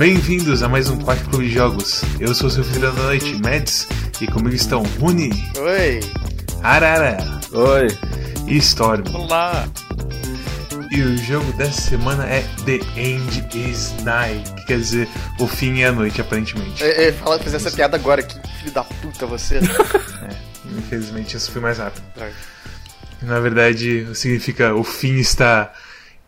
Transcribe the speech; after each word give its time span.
Bem-vindos 0.00 0.62
a 0.62 0.68
mais 0.68 0.88
um 0.88 0.96
Quarto 0.96 1.28
Clube 1.28 1.46
de 1.46 1.52
Jogos. 1.52 2.00
Eu 2.18 2.34
sou 2.34 2.48
seu 2.48 2.64
filho 2.64 2.80
da 2.80 2.90
noite, 3.02 3.34
Mads, 3.34 3.86
e 4.18 4.26
comigo 4.26 4.56
estão 4.56 4.82
Rune, 4.98 5.28
Oi! 5.58 6.00
Arara 6.62 7.18
Oi. 7.52 7.88
e 8.48 8.56
Storm. 8.56 9.04
Olá! 9.12 9.68
E 10.90 11.02
o 11.02 11.18
jogo 11.18 11.52
dessa 11.52 11.82
semana 11.82 12.24
é 12.24 12.42
The 12.64 12.80
End 12.98 13.46
is 13.54 13.94
Night, 14.02 14.50
que 14.54 14.64
quer 14.68 14.78
dizer 14.78 15.06
o 15.38 15.46
fim 15.46 15.82
é 15.82 15.88
a 15.88 15.92
noite, 15.92 16.18
aparentemente. 16.22 16.82
Eu 16.82 17.02
ia 17.02 17.12
falar, 17.12 17.38
fazer 17.38 17.56
essa 17.56 17.70
piada 17.70 17.98
agora, 17.98 18.22
que 18.22 18.40
filho 18.56 18.72
da 18.72 18.82
puta 18.82 19.26
você. 19.26 19.60
É, 20.22 20.78
infelizmente 20.78 21.36
isso 21.36 21.50
foi 21.50 21.60
mais 21.60 21.76
rápido. 21.76 22.02
Droga. 22.14 22.32
Na 23.20 23.38
verdade, 23.38 24.08
significa 24.14 24.74
o 24.74 24.82
fim 24.82 25.16
está. 25.16 25.70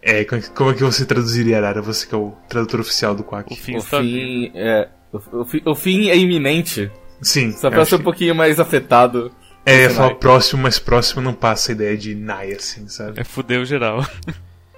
É, 0.03 0.25
como 0.25 0.71
é 0.71 0.75
que 0.75 0.83
você 0.83 1.05
traduziria, 1.07 1.59
Arara? 1.59 1.81
Você 1.81 2.07
que 2.07 2.15
é 2.15 2.19
o 2.19 2.33
tradutor 2.49 2.81
oficial 2.81 3.15
do 3.15 3.23
Quack. 3.23 3.53
O 3.53 3.57
fim 3.57 3.77
O 3.77 3.81
fim 3.83 4.51
é. 4.55 4.89
O, 5.13 5.41
o 5.41 5.45
fi- 5.45 5.63
o 5.65 5.75
fim 5.75 6.09
é 6.11 6.17
iminente. 6.17 6.91
Sim. 7.21 7.53
Só 7.53 7.71
pra 7.71 7.85
ser 7.85 7.95
um 7.95 7.99
que- 7.99 8.05
pouquinho 8.05 8.35
mais 8.35 8.59
afetado. 8.59 9.31
É, 9.65 9.89
falar 9.89 10.17
próximo, 10.17 10.61
mas 10.63 10.81
próximo 10.81 11.23
não 11.23 11.33
passa 11.33 11.71
a 11.71 11.75
ideia 11.75 11.97
de 11.97 12.17
Nai, 12.17 12.51
assim, 12.53 12.89
sabe? 12.89 13.21
É 13.21 13.23
fudeu 13.25 13.65
geral. 13.65 14.05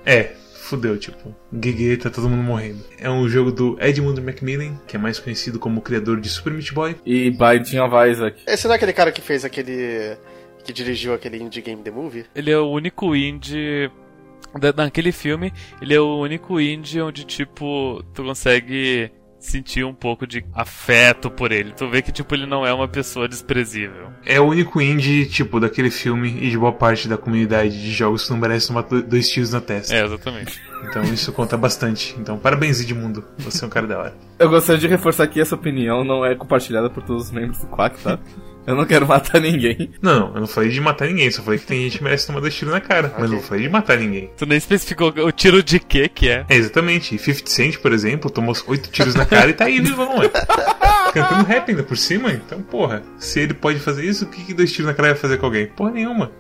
É, 0.05 0.33
fudeu, 0.65 0.99
tipo, 0.99 1.35
Gege, 1.51 1.97
tá 1.97 2.11
todo 2.11 2.29
mundo 2.29 2.43
morrendo. 2.43 2.85
É 2.99 3.09
um 3.09 3.27
jogo 3.27 3.51
do 3.51 3.79
Edmund 3.81 4.21
Macmillan, 4.21 4.79
que 4.87 4.95
é 4.97 4.99
mais 4.99 5.19
conhecido 5.19 5.59
como 5.59 5.79
o 5.79 5.83
criador 5.83 6.21
de 6.21 6.29
Super 6.29 6.53
Meat 6.53 6.75
Boy. 6.75 6.97
E 7.07 7.31
Binding 7.31 7.79
of 7.79 7.95
Isaac. 8.11 8.43
Esse 8.47 8.67
não 8.67 8.75
é 8.75 8.77
aquele 8.77 8.93
cara 8.93 9.11
que 9.11 9.23
fez 9.23 9.43
aquele. 9.43 10.19
que 10.63 10.71
dirigiu 10.75 11.15
aquele 11.15 11.39
indie 11.43 11.63
game 11.63 11.83
The 11.83 11.91
Movie? 11.91 12.27
Ele 12.35 12.51
é 12.51 12.59
o 12.59 12.69
único 12.71 13.17
indie. 13.17 13.91
Naquele 14.77 15.13
filme, 15.13 15.53
ele 15.81 15.95
é 15.95 16.01
o 16.01 16.19
único 16.21 16.61
indie 16.61 17.01
onde, 17.01 17.25
tipo, 17.25 18.03
tu 18.15 18.23
consegue 18.23 19.11
sentir 19.39 19.85
um 19.85 19.93
pouco 19.93 20.27
de 20.27 20.43
afeto 20.55 21.31
por 21.31 21.53
ele. 21.53 21.73
Tu 21.73 21.87
vê 21.91 22.01
que, 22.01 22.11
tipo, 22.11 22.35
ele 22.35 22.47
não 22.47 22.65
é 22.65 22.73
uma 22.73 22.89
pessoa 22.89 23.29
desprezível. 23.29 24.09
É 24.25 24.41
o 24.41 24.45
único 24.45 24.81
indie, 24.81 25.27
tipo, 25.27 25.61
daquele 25.61 25.91
filme 25.91 26.29
e 26.41 26.49
de 26.51 26.57
boa 26.57 26.73
parte 26.73 27.07
da 27.09 27.19
comunidade 27.19 27.79
de 27.83 27.91
jogos 27.93 28.25
que 28.25 28.31
não 28.31 28.39
merece 28.39 28.69
tomar 28.69 28.83
do- 28.83 29.03
dois 29.03 29.29
tiros 29.29 29.53
na 29.53 29.61
testa. 29.61 29.95
É, 29.95 30.03
exatamente. 30.03 30.59
Então 30.89 31.03
isso 31.05 31.31
conta 31.33 31.59
bastante. 31.59 32.15
Então, 32.19 32.39
parabéns, 32.39 32.81
Edmundo. 32.81 33.23
Você 33.39 33.65
é 33.65 33.67
um 33.67 33.71
cara 33.71 33.87
da 33.87 33.99
hora. 33.99 34.17
Eu 34.39 34.49
gostaria 34.49 34.81
de 34.81 34.87
reforçar 34.89 35.27
que 35.27 35.39
essa 35.39 35.55
opinião 35.55 36.05
não 36.05 36.25
é 36.25 36.35
compartilhada 36.35 36.89
por 36.89 37.03
todos 37.03 37.25
os 37.25 37.31
membros 37.31 37.59
do 37.59 37.67
Quack, 37.67 38.01
tá? 38.03 38.19
Eu 38.67 38.75
não 38.75 38.85
quero 38.87 39.07
matar 39.07 39.41
ninguém. 39.41 39.91
Não, 40.01 40.21
não, 40.21 40.35
eu 40.35 40.41
não 40.41 40.47
falei 40.47 40.71
de 40.71 40.81
matar 40.81 41.07
ninguém, 41.07 41.31
só 41.31 41.43
falei 41.43 41.59
que 41.59 41.67
tem 41.67 41.83
gente 41.83 41.99
que 41.99 42.05
merece 42.05 42.27
tomar 42.27 42.41
dois 42.41 42.55
tiros 42.55 42.73
na 42.73 42.81
cara. 42.81 43.13
Mas 43.19 43.25
Ok. 43.27 43.37
não 43.37 43.43
falei 43.43 43.63
de 43.65 43.69
matar 43.69 43.99
ninguém. 43.99 44.31
Tu 44.37 44.47
nem 44.47 44.57
especificou 44.59 45.09
o 45.09 45.33
tiro 45.33 45.63
de 45.63 45.79
quê 45.79 46.09
que 46.09 46.29
é. 46.29 46.47
É, 46.49 46.57
exatamente. 46.57 47.15
E 47.15 47.19
50 47.19 47.51
Cent, 47.51 47.79
por 47.79 47.93
exemplo, 47.93 48.31
tomou 48.31 48.55
oito 48.67 48.91
tiros 48.91 49.15
na 49.15 49.27
cara 49.27 49.51
e 49.51 49.53
tá 49.53 49.65
aí 49.67 49.81
vivão, 49.81 50.19
ué. 50.19 50.29
Cantando 51.13 51.45
rap 51.45 51.69
ainda 51.71 51.83
por 51.83 51.97
cima, 51.97 52.33
então, 52.33 52.63
porra. 52.63 53.03
Se 53.19 53.41
ele 53.41 53.55
pode 53.55 53.79
fazer 53.81 54.05
isso, 54.05 54.25
o 54.25 54.29
que, 54.29 54.45
que 54.45 54.55
dois 54.55 54.73
tiros 54.73 54.87
na 54.87 54.95
cara 54.95 55.09
vai 55.11 55.17
fazer 55.19 55.37
com 55.39 55.47
alguém? 55.47 55.67
Porra 55.67 55.91
nenhuma. 55.91 56.33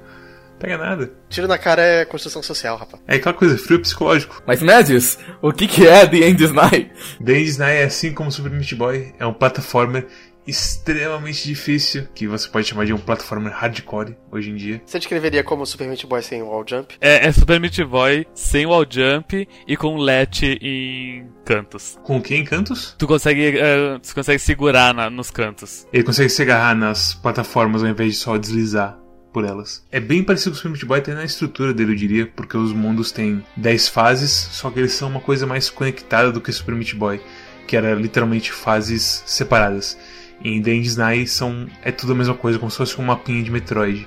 Pega 0.59 0.78
nada. 0.78 1.12
Tiro 1.28 1.47
na 1.48 1.59
cara 1.59 1.82
é 1.82 2.04
construção 2.04 2.43
social, 2.43 2.77
rapaz. 2.78 3.03
É 3.06 3.16
aquela 3.16 3.34
coisa, 3.34 3.59
frio 3.59 3.81
psicológico. 3.81 4.41
Mas, 4.47 4.62
Mads, 4.62 5.19
o 5.43 5.53
que 5.53 5.66
que 5.66 5.87
é 5.87 6.06
The 6.06 6.16
End 6.28 6.43
is 6.43 6.53
Night? 6.53 6.91
The 7.22 7.32
End 7.32 7.43
is 7.50 7.59
Night, 7.59 7.82
assim 7.82 8.12
como 8.15 8.31
Super 8.32 8.50
Meat 8.50 8.75
Boy, 8.75 9.12
é 9.19 9.27
um 9.27 9.32
plataformer 9.34 10.06
extremamente 10.47 11.44
difícil, 11.47 12.06
que 12.15 12.27
você 12.27 12.49
pode 12.49 12.66
chamar 12.69 12.84
de 12.87 12.93
um 12.93 12.99
plataformer 12.99 13.53
hardcore 13.53 14.16
hoje 14.31 14.50
em 14.50 14.55
dia. 14.56 14.82
Você 14.84 14.99
descreveria 14.99 15.43
como 15.43 15.65
Super 15.65 15.87
Meat 15.88 16.06
Boy 16.06 16.22
sem 16.22 16.43
wall 16.43 16.65
jump? 16.69 16.94
É, 17.00 17.27
é 17.27 17.32
Super 17.32 17.60
Meat 17.60 17.82
Boy 17.84 18.27
sem 18.34 18.66
wall 18.66 18.84
jump 18.88 19.49
e 19.66 19.77
com 19.77 19.97
let 19.97 20.43
em 20.60 21.27
cantos. 21.44 21.99
Com 22.03 22.19
o 22.19 22.22
que 22.22 22.34
em 22.34 22.44
cantos? 22.44 22.94
Tu 22.99 23.06
consegue, 23.06 23.59
eh, 23.59 23.99
tu 24.03 24.15
consegue 24.15 24.38
segurar 24.38 24.93
na- 24.94 25.09
nos 25.10 25.31
cantos. 25.31 25.87
Ele 25.93 26.03
consegue 26.04 26.28
se 26.28 26.43
agarrar 26.43 26.75
nas 26.75 27.15
plataformas 27.15 27.83
ao 27.83 27.88
invés 27.88 28.12
de 28.12 28.19
só 28.19 28.37
deslizar 28.37 28.99
por 29.33 29.44
elas. 29.44 29.84
É 29.91 29.99
bem 29.99 30.22
parecido 30.22 30.50
com 30.50 30.54
o 30.54 30.56
Super 30.59 30.71
Meat 30.71 30.84
Boy, 30.87 30.99
até 31.00 31.15
na 31.15 31.25
estrutura 31.25 31.75
dele, 31.75 31.93
eu 31.93 31.97
diria, 31.97 32.27
porque 32.27 32.56
os 32.56 32.72
mundos 32.72 33.10
têm 33.10 33.44
10 33.56 33.88
fases, 33.88 34.31
só 34.31 34.71
que 34.71 34.78
eles 34.78 34.93
são 34.93 35.09
uma 35.09 35.21
coisa 35.21 35.47
mais 35.47 35.69
conectada 35.69 36.31
do 36.31 36.41
que 36.41 36.50
o 36.50 36.53
Super 36.53 36.75
Meat 36.75 36.94
Boy, 36.94 37.21
que 37.66 37.77
era 37.77 37.94
literalmente 37.94 38.53
fases 38.53 39.22
separadas. 39.27 39.99
Em 40.44 40.60
is 40.78 40.97
Night 40.97 41.31
são, 41.31 41.66
é 41.82 41.91
tudo 41.91 42.12
a 42.12 42.15
mesma 42.15 42.34
coisa, 42.34 42.59
como 42.59 42.71
se 42.71 42.77
fosse 42.77 43.00
um 43.00 43.05
mapinha 43.05 43.43
de 43.43 43.50
Metroid. 43.50 44.06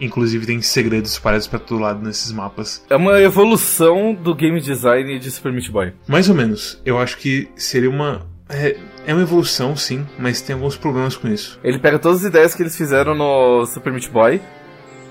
Inclusive 0.00 0.46
tem 0.46 0.62
segredos 0.62 1.12
espalhados 1.12 1.46
pra 1.46 1.58
todo 1.58 1.82
lado 1.82 2.02
nesses 2.02 2.32
mapas. 2.32 2.82
É 2.88 2.96
uma 2.96 3.20
evolução 3.20 4.14
do 4.14 4.34
game 4.34 4.58
design 4.58 5.18
de 5.18 5.30
Super 5.30 5.52
Meat 5.52 5.70
Boy. 5.70 5.92
Mais 6.08 6.30
ou 6.30 6.34
menos. 6.34 6.80
Eu 6.86 6.98
acho 6.98 7.18
que 7.18 7.50
seria 7.54 7.90
uma. 7.90 8.26
É, 8.48 8.78
é 9.06 9.12
uma 9.12 9.22
evolução, 9.22 9.76
sim, 9.76 10.06
mas 10.18 10.40
tem 10.40 10.54
alguns 10.54 10.76
problemas 10.78 11.16
com 11.16 11.28
isso. 11.28 11.60
Ele 11.62 11.78
pega 11.78 11.98
todas 11.98 12.20
as 12.20 12.24
ideias 12.24 12.54
que 12.54 12.62
eles 12.62 12.74
fizeram 12.74 13.14
no 13.14 13.66
Super 13.66 13.92
Meat 13.92 14.08
Boy 14.08 14.40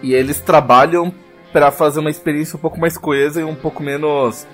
e 0.01 0.13
eles 0.13 0.41
trabalham 0.41 1.13
pra 1.53 1.71
fazer 1.71 1.99
uma 1.99 2.09
experiência 2.09 2.57
um 2.57 2.59
pouco 2.59 2.79
mais 2.79 2.97
coesa 2.97 3.41
e 3.41 3.43
um 3.43 3.55
pouco 3.55 3.83
menos 3.83 4.47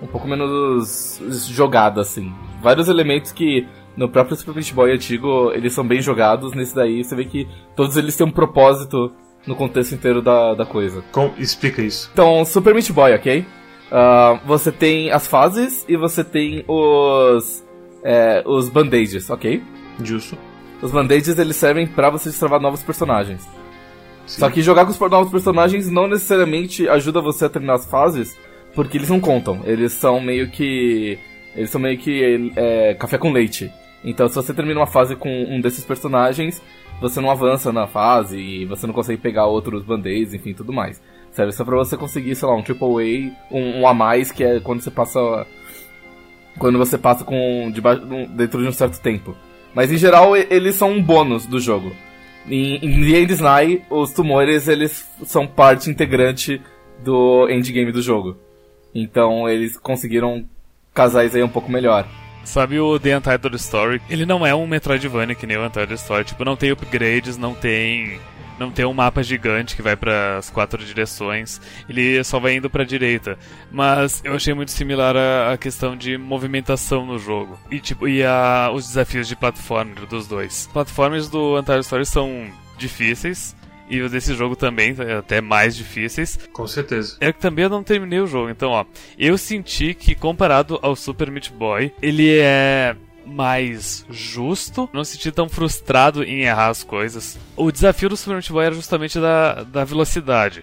um 0.00 0.06
pouco 0.06 0.26
menos 0.26 1.20
jogada 1.48 2.00
assim. 2.00 2.32
Vários 2.62 2.88
elementos 2.88 3.30
que 3.30 3.66
no 3.96 4.08
próprio 4.08 4.36
Super 4.36 4.54
Meat 4.54 4.72
Boy 4.72 4.92
antigo 4.92 5.52
eles 5.52 5.72
são 5.72 5.86
bem 5.86 6.00
jogados, 6.00 6.52
nesse 6.54 6.74
daí 6.74 7.02
você 7.04 7.14
vê 7.14 7.24
que 7.24 7.46
todos 7.76 7.96
eles 7.96 8.16
têm 8.16 8.26
um 8.26 8.30
propósito 8.30 9.12
no 9.46 9.54
contexto 9.56 9.94
inteiro 9.94 10.22
da, 10.22 10.54
da 10.54 10.64
coisa. 10.64 11.02
Com- 11.12 11.32
explica 11.38 11.82
isso. 11.82 12.10
Então, 12.12 12.44
Super 12.44 12.74
Meat 12.74 12.92
Boy, 12.92 13.12
ok? 13.14 13.44
Ah, 13.90 14.40
você 14.46 14.72
tem 14.72 15.10
as 15.10 15.26
fases 15.26 15.84
e 15.88 15.96
você 15.96 16.24
tem 16.24 16.64
os 16.66 17.62
é, 18.02 18.42
os 18.46 18.68
band-aids, 18.68 19.28
ok? 19.30 19.62
Justo. 20.02 20.36
Os 20.80 20.90
band-aids 20.90 21.38
eles 21.38 21.56
servem 21.56 21.86
pra 21.86 22.10
você 22.10 22.28
destravar 22.30 22.60
novos 22.60 22.82
personagens. 22.82 23.42
Sim. 24.26 24.40
Só 24.40 24.50
que 24.50 24.62
jogar 24.62 24.84
com 24.84 24.90
os 24.92 24.98
novos 24.98 25.30
personagens 25.30 25.90
não 25.90 26.08
necessariamente 26.08 26.88
ajuda 26.88 27.20
você 27.20 27.44
a 27.44 27.48
terminar 27.48 27.74
as 27.74 27.86
fases, 27.86 28.36
porque 28.74 28.96
eles 28.96 29.10
não 29.10 29.20
contam. 29.20 29.60
Eles 29.64 29.92
são 29.92 30.20
meio 30.20 30.50
que. 30.50 31.18
Eles 31.54 31.70
são 31.70 31.80
meio 31.80 31.98
que 31.98 32.50
é, 32.56 32.94
café 32.94 33.18
com 33.18 33.30
leite. 33.30 33.70
Então 34.04 34.28
se 34.28 34.34
você 34.34 34.52
termina 34.52 34.80
uma 34.80 34.86
fase 34.86 35.14
com 35.16 35.28
um 35.44 35.60
desses 35.60 35.84
personagens, 35.84 36.62
você 37.00 37.20
não 37.20 37.30
avança 37.30 37.72
na 37.72 37.86
fase 37.86 38.38
e 38.38 38.64
você 38.64 38.86
não 38.86 38.94
consegue 38.94 39.20
pegar 39.20 39.46
outros 39.46 39.82
band-aids, 39.82 40.34
enfim, 40.34 40.54
tudo 40.54 40.72
mais. 40.72 41.02
Serve 41.32 41.52
só 41.52 41.64
pra 41.64 41.76
você 41.76 41.96
conseguir, 41.96 42.34
sei 42.34 42.46
lá, 42.46 42.54
um 42.54 42.62
triple 42.62 43.32
A, 43.50 43.54
um, 43.54 43.80
um 43.80 43.86
a 43.88 43.94
mais, 43.94 44.30
que 44.30 44.44
é 44.44 44.60
quando 44.60 44.82
você 44.82 44.90
passa. 44.90 45.46
Quando 46.58 46.78
você 46.78 46.98
passa 46.98 47.24
com. 47.24 47.70
Debaixo, 47.72 48.02
dentro 48.28 48.62
de 48.62 48.68
um 48.68 48.72
certo 48.72 49.00
tempo. 49.00 49.34
Mas 49.74 49.90
em 49.90 49.96
geral 49.96 50.36
eles 50.36 50.74
são 50.74 50.90
um 50.90 51.02
bônus 51.02 51.46
do 51.46 51.58
jogo. 51.58 51.92
Em, 52.46 52.76
em 52.76 53.00
The 53.00 53.18
End 53.20 53.42
Night, 53.42 53.84
os 53.88 54.12
tumores 54.12 54.68
eles 54.68 55.08
são 55.24 55.46
parte 55.46 55.88
integrante 55.88 56.60
do 57.02 57.48
endgame 57.48 57.90
do 57.90 58.02
jogo. 58.02 58.36
Então 58.94 59.48
eles 59.48 59.78
conseguiram 59.78 60.44
casar 60.92 61.24
isso 61.24 61.36
aí 61.36 61.42
um 61.42 61.48
pouco 61.48 61.70
melhor. 61.72 62.06
Sabe 62.44 62.78
o 62.78 62.98
The 62.98 63.16
Untitled 63.16 63.56
Story? 63.56 64.02
Ele 64.10 64.26
não 64.26 64.46
é 64.46 64.54
um 64.54 64.66
Metroidvania 64.66 65.34
que 65.34 65.46
nem 65.46 65.56
o 65.56 65.64
Untitled 65.64 65.94
Story. 65.94 66.24
Tipo, 66.24 66.44
não 66.44 66.56
tem 66.56 66.70
upgrades, 66.70 67.36
não 67.36 67.54
tem. 67.54 68.20
Não 68.58 68.70
tem 68.70 68.84
um 68.84 68.92
mapa 68.92 69.22
gigante 69.22 69.74
que 69.74 69.82
vai 69.82 69.96
para 69.96 70.36
as 70.36 70.50
quatro 70.50 70.84
direções. 70.84 71.60
Ele 71.88 72.22
só 72.22 72.38
vai 72.38 72.54
indo 72.54 72.70
para 72.70 72.84
direita. 72.84 73.36
Mas 73.72 74.20
eu 74.24 74.34
achei 74.34 74.54
muito 74.54 74.70
similar 74.70 75.16
a, 75.16 75.52
a 75.52 75.56
questão 75.56 75.96
de 75.96 76.16
movimentação 76.16 77.04
no 77.04 77.18
jogo. 77.18 77.58
E 77.70 77.80
tipo, 77.80 78.06
e 78.06 78.22
a, 78.22 78.70
os 78.72 78.86
desafios 78.86 79.26
de 79.26 79.34
platformer 79.34 80.06
dos 80.06 80.28
dois. 80.28 80.68
Platformers 80.72 81.28
do 81.28 81.58
Untitled 81.58 81.84
Story 81.84 82.06
são 82.06 82.52
difíceis. 82.78 83.56
E 83.92 84.00
os 84.00 84.10
desse 84.10 84.34
jogo 84.34 84.56
também, 84.56 84.96
até 85.18 85.42
mais 85.42 85.76
difíceis. 85.76 86.38
Com 86.50 86.66
certeza. 86.66 87.18
É 87.20 87.30
que 87.30 87.38
também 87.38 87.64
eu 87.64 87.68
não 87.68 87.82
terminei 87.82 88.20
o 88.20 88.26
jogo, 88.26 88.48
então 88.48 88.70
ó, 88.70 88.86
eu 89.18 89.36
senti 89.36 89.92
que 89.92 90.14
comparado 90.14 90.78
ao 90.80 90.96
Super 90.96 91.30
Meat 91.30 91.52
Boy, 91.52 91.92
ele 92.00 92.38
é 92.38 92.96
mais 93.26 94.06
justo, 94.08 94.88
não 94.94 95.04
senti 95.04 95.30
tão 95.30 95.46
frustrado 95.46 96.24
em 96.24 96.40
errar 96.40 96.68
as 96.68 96.82
coisas. 96.82 97.38
O 97.54 97.70
desafio 97.70 98.08
do 98.08 98.16
Super 98.16 98.34
Meat 98.34 98.50
Boy 98.50 98.64
era 98.64 98.74
justamente 98.74 99.20
da, 99.20 99.62
da 99.62 99.84
velocidade. 99.84 100.62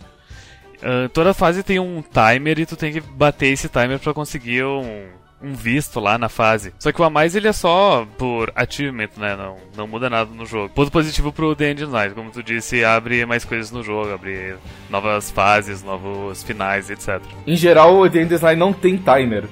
Ah, 0.82 1.10
toda 1.14 1.34
fase 1.34 1.64
tem 1.64 1.80
um 1.80 2.02
timer 2.02 2.60
e 2.60 2.66
tu 2.66 2.76
tem 2.76 2.92
que 2.92 3.02
bater 3.02 3.48
esse 3.48 3.70
timer 3.70 4.00
pra 4.00 4.14
conseguir 4.14 4.64
um, 4.64 5.08
um 5.42 5.54
visto 5.54 6.00
lá 6.00 6.18
na 6.18 6.30
fase. 6.30 6.74
Só 6.80 6.92
que 6.92 7.02
o 7.02 7.04
a 7.04 7.10
mais 7.10 7.36
ele 7.36 7.48
é 7.48 7.54
só 7.54 8.08
por 8.18 8.52
achievement, 8.56 9.10
né? 9.18 9.36
Não, 9.36 9.58
não 9.76 9.88
muda 9.88 10.10
nada 10.10 10.30
no 10.34 10.46
jogo. 10.46 10.70
Ponto 10.70 10.92
positivo 10.92 11.32
pro 11.32 11.56
The 11.56 11.72
End 11.72 11.86
Night, 11.86 12.16
como 12.16 12.32
tu 12.32 12.44
disse, 12.44 12.84
abre 12.84 13.26
mais 13.26 13.46
coisas 13.46 13.72
no 13.72 13.84
jogo, 13.84 14.14
abre 14.14 14.56
novas 14.90 15.32
fases, 15.32 15.84
novos 15.84 16.44
finais, 16.44 16.90
etc. 16.90 17.22
Em 17.48 17.56
geral, 17.56 17.98
o 17.98 18.10
The 18.10 18.22
End 18.22 18.34
is 18.34 18.42
Night 18.42 18.60
não 18.60 18.74
tem 18.74 18.98
timer. 18.98 19.46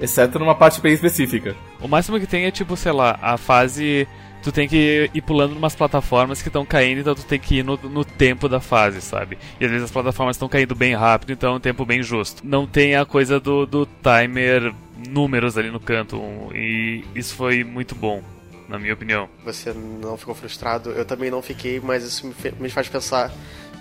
Exceto 0.00 0.38
numa 0.38 0.54
parte 0.54 0.80
bem 0.80 0.92
específica. 0.92 1.56
O 1.80 1.88
máximo 1.88 2.20
que 2.20 2.26
tem 2.26 2.44
é 2.44 2.50
tipo, 2.50 2.76
sei 2.76 2.92
lá, 2.92 3.18
a 3.20 3.36
fase 3.36 4.06
tu 4.42 4.52
tem 4.52 4.68
que 4.68 5.10
ir 5.12 5.22
pulando 5.22 5.56
umas 5.56 5.74
plataformas 5.74 6.42
que 6.42 6.48
estão 6.48 6.64
caindo, 6.64 7.00
então 7.00 7.14
tu 7.14 7.24
tem 7.24 7.38
que 7.38 7.56
ir 7.56 7.64
no, 7.64 7.76
no 7.76 8.04
tempo 8.04 8.48
da 8.48 8.60
fase, 8.60 9.00
sabe? 9.00 9.38
E 9.60 9.64
às 9.64 9.70
vezes 9.70 9.84
as 9.84 9.90
plataformas 9.90 10.36
estão 10.36 10.48
caindo 10.48 10.74
bem 10.74 10.94
rápido, 10.94 11.32
então 11.32 11.54
é 11.54 11.56
um 11.56 11.60
tempo 11.60 11.84
bem 11.84 12.02
justo. 12.02 12.46
Não 12.46 12.66
tem 12.66 12.96
a 12.96 13.04
coisa 13.04 13.40
do, 13.40 13.66
do 13.66 13.86
timer 13.86 14.72
números 15.08 15.56
ali 15.56 15.70
no 15.70 15.80
canto, 15.80 16.20
e 16.54 17.04
isso 17.14 17.34
foi 17.34 17.64
muito 17.64 17.94
bom 17.94 18.22
na 18.68 18.78
minha 18.78 18.92
opinião. 18.92 19.28
Você 19.44 19.72
não 19.72 20.16
ficou 20.16 20.34
frustrado? 20.34 20.90
Eu 20.90 21.04
também 21.04 21.30
não 21.30 21.40
fiquei, 21.40 21.80
mas 21.80 22.04
isso 22.04 22.26
me, 22.26 22.34
me 22.60 22.68
faz 22.68 22.88
pensar 22.88 23.32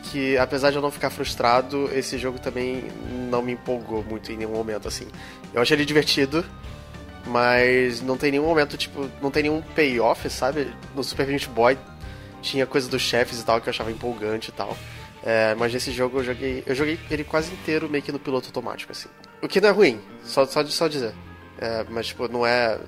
que, 0.03 0.37
apesar 0.37 0.71
de 0.71 0.77
eu 0.77 0.81
não 0.81 0.91
ficar 0.91 1.09
frustrado, 1.09 1.89
esse 1.93 2.17
jogo 2.17 2.39
também 2.39 2.83
não 3.29 3.41
me 3.41 3.53
empolgou 3.53 4.03
muito 4.03 4.31
em 4.31 4.37
nenhum 4.37 4.53
momento, 4.53 4.87
assim. 4.87 5.07
Eu 5.53 5.61
achei 5.61 5.75
ele 5.75 5.85
divertido, 5.85 6.45
mas 7.27 8.01
não 8.01 8.17
tem 8.17 8.31
nenhum 8.31 8.45
momento, 8.45 8.77
tipo, 8.77 9.09
não 9.21 9.29
tem 9.29 9.43
nenhum 9.43 9.61
payoff, 9.61 10.29
sabe? 10.29 10.67
No 10.95 11.03
Super 11.03 11.27
Meat 11.27 11.47
Boy 11.49 11.77
tinha 12.41 12.65
coisa 12.65 12.89
dos 12.89 13.01
chefes 13.01 13.39
e 13.39 13.45
tal 13.45 13.59
que 13.59 13.67
eu 13.67 13.71
achava 13.71 13.91
empolgante 13.91 14.49
e 14.49 14.53
tal. 14.53 14.77
É, 15.23 15.55
mas 15.55 15.73
nesse 15.73 15.91
jogo 15.91 16.19
eu 16.19 16.23
joguei. 16.23 16.63
Eu 16.65 16.75
joguei 16.75 16.99
ele 17.11 17.23
quase 17.23 17.51
inteiro 17.51 17.89
meio 17.89 18.03
que 18.03 18.11
no 18.11 18.19
piloto 18.19 18.47
automático, 18.47 18.91
assim. 18.91 19.09
O 19.41 19.47
que 19.47 19.59
não 19.59 19.69
é 19.69 19.71
ruim, 19.71 19.99
só, 20.23 20.45
só, 20.45 20.63
só 20.65 20.87
dizer. 20.87 21.13
É, 21.59 21.85
mas, 21.89 22.07
tipo, 22.07 22.27
não 22.27 22.45
é. 22.45 22.79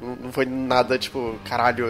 Não 0.00 0.30
foi 0.30 0.44
nada, 0.46 0.98
tipo, 0.98 1.38
caralho, 1.44 1.86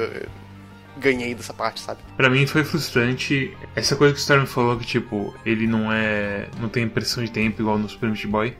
ganhei 0.97 1.35
dessa 1.35 1.53
parte, 1.53 1.81
sabe? 1.81 2.01
Pra 2.17 2.31
mim 2.31 2.47
foi 2.47 2.65
frustrante 2.65 3.57
essa 3.75 3.97
coisa 3.97 4.15
que 4.15 4.21
o 4.21 4.23
Storm 4.23 4.47
falou 4.47 4.79
que, 4.79 4.87
tipo, 4.87 5.35
ele 5.45 5.67
não 5.67 5.93
é. 5.93 6.49
não 6.61 6.69
tem 6.69 6.89
pressão 6.89 7.25
de 7.25 7.31
tempo 7.31 7.61
igual 7.61 7.79
no 7.79 7.89
Super 7.89 8.09
Meat 8.09 8.27
Boy. 8.27 8.57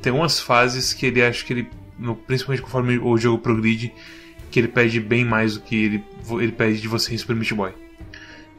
Tem 0.00 0.12
umas 0.12 0.40
fases 0.40 0.94
que 0.94 1.06
ele 1.06 1.22
acha 1.22 1.44
que 1.44 1.52
ele. 1.52 1.70
No, 2.00 2.16
principalmente 2.16 2.62
conforme 2.62 2.98
o 2.98 3.16
jogo 3.18 3.38
progride, 3.38 3.92
que 4.50 4.58
ele 4.58 4.68
pede 4.68 4.98
bem 4.98 5.24
mais 5.24 5.54
do 5.54 5.60
que 5.60 5.76
ele, 5.76 6.04
ele 6.40 6.52
pede 6.52 6.80
de 6.80 6.88
você 6.88 7.14
em 7.14 7.18
Super 7.18 7.36
Meat 7.36 7.54
Boy. 7.54 7.72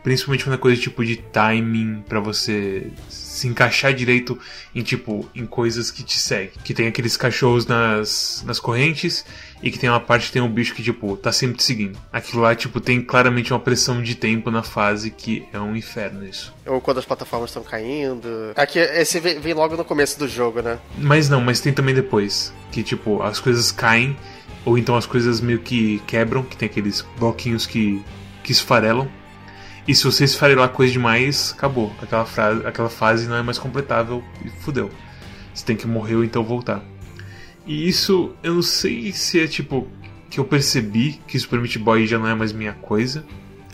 Principalmente 0.03 0.43
quando 0.43 0.55
é 0.55 0.57
coisa 0.57 0.81
tipo 0.81 1.05
de 1.05 1.17
timing 1.17 2.03
para 2.07 2.19
você 2.19 2.87
se 3.07 3.47
encaixar 3.47 3.93
direito 3.93 4.37
em 4.73 4.81
tipo 4.81 5.29
em 5.35 5.45
coisas 5.45 5.91
que 5.91 6.03
te 6.03 6.17
seguem. 6.17 6.51
Que 6.63 6.73
tem 6.73 6.87
aqueles 6.87 7.15
cachorros 7.15 7.65
nas, 7.65 8.43
nas 8.45 8.59
correntes 8.59 9.23
e 9.61 9.69
que 9.69 9.77
tem 9.77 9.89
uma 9.89 9.99
parte 9.99 10.27
que 10.27 10.33
tem 10.33 10.41
um 10.41 10.49
bicho 10.49 10.73
que 10.73 10.81
tipo 10.81 11.15
tá 11.15 11.31
sempre 11.31 11.57
te 11.57 11.63
seguindo. 11.63 11.99
Aquilo 12.11 12.41
lá 12.41 12.55
tipo 12.55 12.79
tem 12.79 13.01
claramente 13.01 13.53
uma 13.53 13.59
pressão 13.59 14.01
de 14.01 14.15
tempo 14.15 14.49
na 14.49 14.63
fase 14.63 15.11
que 15.11 15.47
é 15.53 15.59
um 15.59 15.75
inferno 15.75 16.25
isso. 16.25 16.53
Ou 16.65 16.81
quando 16.81 16.97
as 16.97 17.05
plataformas 17.05 17.51
estão 17.51 17.63
caindo. 17.63 18.27
Aqui 18.55 18.79
esse 18.79 19.19
vem 19.19 19.53
logo 19.53 19.77
no 19.77 19.85
começo 19.85 20.17
do 20.17 20.27
jogo, 20.27 20.61
né? 20.61 20.79
Mas 20.97 21.29
não, 21.29 21.41
mas 21.41 21.59
tem 21.59 21.71
também 21.71 21.93
depois 21.93 22.51
que 22.71 22.81
tipo 22.81 23.21
as 23.21 23.39
coisas 23.39 23.71
caem 23.71 24.17
ou 24.65 24.77
então 24.77 24.95
as 24.95 25.05
coisas 25.05 25.41
meio 25.41 25.59
que 25.59 26.01
quebram, 26.07 26.43
que 26.43 26.55
tem 26.55 26.67
aqueles 26.67 27.05
bloquinhos 27.17 27.65
que 27.65 28.01
que 28.43 28.51
esfarelam 28.51 29.07
e 29.87 29.95
se 29.95 30.03
você 30.03 30.23
esfarelar 30.23 30.69
coisa 30.69 30.93
demais, 30.93 31.53
acabou. 31.57 31.91
Aquela, 32.01 32.25
frase, 32.25 32.65
aquela 32.65 32.89
fase 32.89 33.27
não 33.27 33.35
é 33.35 33.41
mais 33.41 33.57
completável 33.57 34.23
e 34.45 34.49
fudeu. 34.49 34.89
Você 35.53 35.65
tem 35.65 35.75
que 35.75 35.87
morrer 35.87 36.15
ou 36.15 36.23
então 36.23 36.43
voltar. 36.43 36.81
E 37.65 37.87
isso, 37.87 38.33
eu 38.43 38.55
não 38.55 38.61
sei 38.61 39.11
se 39.11 39.39
é 39.39 39.47
tipo 39.47 39.87
que 40.29 40.39
eu 40.39 40.45
percebi 40.45 41.19
que 41.27 41.37
Super 41.37 41.59
Meat 41.59 41.77
Boy 41.77 42.07
já 42.07 42.17
não 42.17 42.27
é 42.27 42.33
mais 42.33 42.53
minha 42.53 42.73
coisa. 42.73 43.25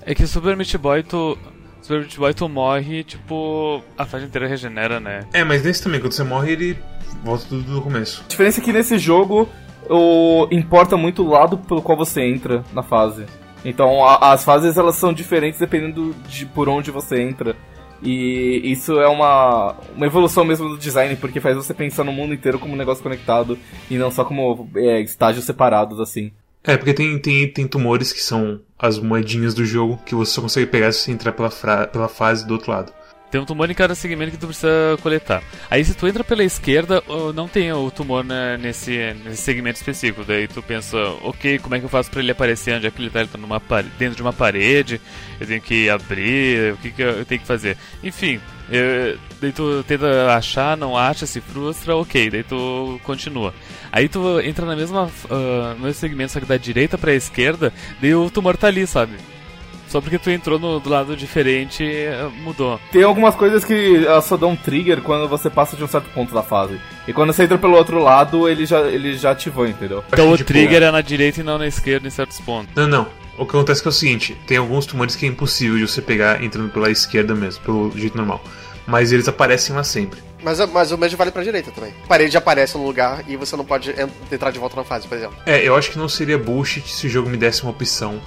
É 0.01 0.15
que 0.15 0.25
Super 0.25 0.55
Meat 0.57 0.75
Boy 0.77 1.03
tu. 1.03 1.37
Super 1.81 1.99
Meat 1.99 2.17
Boy 2.17 2.33
tu 2.33 2.49
morre, 2.49 3.03
tipo. 3.03 3.83
A 3.97 4.05
fase 4.05 4.25
inteira 4.25 4.47
regenera, 4.47 4.99
né? 4.99 5.25
É, 5.33 5.43
mas 5.43 5.63
nesse 5.63 5.83
também, 5.83 5.99
quando 5.99 6.13
você 6.13 6.23
morre, 6.23 6.53
ele 6.53 6.77
volta 7.23 7.45
tudo 7.47 7.61
do 7.61 7.81
começo. 7.81 8.23
A 8.25 8.27
diferença 8.27 8.59
é 8.59 8.63
que 8.63 8.73
nesse 8.73 8.97
jogo 8.97 9.47
o... 9.89 10.47
importa 10.51 10.97
muito 10.97 11.23
o 11.23 11.29
lado 11.29 11.57
pelo 11.57 11.81
qual 11.81 11.97
você 11.97 12.21
entra 12.21 12.63
na 12.73 12.81
fase. 12.81 13.25
Então 13.65 14.05
a, 14.05 14.33
as 14.33 14.43
fases 14.43 14.77
elas 14.77 14.95
são 14.95 15.13
diferentes 15.13 15.59
dependendo 15.59 16.15
de 16.27 16.45
por 16.45 16.69
onde 16.69 16.91
você 16.91 17.21
entra. 17.21 17.55
E 18.01 18.61
isso 18.63 18.99
é 18.99 19.07
uma, 19.07 19.75
uma 19.95 20.05
evolução 20.05 20.45
mesmo 20.45 20.69
do 20.69 20.77
design, 20.77 21.15
porque 21.15 21.39
faz 21.39 21.55
você 21.55 21.73
pensar 21.73 22.03
no 22.03 22.11
mundo 22.11 22.33
inteiro 22.33 22.59
como 22.59 22.73
um 22.73 22.77
negócio 22.77 23.01
conectado 23.01 23.57
e 23.89 23.97
não 23.97 24.11
só 24.11 24.23
como 24.23 24.69
é, 24.75 25.01
estágios 25.01 25.45
separados, 25.45 25.99
assim. 25.99 26.31
É, 26.63 26.77
porque 26.77 26.93
tem, 26.93 27.17
tem, 27.17 27.47
tem 27.47 27.67
tumores 27.67 28.11
que 28.11 28.21
são 28.21 28.59
as 28.77 28.99
moedinhas 28.99 29.53
do 29.53 29.65
jogo 29.65 29.99
que 30.05 30.13
você 30.13 30.31
só 30.33 30.41
consegue 30.41 30.67
pegar 30.67 30.91
se 30.91 31.11
entrar 31.11 31.31
pela, 31.31 31.49
pela 31.87 32.07
fase 32.07 32.45
do 32.45 32.53
outro 32.53 32.71
lado. 32.71 32.91
Tem 33.29 33.41
um 33.41 33.45
tumor 33.45 33.69
em 33.69 33.73
cada 33.73 33.93
segmento 33.93 34.31
que 34.31 34.37
tu 34.37 34.47
precisa 34.47 34.97
coletar. 35.01 35.43
Aí 35.69 35.83
se 35.83 35.93
tu 35.93 36.07
entra 36.07 36.23
pela 36.23 36.43
esquerda, 36.43 37.03
não 37.35 37.47
tem 37.47 37.71
o 37.73 37.91
tumor 37.91 38.23
né, 38.23 38.57
nesse, 38.57 39.13
nesse 39.25 39.41
segmento 39.41 39.77
específico. 39.77 40.23
Daí 40.23 40.47
tu 40.47 40.63
pensa, 40.63 40.97
ok, 41.21 41.59
como 41.59 41.75
é 41.75 41.79
que 41.79 41.85
eu 41.85 41.89
faço 41.89 42.09
para 42.09 42.21
ele 42.21 42.31
aparecer? 42.31 42.75
Onde 42.75 42.87
é 42.87 42.91
que 42.91 43.01
ele 43.01 43.09
tá? 43.09 43.19
Ele 43.19 43.29
tá 43.29 43.37
numa, 43.37 43.61
dentro 43.99 44.15
de 44.15 44.21
uma 44.21 44.31
parede, 44.31 45.01
eu 45.39 45.45
tenho 45.45 45.61
que 45.61 45.89
abrir, 45.89 46.73
o 46.73 46.77
que, 46.77 46.91
que 46.91 47.01
eu 47.01 47.25
tenho 47.25 47.41
que 47.41 47.47
fazer? 47.47 47.77
Enfim, 48.01 48.39
eu, 48.69 49.17
daí 49.41 49.51
tu 49.51 49.83
tenta 49.83 50.33
achar, 50.33 50.77
não 50.77 50.97
acha, 50.97 51.25
se 51.25 51.41
frustra, 51.41 51.97
ok, 51.97 52.29
daí 52.29 52.43
tu 52.43 52.99
continua. 53.03 53.53
Aí 53.91 54.07
tu 54.07 54.39
entra 54.39 54.65
na 54.65 54.75
mesma, 54.75 55.05
uh, 55.05 55.73
no 55.75 55.85
mesmo 55.85 55.99
segmento, 55.99 56.31
só 56.31 56.39
que 56.39 56.45
da 56.45 56.57
direita 56.57 56.97
pra 56.97 57.13
esquerda, 57.13 57.73
daí 58.01 58.15
o 58.15 58.29
tumor 58.29 58.55
tá 58.55 58.67
ali, 58.67 58.87
sabe? 58.87 59.13
Só 59.87 60.01
porque 60.01 60.19
tu 60.19 60.29
entrou 60.29 60.59
no, 60.59 60.79
do 60.79 60.89
lado 60.89 61.15
diferente, 61.15 61.85
mudou. 62.43 62.79
Tem 62.91 63.03
algumas 63.03 63.35
coisas 63.35 63.63
que 63.63 64.05
só 64.21 64.35
dão 64.35 64.51
um 64.51 64.55
trigger 64.55 65.01
quando 65.01 65.27
você 65.27 65.49
passa 65.49 65.77
de 65.77 65.83
um 65.83 65.87
certo 65.87 66.09
ponto 66.09 66.33
da 66.33 66.43
fase. 66.43 66.79
E 67.07 67.13
quando 67.13 67.31
você 67.31 67.43
entra 67.43 67.57
pelo 67.57 67.75
outro 67.75 67.99
lado, 67.99 68.49
ele 68.49 68.65
já, 68.65 68.81
ele 68.81 69.17
já 69.17 69.31
ativou, 69.31 69.65
entendeu? 69.65 70.03
Então 70.11 70.31
o 70.31 70.37
trigger 70.37 70.83
é 70.83 70.91
na 70.91 71.01
direita 71.01 71.39
e 71.39 71.43
não 71.43 71.57
na 71.57 71.67
esquerda 71.67 72.07
em 72.07 72.11
certos 72.11 72.39
pontos. 72.41 72.73
Não, 72.75 72.87
não. 72.87 73.07
O 73.37 73.45
que 73.45 73.55
acontece 73.55 73.81
é, 73.81 73.85
é 73.85 73.89
o 73.89 73.91
seguinte, 73.91 74.37
tem 74.47 74.57
alguns 74.57 74.85
tumores 74.85 75.15
que 75.15 75.25
é 75.25 75.29
impossível 75.29 75.77
de 75.77 75.87
você 75.87 76.01
pegar 76.01 76.43
entrando 76.43 76.69
pela 76.69 76.89
esquerda 76.89 77.35
mesmo, 77.35 77.63
pelo 77.63 77.91
jeito 77.95 78.17
normal. 78.17 78.43
Mas 78.85 79.11
eles 79.11 79.27
aparecem 79.27 79.75
lá 79.75 79.83
sempre. 79.83 80.19
Mas, 80.41 80.59
mas 80.71 80.91
o 80.91 80.97
mesmo 80.97 81.17
vale 81.17 81.31
pra 81.31 81.43
direita 81.43 81.71
também. 81.71 81.93
A 82.03 82.07
parede 82.07 82.37
aparece 82.37 82.77
no 82.77 82.85
lugar 82.85 83.23
e 83.27 83.35
você 83.35 83.55
não 83.55 83.65
pode 83.65 83.93
entrar 84.31 84.51
de 84.51 84.59
volta 84.59 84.75
na 84.75 84.83
fase, 84.83 85.07
por 85.07 85.17
exemplo. 85.17 85.37
É, 85.45 85.67
eu 85.67 85.75
acho 85.75 85.91
que 85.91 85.97
não 85.97 86.07
seria 86.07 86.37
bullshit 86.37 86.87
se 86.87 87.05
o 87.07 87.09
jogo 87.09 87.29
me 87.29 87.37
desse 87.37 87.63
uma 87.63 87.71
opção 87.71 88.19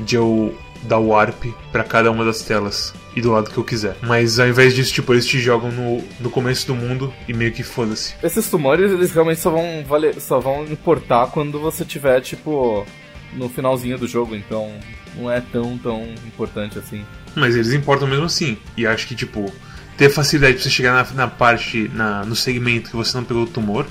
de 0.00 0.16
eu 0.16 0.54
dar 0.82 0.98
warp 0.98 1.44
para 1.72 1.84
cada 1.84 2.10
uma 2.10 2.24
das 2.24 2.42
telas 2.42 2.94
e 3.14 3.20
do 3.20 3.32
lado 3.32 3.50
que 3.50 3.58
eu 3.58 3.64
quiser. 3.64 3.96
Mas 4.02 4.38
ao 4.38 4.46
invés 4.46 4.74
disso, 4.74 4.92
tipo, 4.92 5.12
eles 5.12 5.26
te 5.26 5.38
jogam 5.38 5.70
no, 5.72 6.04
no 6.20 6.30
começo 6.30 6.66
do 6.66 6.74
mundo 6.74 7.12
e 7.26 7.32
meio 7.32 7.52
que 7.52 7.62
foda-se. 7.62 8.14
Esses 8.22 8.48
tumores, 8.50 8.90
eles 8.90 9.12
realmente 9.12 9.40
só 9.40 9.50
vão, 9.50 9.84
valer, 9.86 10.20
só 10.20 10.38
vão 10.38 10.64
importar 10.64 11.28
quando 11.28 11.58
você 11.58 11.84
tiver, 11.84 12.20
tipo, 12.20 12.86
no 13.32 13.48
finalzinho 13.48 13.98
do 13.98 14.06
jogo, 14.06 14.34
então 14.34 14.70
não 15.16 15.30
é 15.30 15.40
tão, 15.40 15.78
tão 15.78 16.02
importante 16.26 16.78
assim. 16.78 17.04
Mas 17.34 17.54
eles 17.54 17.72
importam 17.72 18.06
mesmo 18.06 18.26
assim. 18.26 18.58
E 18.76 18.86
acho 18.86 19.06
que, 19.06 19.14
tipo, 19.14 19.52
ter 19.96 20.10
facilidade 20.10 20.54
pra 20.54 20.62
você 20.62 20.70
chegar 20.70 20.92
na, 20.92 21.14
na 21.14 21.28
parte, 21.28 21.90
na, 21.94 22.24
no 22.24 22.36
segmento 22.36 22.90
que 22.90 22.96
você 22.96 23.16
não 23.16 23.24
pegou 23.24 23.44
o 23.44 23.46
tumor 23.46 23.86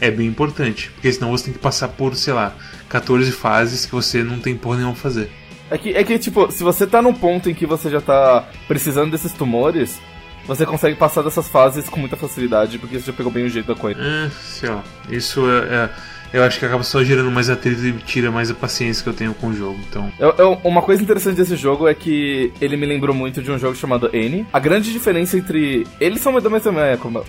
é 0.00 0.10
bem 0.10 0.26
importante. 0.26 0.90
Porque 0.90 1.12
senão 1.12 1.30
você 1.30 1.44
tem 1.44 1.52
que 1.52 1.60
passar 1.60 1.88
por, 1.88 2.16
sei 2.16 2.32
lá, 2.32 2.54
14 2.88 3.30
fases 3.30 3.86
que 3.86 3.92
você 3.92 4.24
não 4.24 4.40
tem 4.40 4.56
porra 4.56 4.78
nenhuma 4.78 4.96
fazer. 4.96 5.30
É 5.72 5.78
que, 5.78 5.90
é 5.96 6.04
que, 6.04 6.18
tipo, 6.18 6.52
se 6.52 6.62
você 6.62 6.86
tá 6.86 7.00
num 7.00 7.14
ponto 7.14 7.48
em 7.48 7.54
que 7.54 7.64
você 7.64 7.88
já 7.88 8.00
tá 8.00 8.46
precisando 8.68 9.10
desses 9.10 9.32
tumores, 9.32 9.98
você 10.46 10.66
consegue 10.66 10.96
passar 10.96 11.22
dessas 11.22 11.48
fases 11.48 11.88
com 11.88 11.98
muita 11.98 12.14
facilidade, 12.14 12.78
porque 12.78 12.98
você 13.00 13.06
já 13.06 13.12
pegou 13.12 13.32
bem 13.32 13.46
o 13.46 13.48
jeito 13.48 13.66
da 13.66 13.74
coisa. 13.74 13.98
É, 13.98 14.30
sei 14.30 14.68
lá. 14.68 14.84
Isso 15.08 15.40
é, 15.48 15.74
é 15.74 15.90
eu 16.32 16.42
acho 16.42 16.58
que 16.58 16.64
acaba 16.64 16.82
só 16.82 17.02
gerando 17.02 17.30
mais 17.30 17.50
atrito 17.50 17.86
e 17.86 17.92
tira 17.92 18.30
mais 18.30 18.50
a 18.50 18.54
paciência 18.54 19.02
que 19.02 19.08
eu 19.08 19.14
tenho 19.14 19.34
com 19.34 19.48
o 19.48 19.54
jogo, 19.54 19.78
então... 19.88 20.10
Eu, 20.18 20.34
eu, 20.38 20.60
uma 20.64 20.80
coisa 20.80 21.02
interessante 21.02 21.36
desse 21.36 21.56
jogo 21.56 21.86
é 21.86 21.94
que 21.94 22.52
ele 22.60 22.76
me 22.76 22.86
lembrou 22.86 23.14
muito 23.14 23.42
de 23.42 23.50
um 23.50 23.58
jogo 23.58 23.76
chamado 23.76 24.08
N. 24.14 24.46
A 24.52 24.58
grande 24.58 24.92
diferença 24.92 25.36
entre... 25.36 25.86
Eles 26.00 26.20
são 26.20 26.38
da 26.40 26.50
mesma 26.50 26.82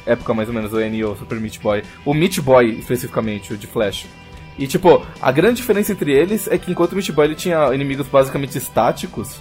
época 0.05 0.33
mais 0.33 0.47
ou 0.47 0.55
menos, 0.55 0.71
o 0.71 0.79
N 0.79 0.97
e 0.97 1.03
o 1.03 1.15
Super 1.15 1.39
Meat 1.39 1.59
Boy. 1.59 1.83
O 2.05 2.13
Meat 2.13 2.39
Boy, 2.39 2.79
especificamente, 2.79 3.53
o 3.53 3.57
de 3.57 3.67
Flash. 3.67 4.05
E, 4.57 4.67
tipo, 4.67 5.05
a 5.21 5.31
grande 5.31 5.57
diferença 5.57 5.91
entre 5.91 6.11
eles 6.11 6.47
é 6.47 6.57
que 6.57 6.71
enquanto 6.71 6.91
o 6.91 6.95
Meat 6.95 7.11
Boy 7.11 7.25
ele 7.25 7.35
tinha 7.35 7.73
inimigos 7.73 8.07
basicamente 8.07 8.57
estáticos, 8.57 9.39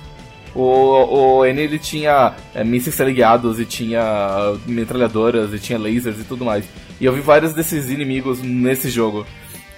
o, 0.55 1.39
o 1.39 1.45
N 1.47 1.61
ele 1.61 1.79
tinha 1.79 2.35
é, 2.55 2.63
mísseis 2.63 2.97
teleguiados 2.97 3.59
e 3.59 3.65
tinha 3.65 4.55
metralhadoras 4.67 5.53
e 5.53 5.59
tinha 5.59 5.79
lasers 5.79 6.19
e 6.21 6.25
tudo 6.25 6.45
mais. 6.45 6.65
E 7.01 7.05
eu 7.05 7.13
vi 7.13 7.21
vários 7.21 7.53
desses 7.53 7.91
inimigos 7.91 8.43
nesse 8.43 8.89
jogo. 8.91 9.27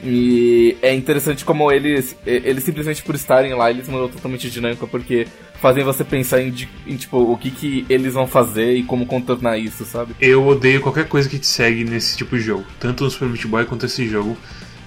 E 0.03 0.76
é 0.83 0.93
interessante 0.93 1.45
como 1.45 1.73
eles, 1.73 2.14
eles 2.26 2.62
simplesmente 2.62 3.03
por 3.03 3.14
estarem 3.14 3.55
lá, 3.55 3.71
eles 3.71 3.88
mudam 3.88 4.09
totalmente 4.09 4.50
dinâmica, 4.50 4.87
porque 4.87 5.26
fazem 5.61 5.83
você 5.83 6.05
pensar 6.05 6.43
em, 6.43 6.55
em, 6.87 6.97
tipo, 6.97 7.17
o 7.17 7.38
que, 7.38 7.50
que 7.50 7.87
eles 7.88 8.12
vão 8.12 8.26
fazer 8.26 8.75
e 8.75 8.83
como 8.83 9.07
contornar 9.07 9.57
isso, 9.57 9.83
sabe? 9.87 10.14
Eu 10.21 10.47
odeio 10.47 10.83
qualquer 10.83 11.09
coisa 11.09 11.26
que 11.26 11.38
te 11.38 11.47
segue 11.47 11.85
nesse 11.85 12.19
tipo 12.19 12.37
de 12.37 12.43
jogo, 12.43 12.67
tanto 12.79 13.05
no 13.05 13.11
Super 13.11 13.29
Meat 13.29 13.47
Boy 13.47 13.64
quanto 13.64 13.87
esse 13.87 14.07
jogo 14.07 14.37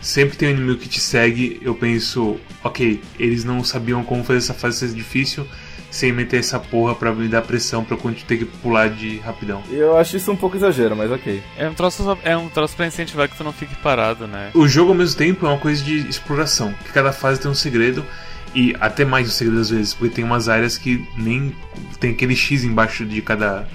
sempre 0.02 0.38
tem 0.38 0.50
um 0.50 0.52
inimigo 0.52 0.80
que 0.80 0.90
te 0.90 1.00
segue, 1.00 1.60
eu 1.62 1.76
penso, 1.76 2.40
ok, 2.64 3.02
eles 3.20 3.44
não 3.44 3.64
sabiam 3.64 4.04
como 4.04 4.24
fazer 4.24 4.40
essa 4.40 4.54
fase 4.54 4.78
ser 4.80 4.96
difícil 4.96 5.48
sem 5.90 6.12
meter 6.12 6.40
essa 6.40 6.60
porra 6.60 6.94
pra 6.94 7.14
me 7.14 7.28
dar 7.28 7.42
pressão 7.42 7.84
pra 7.84 7.96
eu 7.96 8.16
ter 8.28 8.38
que 8.38 8.46
pular 8.46 8.90
de 8.90 9.18
rapidão. 9.20 9.64
Eu 9.72 9.98
acho 9.98 10.18
isso 10.18 10.32
um 10.32 10.36
pouco 10.36 10.58
exagero, 10.58 10.96
mas 10.96 11.10
ok. 11.10 11.42
É 11.58 11.68
um 11.68 11.74
troço, 11.74 12.18
é 12.24 12.36
um 12.36 12.50
troço 12.50 12.76
pra 12.76 12.86
incentivar 12.86 13.28
que 13.30 13.38
tu 13.38 13.44
não 13.44 13.54
fique 13.54 13.74
parado, 13.78 14.28
né? 14.28 14.52
O 14.54 14.68
jogo 14.68 14.92
ao 14.92 14.98
mesmo 14.98 15.18
tempo 15.18 15.46
é 15.46 15.50
uma 15.50 15.58
coisa 15.58 15.82
de 15.84 16.08
exploração, 16.08 16.74
que 16.84 16.92
cada 16.92 17.14
fase 17.14 17.40
tem 17.40 17.50
um 17.50 17.56
segredo 17.56 18.06
E 18.54 18.76
até 18.80 19.06
mais 19.06 19.28
o 19.28 19.32
segredo 19.32 19.62
às 19.62 19.70
vezes, 19.70 19.94
porque 19.94 20.16
tem 20.16 20.24
umas 20.24 20.50
áreas 20.50 20.78
que 20.78 21.06
nem 21.18 21.56
tem 22.00 22.12
aquele 22.12 22.36
X 22.36 22.64
embaixo 22.64 23.06
de 23.06 23.22
cada, 23.22 23.68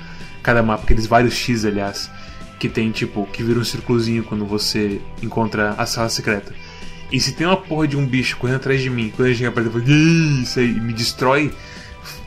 cada 0.43 0.63
mapa, 0.63 0.85
aqueles 0.85 1.07
vários 1.07 1.35
X, 1.35 1.65
aliás, 1.65 2.11
que 2.63 2.69
tem 2.69 2.93
tipo, 2.93 3.27
que 3.33 3.43
vira 3.43 3.59
um 3.59 3.65
círculozinho 3.65 4.23
quando 4.23 4.47
você 4.47 5.01
encontra 5.21 5.71
a 5.71 5.85
sala 5.85 6.09
secreta. 6.09 6.55
E 7.11 7.19
se 7.19 7.33
tem 7.33 7.45
uma 7.45 7.57
porra 7.57 7.89
de 7.89 7.97
um 7.97 8.07
bicho 8.07 8.37
correndo 8.37 8.59
atrás 8.59 8.81
de 8.81 8.89
mim, 8.89 9.13
quando 9.17 9.27
ele 9.27 9.37
chega 9.37 9.51
perto, 9.51 9.77
eu 9.77 9.83
isso 10.41 10.61
aí, 10.61 10.69
me 10.69 10.93
destrói, 10.93 11.53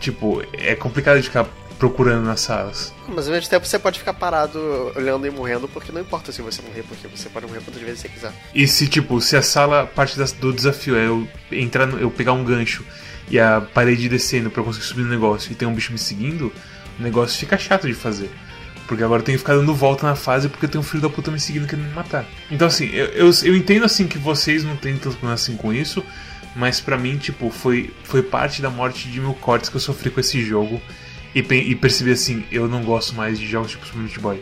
tipo, 0.01 0.43
é 0.51 0.75
complicado 0.75 1.21
de 1.21 1.23
ficar 1.23 1.47
procurando 1.79 2.25
nas 2.25 2.41
salas. 2.41 2.93
Mas 3.07 3.27
ao 3.27 3.33
mesmo 3.33 3.49
tempo 3.49 3.65
você 3.65 3.79
pode 3.79 3.97
ficar 3.97 4.13
parado 4.13 4.59
olhando 4.93 5.25
e 5.25 5.29
morrendo, 5.29 5.69
porque 5.69 5.89
não 5.93 6.01
importa 6.01 6.33
se 6.33 6.41
você 6.41 6.61
morrer, 6.61 6.83
porque 6.83 7.07
você 7.07 7.29
pode 7.29 7.47
morrer 7.47 7.61
quantas 7.61 7.81
vezes 7.81 8.01
você 8.01 8.09
quiser. 8.09 8.33
E 8.53 8.67
se, 8.67 8.89
tipo, 8.89 9.21
se 9.21 9.37
a 9.37 9.41
sala, 9.41 9.87
parte 9.87 10.17
do 10.17 10.51
desafio 10.51 10.97
é 10.97 11.07
eu 11.07 11.25
entrar 11.49 11.85
no, 11.85 11.97
eu 11.97 12.11
pegar 12.11 12.33
um 12.33 12.43
gancho 12.43 12.83
e 13.29 13.39
a 13.39 13.61
parede 13.61 14.09
descendo 14.09 14.49
pra 14.51 14.59
eu 14.59 14.65
conseguir 14.65 14.85
subir 14.85 15.03
no 15.03 15.09
negócio 15.09 15.49
e 15.53 15.55
tem 15.55 15.65
um 15.65 15.73
bicho 15.73 15.93
me 15.93 15.97
seguindo, 15.97 16.51
o 16.99 17.01
negócio 17.01 17.39
fica 17.39 17.57
chato 17.57 17.87
de 17.87 17.93
fazer. 17.93 18.29
Porque 18.87 19.03
agora 19.03 19.21
eu 19.21 19.25
tenho 19.25 19.37
que 19.37 19.43
ficar 19.43 19.55
dando 19.55 19.73
volta 19.73 20.05
na 20.05 20.15
fase 20.15 20.47
porque 20.47 20.67
tem 20.67 20.79
um 20.79 20.83
filho 20.83 21.01
da 21.01 21.09
puta 21.09 21.31
me 21.31 21.39
seguindo 21.39 21.67
querendo 21.67 21.87
me 21.87 21.93
matar. 21.93 22.25
Então, 22.51 22.67
assim, 22.67 22.85
eu, 22.91 23.05
eu, 23.07 23.31
eu 23.43 23.55
entendo, 23.55 23.83
assim, 23.83 24.07
que 24.07 24.17
vocês 24.17 24.63
não 24.63 24.75
têm 24.75 24.93
tanto 24.93 25.11
problema 25.17 25.33
assim 25.33 25.55
com 25.55 25.73
isso, 25.73 26.03
mas 26.55 26.79
pra 26.79 26.97
mim, 26.97 27.17
tipo, 27.17 27.49
foi, 27.49 27.91
foi 28.03 28.21
parte 28.21 28.61
da 28.61 28.69
morte 28.69 29.09
de 29.09 29.19
mil 29.19 29.33
cortes 29.33 29.69
que 29.69 29.75
eu 29.75 29.81
sofri 29.81 30.09
com 30.09 30.19
esse 30.19 30.43
jogo 30.43 30.79
e, 31.33 31.39
e 31.39 31.75
percebi, 31.75 32.11
assim, 32.11 32.45
eu 32.51 32.67
não 32.67 32.83
gosto 32.83 33.15
mais 33.15 33.39
de 33.39 33.47
jogos 33.47 33.71
tipo 33.71 33.85
Super 33.85 33.99
Meat 33.99 34.19
Boy. 34.19 34.41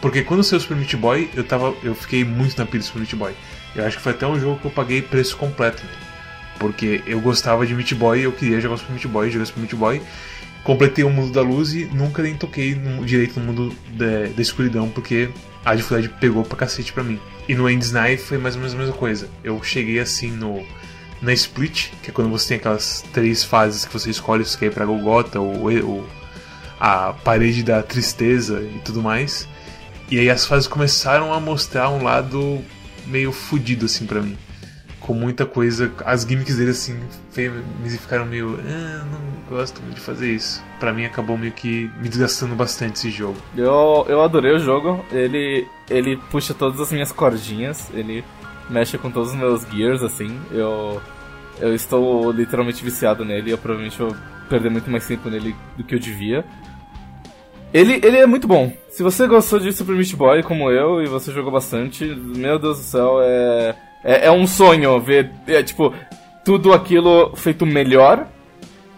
Porque 0.00 0.22
quando 0.22 0.42
saiu 0.42 0.60
Super 0.60 0.76
Meat 0.76 0.96
Boy, 0.96 1.28
eu, 1.34 1.44
tava, 1.44 1.74
eu 1.82 1.94
fiquei 1.94 2.24
muito 2.24 2.56
na 2.56 2.64
pilha 2.64 2.78
do 2.78 2.86
Super 2.86 3.00
Meat 3.00 3.14
Boy. 3.16 3.34
Eu 3.74 3.84
acho 3.84 3.96
que 3.96 4.02
foi 4.02 4.12
até 4.12 4.26
um 4.26 4.38
jogo 4.38 4.58
que 4.58 4.66
eu 4.66 4.70
paguei 4.70 5.02
preço 5.02 5.36
completo 5.36 5.84
nele. 5.84 5.98
Porque 6.58 7.02
eu 7.06 7.20
gostava 7.20 7.66
de 7.66 7.74
Meat 7.74 7.94
Boy, 7.94 8.20
eu 8.20 8.32
queria 8.32 8.60
jogar 8.60 8.76
Super 8.78 8.92
Meat 8.92 9.08
Boy, 9.08 9.30
joguei 9.30 9.46
Super 9.46 9.60
Meat 9.60 9.74
Boy. 9.74 10.02
Completei 10.64 11.04
o 11.04 11.10
mundo 11.10 11.32
da 11.32 11.40
luz 11.40 11.72
e 11.74 11.86
nunca 11.86 12.22
nem 12.22 12.34
toquei 12.34 12.74
no- 12.74 13.04
direito 13.04 13.40
no 13.40 13.46
mundo 13.46 13.74
da, 13.94 14.26
da 14.34 14.42
escuridão, 14.42 14.88
porque 14.88 15.30
a 15.64 15.74
dificuldade 15.74 16.08
pegou 16.20 16.44
pra 16.44 16.56
cacete 16.56 16.92
pra 16.92 17.02
mim. 17.02 17.18
E 17.48 17.54
no 17.54 17.68
End 17.68 17.84
Knife 17.90 18.24
foi 18.24 18.38
mais 18.38 18.54
ou 18.54 18.60
menos 18.60 18.74
a 18.74 18.78
mesma 18.78 18.94
coisa. 18.94 19.28
Eu 19.42 19.62
cheguei 19.62 19.98
assim 19.98 20.30
no 20.30 20.62
na 21.22 21.32
Split, 21.34 21.88
que 22.02 22.10
é 22.10 22.12
quando 22.14 22.30
você 22.30 22.48
tem 22.48 22.56
aquelas 22.56 23.04
três 23.12 23.44
fases 23.44 23.84
que 23.84 23.92
você 23.92 24.08
escolhe 24.08 24.42
se 24.44 24.56
quer 24.56 24.66
ir 24.66 24.72
pra 24.72 24.86
Golgotha 24.86 25.38
ou, 25.38 25.70
ou 25.86 26.06
a 26.78 27.12
parede 27.12 27.62
da 27.62 27.82
tristeza 27.82 28.62
e 28.62 28.78
tudo 28.84 29.02
mais. 29.02 29.46
E 30.10 30.18
aí 30.18 30.30
as 30.30 30.46
fases 30.46 30.66
começaram 30.66 31.32
a 31.34 31.38
mostrar 31.38 31.90
um 31.90 32.02
lado 32.02 32.62
meio 33.06 33.32
fudido 33.32 33.84
assim 33.86 34.06
pra 34.06 34.22
mim. 34.22 34.36
Com 35.00 35.14
muita 35.14 35.46
coisa, 35.46 35.90
as 36.04 36.22
gimmicks 36.22 36.56
dele 36.56 36.70
assim 36.70 36.98
me 37.82 37.90
ficaram 37.90 38.26
meio, 38.26 38.60
ah, 38.60 39.04
não 39.10 39.56
gosto 39.56 39.80
muito 39.82 39.96
de 39.96 40.00
fazer 40.00 40.32
isso. 40.32 40.62
Pra 40.78 40.92
mim 40.92 41.04
acabou 41.04 41.36
meio 41.36 41.52
que 41.52 41.90
me 42.00 42.08
desgastando 42.08 42.54
bastante 42.54 42.96
esse 42.96 43.10
jogo. 43.10 43.36
Eu, 43.56 44.06
eu 44.08 44.22
adorei 44.22 44.52
o 44.52 44.58
jogo. 44.58 45.04
Ele, 45.10 45.66
ele 45.88 46.16
puxa 46.30 46.54
todas 46.54 46.80
as 46.80 46.92
minhas 46.92 47.10
cordinhas. 47.10 47.90
Ele 47.92 48.24
mexe 48.68 48.96
com 48.98 49.10
todos 49.10 49.30
os 49.30 49.36
meus 49.36 49.62
gears, 49.68 50.02
assim. 50.02 50.38
Eu, 50.52 51.00
eu 51.58 51.74
estou 51.74 52.30
literalmente 52.30 52.84
viciado 52.84 53.24
nele. 53.24 53.50
Eu 53.50 53.58
provavelmente 53.58 53.98
vou 53.98 54.14
perder 54.48 54.70
muito 54.70 54.90
mais 54.90 55.06
tempo 55.06 55.28
nele 55.28 55.54
do 55.76 55.84
que 55.84 55.94
eu 55.94 55.98
devia. 55.98 56.44
Ele, 57.72 58.00
ele 58.04 58.16
é 58.16 58.26
muito 58.26 58.48
bom. 58.48 58.72
Se 58.88 59.02
você 59.02 59.26
gostou 59.26 59.60
de 59.60 59.72
Super 59.72 59.94
Meat 59.94 60.14
Boy 60.16 60.42
como 60.42 60.70
eu 60.70 61.00
e 61.02 61.06
você 61.06 61.32
jogou 61.32 61.52
bastante, 61.52 62.04
meu 62.04 62.58
Deus 62.58 62.78
do 62.78 62.84
céu, 62.84 63.20
é, 63.22 63.76
é, 64.04 64.26
é 64.26 64.30
um 64.30 64.46
sonho 64.46 64.98
ver, 65.00 65.30
é, 65.46 65.62
tipo, 65.62 65.92
tudo 66.44 66.72
aquilo 66.72 67.34
feito 67.36 67.66
melhor 67.66 68.26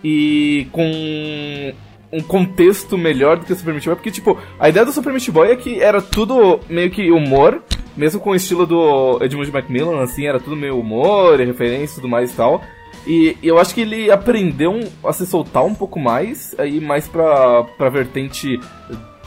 e 0.02 0.66
com 0.72 1.72
um 2.12 2.20
contexto 2.20 2.98
melhor 2.98 3.38
do 3.38 3.46
que 3.46 3.52
o 3.52 3.56
Super 3.56 3.72
Meat 3.72 3.86
Boy, 3.86 3.96
porque, 3.96 4.10
tipo, 4.10 4.38
a 4.58 4.68
ideia 4.68 4.84
do 4.84 4.92
Super 4.92 5.12
Meat 5.12 5.30
Boy 5.30 5.50
é 5.50 5.56
que 5.56 5.80
era 5.80 6.02
tudo 6.02 6.60
meio 6.68 6.90
que 6.90 7.10
humor, 7.10 7.62
mesmo 7.96 8.20
com 8.20 8.30
o 8.30 8.34
estilo 8.34 8.66
do 8.66 9.18
Edmund 9.22 9.50
Macmillan, 9.50 10.02
assim, 10.02 10.26
era 10.26 10.38
tudo 10.38 10.56
meio 10.56 10.78
humor 10.78 11.40
e 11.40 11.44
referência 11.44 11.94
e 11.94 11.96
tudo 11.96 12.08
mais 12.08 12.32
e 12.32 12.36
tal. 12.36 12.62
E 13.06 13.36
eu 13.42 13.58
acho 13.58 13.74
que 13.74 13.80
ele 13.80 14.10
aprendeu 14.10 14.80
a 15.02 15.12
se 15.12 15.26
soltar 15.26 15.64
um 15.64 15.74
pouco 15.74 15.98
mais, 15.98 16.54
aí 16.58 16.80
mais 16.80 17.08
pra, 17.08 17.64
pra 17.64 17.88
vertente, 17.88 18.60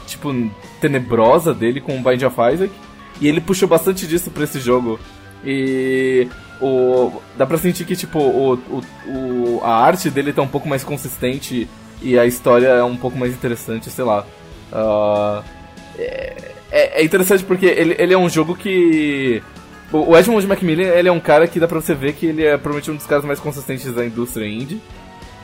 tipo, 0.06 0.32
tenebrosa 0.80 1.52
dele 1.52 1.80
com 1.80 1.98
o 1.98 2.02
Bind 2.02 2.22
of 2.22 2.36
Isaac. 2.52 2.72
E 3.20 3.28
ele 3.28 3.40
puxou 3.40 3.68
bastante 3.68 4.06
disso 4.06 4.30
pra 4.30 4.44
esse 4.44 4.60
jogo. 4.60 4.98
E 5.46 6.28
o, 6.60 7.12
dá 7.38 7.46
pra 7.46 7.56
sentir 7.58 7.84
que, 7.84 7.94
tipo, 7.94 8.18
o, 8.18 8.54
o, 8.54 8.82
o- 9.08 9.60
a 9.62 9.76
arte 9.84 10.10
dele 10.10 10.32
tá 10.32 10.42
um 10.42 10.48
pouco 10.48 10.68
mais 10.68 10.82
consistente 10.82 11.68
e 12.02 12.18
a 12.18 12.26
história 12.26 12.66
é 12.66 12.82
um 12.82 12.96
pouco 12.96 13.16
mais 13.16 13.32
interessante, 13.32 13.88
sei 13.90 14.04
lá. 14.04 14.26
Ah, 14.72 15.42
é, 15.98 16.34
é- 16.70 17.04
interessante 17.04 17.44
porque 17.44 17.66
ele, 17.66 17.94
ele 17.98 18.12
é 18.12 18.18
um 18.18 18.28
jogo 18.28 18.54
que. 18.56 19.42
O 19.92 20.16
Edmund 20.16 20.44
Macmillan, 20.48 20.82
ele 20.82 21.08
é 21.08 21.12
um 21.12 21.20
cara 21.20 21.46
que 21.46 21.60
dá 21.60 21.68
pra 21.68 21.80
você 21.80 21.94
ver 21.94 22.12
que 22.14 22.26
ele 22.26 22.42
é 22.44 22.56
provavelmente 22.58 22.90
um 22.90 22.96
dos 22.96 23.06
caras 23.06 23.24
mais 23.24 23.38
consistentes 23.38 23.94
da 23.94 24.04
indústria 24.04 24.44
indie. 24.44 24.80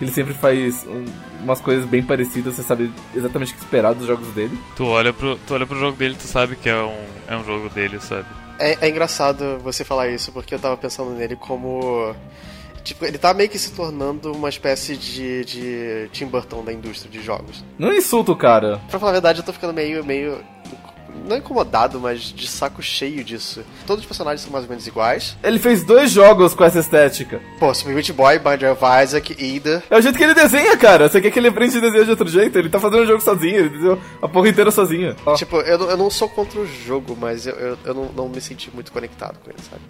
Ele 0.03 0.11
sempre 0.11 0.35
faz 0.35 0.85
um- 0.87 1.05
umas 1.45 1.61
coisas 1.61 1.85
bem 1.87 2.03
parecidas, 2.03 2.55
você 2.57 2.63
sabe 2.63 2.93
exatamente 3.15 3.53
o 3.53 3.57
que 3.57 3.63
esperar 3.63 3.95
dos 3.95 4.07
jogos 4.07 4.27
dele. 4.35 4.59
Tu 4.77 4.85
olha 4.85 5.13
pro, 5.13 5.37
tu 5.47 5.55
olha 5.55 5.65
pro 5.67 5.79
jogo 5.79 5.97
dele, 5.97 6.17
tu 6.19 6.27
sabe 6.27 6.57
que 6.57 6.69
é 6.69 6.77
um, 6.77 7.05
é 7.29 7.37
um 7.37 7.45
jogo 7.45 7.69
dele, 7.71 8.01
sabe? 8.01 8.27
É, 8.59 8.77
é 8.87 8.89
engraçado 8.91 9.59
você 9.61 9.85
falar 9.85 10.09
isso, 10.09 10.33
porque 10.33 10.55
eu 10.55 10.59
tava 10.59 10.77
pensando 10.77 11.11
nele 11.13 11.37
como. 11.37 12.15
Tipo, 12.85 13.05
ele 13.05 13.17
tá 13.17 13.33
meio 13.33 13.49
que 13.49 13.59
se 13.61 13.71
tornando 13.73 14.33
uma 14.33 14.49
espécie 14.49 14.97
de, 14.97 15.45
de 15.45 16.09
Tim 16.13 16.27
Burton 16.27 16.65
da 16.65 16.73
indústria 16.73 17.09
de 17.11 17.23
jogos. 17.23 17.65
Não 17.79 17.93
insulta 17.95 18.33
o 18.33 18.37
cara. 18.37 18.81
Pra 18.91 18.99
falar 18.99 19.11
a 19.11 19.15
verdade, 19.15 19.39
eu 19.39 19.45
tô 19.45 19.53
ficando 19.53 19.73
meio. 19.73 20.05
meio. 20.05 20.39
Não 21.28 21.37
incomodado, 21.37 22.00
mas 22.00 22.21
de 22.23 22.47
saco 22.49 22.83
cheio 22.83 23.23
disso. 23.23 23.62
Todos 23.87 24.02
os 24.02 24.07
personagens 24.09 24.40
são 24.40 24.50
mais 24.52 24.64
ou 24.64 24.71
menos 24.71 24.87
iguais. 24.87 25.37
Ele 25.42 25.59
fez 25.59 25.85
dois 25.85 26.11
jogos 26.11 26.54
com 26.54 26.64
essa 26.64 26.81
estética. 26.81 27.40
Pô, 27.59 27.73
Super 27.73 27.95
Meat 27.95 28.12
Boy, 28.12 28.38
Bind 28.38 28.62
of 28.64 28.83
Isaac, 29.04 29.37
Ida. 29.38 29.83
É 29.88 29.97
o 29.99 30.00
jeito 30.00 30.16
que 30.19 30.25
ele 30.25 30.35
desenha, 30.35 30.76
cara. 30.76 31.09
Você 31.09 31.21
quer 31.21 31.31
que 31.31 31.38
ele 31.38 31.49
aprenda 31.49 31.78
a 31.78 31.81
desenhar 31.81 32.04
de 32.04 32.11
outro 32.11 32.28
jeito? 32.28 32.59
Ele 32.59 32.69
tá 32.69 32.81
fazendo 32.81 33.02
o 33.02 33.07
jogo 33.07 33.21
sozinho, 33.21 33.57
ele 33.57 33.69
desenhou 33.69 34.00
a 34.21 34.28
porra 34.28 34.49
inteira 34.49 34.71
sozinho. 34.71 35.14
Ó. 35.25 35.35
Tipo, 35.35 35.57
eu, 35.61 35.78
não- 35.78 35.90
eu 35.90 35.97
não 35.97 36.11
sou 36.11 36.28
contra 36.28 36.59
o 36.61 36.66
jogo, 36.66 37.16
mas 37.21 37.47
eu, 37.47 37.54
eu, 37.54 37.78
eu 37.85 37.95
não, 37.95 38.04
não 38.12 38.28
me 38.28 38.40
senti 38.40 38.71
muito 38.75 38.90
conectado 38.90 39.38
com 39.45 39.50
ele, 39.50 39.59
sabe? 39.71 39.83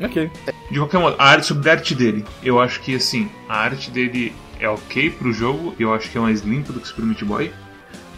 Ok. 0.00 0.30
De 0.70 0.78
qualquer 0.78 0.98
modo, 0.98 1.16
a 1.18 1.24
arte 1.26 1.46
sobre 1.46 1.68
a 1.68 1.72
arte 1.74 1.94
dele, 1.94 2.24
eu 2.42 2.58
acho 2.60 2.80
que 2.80 2.94
assim, 2.96 3.30
a 3.48 3.58
arte 3.58 3.90
dele 3.90 4.32
é 4.58 4.68
ok 4.68 5.10
pro 5.10 5.32
jogo, 5.32 5.74
eu 5.78 5.92
acho 5.92 6.08
que 6.10 6.16
é 6.16 6.20
mais 6.20 6.40
limpa 6.40 6.72
do 6.72 6.80
que 6.80 6.86
o 6.86 6.88
Super 6.88 7.04
Meat 7.04 7.22
Boy, 7.24 7.52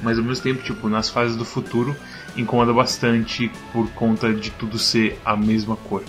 mas 0.02 0.18
ao 0.18 0.24
mesmo 0.24 0.42
tempo, 0.42 0.62
tipo, 0.62 0.88
nas 0.88 1.10
fases 1.10 1.34
do 1.36 1.44
futuro, 1.44 1.96
incomoda 2.37 2.73
bastante 2.73 3.50
por 3.73 3.88
conta 3.91 4.33
de 4.33 4.50
tudo 4.50 4.79
ser 4.79 5.21
a 5.25 5.37
mesma 5.37 5.76
cor. 5.76 6.03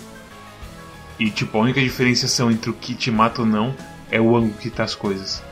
E 1.19 1.29
tipo, 1.29 1.57
a 1.57 1.61
única 1.61 1.81
diferenciação 1.81 2.51
entre 2.51 2.69
o 2.69 2.73
que 2.73 2.93
te 2.93 3.09
mata 3.09 3.41
ou 3.41 3.47
não 3.47 3.73
é 4.11 4.19
o 4.19 4.35
ângulo 4.35 4.53
que 4.53 4.69
tá 4.69 4.83
as 4.83 4.95
coisas. 4.95 5.43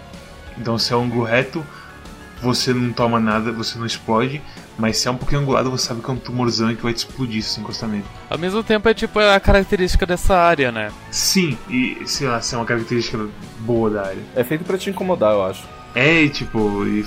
Então 0.58 0.78
se 0.78 0.94
é 0.94 0.96
um 0.96 1.04
ângulo 1.04 1.24
reto, 1.24 1.66
você 2.42 2.74
não 2.74 2.92
toma 2.92 3.20
nada, 3.20 3.52
você 3.52 3.80
não 3.80 3.86
explode, 3.86 4.42
mas 4.78 4.98
se 4.98 5.08
é 5.08 5.12
um 5.12 5.16
pouquinho 5.16 5.42
angulado, 5.42 5.72
você 5.72 5.88
sabe 5.88 6.02
que 6.02 6.10
é 6.10 6.14
um 6.14 6.18
tumorzão 6.18 6.70
e 6.70 6.76
que 6.76 6.84
vai 6.84 6.94
te 6.94 6.98
explodir 6.98 7.42
se 7.42 7.52
você 7.52 7.62
encostar 7.62 7.90
nele. 7.90 8.04
Ao 8.30 8.38
mesmo 8.38 8.62
tempo 8.62 8.90
é 8.90 8.94
tipo 8.94 9.20
a 9.20 9.40
característica 9.40 10.06
dessa 10.06 10.36
área, 10.36 10.72
né? 10.72 10.92
Sim, 11.10 11.58
e 11.70 12.02
sei 12.06 12.28
lá, 12.28 12.42
se 12.42 12.54
é 12.54 12.58
uma 12.58 12.66
característica 12.66 13.26
boa 13.60 13.90
da 13.90 14.02
área. 14.08 14.24
É 14.36 14.44
feito 14.44 14.66
pra 14.66 14.78
te 14.78 14.90
incomodar, 14.90 15.32
eu 15.32 15.46
acho. 15.46 15.64
É, 15.96 16.24
e, 16.24 16.30
tipo, 16.30 16.86
e 16.86 17.06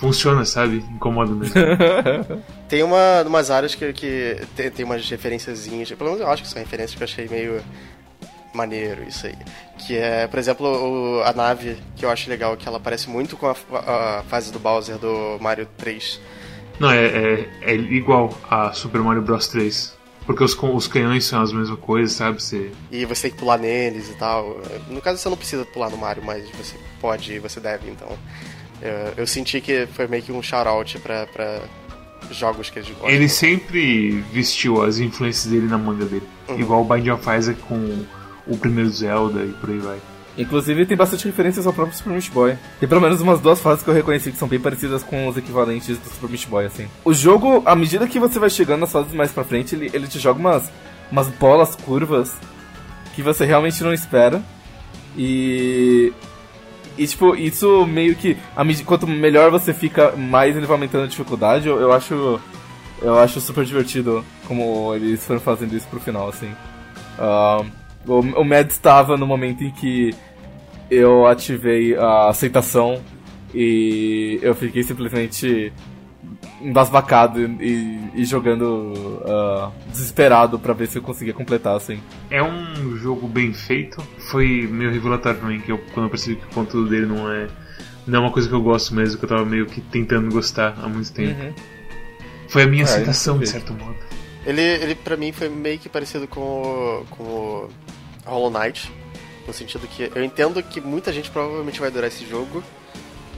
funciona, 0.00 0.44
sabe? 0.44 0.78
Incomoda 0.90 1.32
mesmo. 1.32 1.54
Tem 2.68 2.82
uma, 2.82 3.22
umas 3.26 3.50
áreas 3.50 3.74
que, 3.74 3.92
que 3.92 4.40
tem, 4.56 4.70
tem 4.70 4.84
umas 4.84 5.08
referenciazinhas, 5.08 5.90
pelo 5.92 6.10
menos 6.10 6.20
eu 6.20 6.30
acho 6.30 6.42
que 6.42 6.48
são 6.48 6.58
referências 6.58 6.94
que 6.96 7.02
eu 7.02 7.04
achei 7.04 7.28
meio 7.28 7.62
maneiro 8.54 9.02
isso 9.04 9.26
aí. 9.26 9.34
Que 9.78 9.96
é, 9.96 10.26
por 10.26 10.38
exemplo, 10.38 10.66
o- 10.66 11.22
a 11.24 11.32
nave, 11.32 11.76
que 11.96 12.04
eu 12.04 12.10
acho 12.10 12.28
legal, 12.30 12.56
que 12.56 12.66
ela 12.68 12.78
parece 12.80 13.08
muito 13.10 13.36
com 13.36 13.46
a, 13.46 13.56
a 14.18 14.22
fase 14.28 14.52
do 14.52 14.58
Bowser 14.58 14.98
do 14.98 15.38
Mario 15.40 15.66
3. 15.76 16.20
Não, 16.78 16.90
é, 16.90 17.06
é, 17.06 17.48
é 17.62 17.74
igual 17.74 18.36
a 18.50 18.72
Super 18.72 19.00
Mario 19.00 19.22
Bros 19.22 19.48
3. 19.48 19.98
Porque 20.26 20.44
os, 20.44 20.56
os 20.62 20.86
canhões 20.86 21.24
são 21.24 21.42
as 21.42 21.52
mesmas 21.52 21.78
coisas, 21.80 22.12
sabe? 22.16 22.40
Você... 22.40 22.70
E 22.90 23.04
você 23.04 23.22
tem 23.22 23.30
que 23.32 23.38
pular 23.38 23.58
neles 23.58 24.08
e 24.08 24.14
tal. 24.14 24.60
No 24.88 25.00
caso, 25.02 25.18
você 25.18 25.28
não 25.28 25.36
precisa 25.36 25.64
pular 25.64 25.90
no 25.90 25.96
Mario, 25.96 26.22
mas 26.24 26.48
você 26.50 26.76
pode 27.00 27.32
e 27.32 27.38
você 27.40 27.58
deve, 27.58 27.90
então. 27.90 28.08
Eu, 28.80 29.14
eu 29.18 29.26
senti 29.26 29.60
que 29.60 29.86
foi 29.92 30.06
meio 30.06 30.22
que 30.22 30.32
um 30.32 30.42
shout-out 30.42 30.98
pra, 31.00 31.26
pra 31.26 31.60
jogos 32.30 32.70
que 32.70 32.78
eles 32.78 32.88
gostam. 32.90 33.10
Ele 33.10 33.28
sempre 33.28 34.22
vestiu 34.32 34.82
as 34.82 34.98
influências 34.98 35.52
dele 35.52 35.66
na 35.66 35.78
manga 35.78 36.04
dele. 36.04 36.26
Igual 36.56 36.82
o 36.82 36.84
Bind 36.84 37.08
of 37.08 37.28
Isaac 37.30 37.60
com 37.62 38.04
o 38.46 38.56
primeiro 38.56 38.90
Zelda 38.90 39.42
e 39.44 39.52
por 39.52 39.70
aí 39.70 39.78
vai. 39.78 39.98
Inclusive 40.38 40.86
tem 40.86 40.96
bastante 40.96 41.26
referências 41.26 41.66
ao 41.66 41.72
próprio 41.72 41.96
Super 41.96 42.10
Meat 42.10 42.30
Boy. 42.30 42.56
Tem 42.78 42.88
pelo 42.88 43.00
menos 43.00 43.20
umas 43.20 43.40
duas 43.40 43.60
fases 43.60 43.82
que 43.82 43.90
eu 43.90 43.94
reconheci 43.94 44.30
que 44.30 44.38
são 44.38 44.48
bem 44.48 44.60
parecidas 44.60 45.02
com 45.02 45.26
os 45.26 45.36
equivalentes 45.36 45.98
do 45.98 46.08
Super 46.08 46.30
Meat 46.30 46.46
Boy, 46.46 46.66
assim. 46.66 46.88
O 47.04 47.12
jogo, 47.12 47.62
à 47.66 47.74
medida 47.74 48.06
que 48.06 48.18
você 48.18 48.38
vai 48.38 48.48
chegando 48.48 48.80
nas 48.80 48.92
fases 48.92 49.12
mais 49.12 49.32
pra 49.32 49.44
frente, 49.44 49.74
ele, 49.74 49.90
ele 49.92 50.06
te 50.06 50.18
joga 50.18 50.38
umas, 50.38 50.70
umas 51.10 51.28
bolas 51.28 51.74
curvas 51.74 52.32
que 53.14 53.22
você 53.22 53.44
realmente 53.44 53.82
não 53.82 53.92
espera. 53.92 54.42
E. 55.16 56.12
E, 56.98 57.06
tipo, 57.06 57.34
isso 57.34 57.86
meio 57.86 58.14
que. 58.14 58.36
Quanto 58.84 59.06
melhor 59.06 59.50
você 59.50 59.72
fica, 59.72 60.12
mais 60.12 60.56
ele 60.56 60.66
vai 60.66 60.76
aumentando 60.76 61.04
a 61.04 61.08
dificuldade. 61.08 61.68
Eu, 61.68 61.80
eu 61.80 61.92
acho. 61.92 62.40
Eu 63.02 63.18
acho 63.18 63.40
super 63.40 63.64
divertido 63.64 64.22
como 64.46 64.94
eles 64.94 65.24
foram 65.24 65.40
fazendo 65.40 65.74
isso 65.74 65.88
pro 65.88 65.98
final, 65.98 66.28
assim. 66.28 66.52
Uh, 67.18 67.66
o, 68.06 68.42
o 68.42 68.54
estava 68.54 69.16
no 69.16 69.26
momento 69.26 69.64
em 69.64 69.70
que 69.70 70.14
eu 70.90 71.26
ativei 71.26 71.96
a 71.96 72.28
aceitação 72.28 73.00
e 73.54 74.38
eu 74.42 74.54
fiquei 74.54 74.82
simplesmente 74.82 75.72
embasbacado 76.60 77.40
e, 77.40 78.10
e 78.14 78.24
jogando 78.24 78.92
uh, 79.24 79.72
desesperado 79.90 80.58
para 80.58 80.72
ver 80.72 80.86
se 80.86 80.98
eu 80.98 81.02
conseguia 81.02 81.32
completar, 81.32 81.76
assim. 81.76 82.00
É 82.30 82.42
um 82.42 82.96
jogo 82.96 83.26
bem 83.26 83.52
feito. 83.52 84.02
Foi 84.30 84.68
meio 84.70 84.90
revelatório 84.90 85.40
também 85.40 85.60
que 85.60 85.72
eu, 85.72 85.78
quando 85.92 86.06
eu 86.06 86.10
percebi 86.10 86.36
que 86.36 86.46
o 86.46 86.50
conteúdo 86.50 86.88
dele 86.88 87.06
não 87.06 87.30
é 87.30 87.48
não 88.06 88.18
é 88.18 88.22
uma 88.22 88.32
coisa 88.32 88.48
que 88.48 88.54
eu 88.54 88.62
gosto 88.62 88.94
mesmo, 88.94 89.18
que 89.18 89.24
eu 89.24 89.28
tava 89.28 89.44
meio 89.44 89.66
que 89.66 89.80
tentando 89.80 90.30
gostar 90.30 90.76
há 90.82 90.88
muito 90.88 91.12
tempo. 91.12 91.40
Uhum. 91.40 91.54
Foi 92.48 92.62
a 92.64 92.66
minha 92.66 92.82
é, 92.82 92.84
aceitação, 92.84 93.38
de 93.38 93.46
certo 93.46 93.72
modo. 93.72 93.96
Ele, 94.44 94.60
ele 94.60 94.94
pra 94.94 95.16
mim 95.16 95.32
foi 95.32 95.48
meio 95.48 95.78
que 95.78 95.88
parecido 95.88 96.26
com, 96.26 97.04
com 97.10 97.68
Hollow 98.24 98.50
Knight. 98.50 98.90
No 99.46 99.52
sentido 99.52 99.86
que 99.86 100.10
eu 100.14 100.24
entendo 100.24 100.62
que 100.62 100.80
muita 100.80 101.12
gente 101.12 101.30
provavelmente 101.30 101.78
vai 101.78 101.88
adorar 101.88 102.08
esse 102.08 102.26
jogo, 102.26 102.62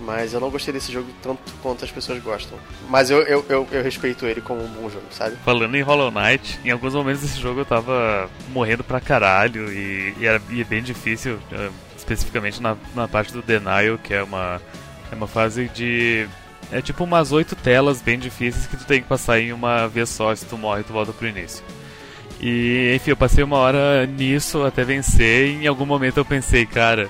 mas 0.03 0.35
eu 0.35 0.41
não 0.41 0.51
gostei 0.51 0.73
desse 0.73 0.93
jogo 0.93 1.09
tanto 1.23 1.41
quanto 1.63 1.85
as 1.85 1.91
pessoas 1.91 2.23
gostam. 2.23 2.59
Mas 2.89 3.11
eu, 3.11 3.23
eu, 3.23 3.45
eu, 3.49 3.69
eu, 3.71 3.83
respeito 3.83 4.27
ele 4.27 4.41
como 4.41 4.63
um 4.63 4.69
bom 4.69 4.91
jogo, 4.91 5.07
sabe? 5.11 5.37
Falando 5.45 5.75
em 5.75 5.83
Hollow 5.83 6.11
Knight, 6.11 6.59
em 6.65 6.71
alguns 6.71 6.95
momentos 6.95 7.23
desse 7.23 7.41
jogo 7.41 7.61
eu 7.61 7.65
tava 7.65 8.29
morrendo 8.51 8.83
pra 8.83 9.01
caralho 9.01 9.73
e, 9.73 10.15
e, 10.19 10.27
era, 10.27 10.41
e 10.51 10.61
é 10.61 10.65
bem 10.65 10.83
difícil, 10.83 11.35
uh, 11.35 11.73
especificamente 11.97 12.61
na, 12.61 12.77
na 12.95 13.07
parte 13.07 13.33
do 13.33 13.43
Denial, 13.43 13.99
que 13.99 14.13
é 14.13 14.23
uma, 14.23 14.61
é 15.11 15.15
uma 15.15 15.27
fase 15.27 15.69
de. 15.69 16.29
É 16.71 16.81
tipo 16.81 17.05
umas 17.05 17.33
oito 17.33 17.55
telas 17.55 18.01
bem 18.01 18.19
difíceis 18.19 18.67
que 18.67 18.77
tu 18.77 18.87
tem 18.87 19.03
que 19.03 19.09
passar 19.09 19.39
em 19.39 19.53
uma 19.53 19.87
vez 19.87 20.09
só, 20.09 20.35
se 20.35 20.47
tu 20.47 20.57
morre 20.57 20.83
tu 20.83 20.93
volta 20.93 21.13
pro 21.13 21.29
início. 21.29 21.63
E 22.41 22.93
enfim, 22.97 23.11
eu 23.11 23.17
passei 23.17 23.45
uma 23.45 23.59
hora 23.59 24.07
nisso 24.07 24.65
até 24.65 24.83
vencer 24.83 25.49
e 25.49 25.65
em 25.65 25.67
algum 25.67 25.87
momento 25.87 26.17
eu 26.17 26.25
pensei, 26.25 26.67
cara, 26.67 27.09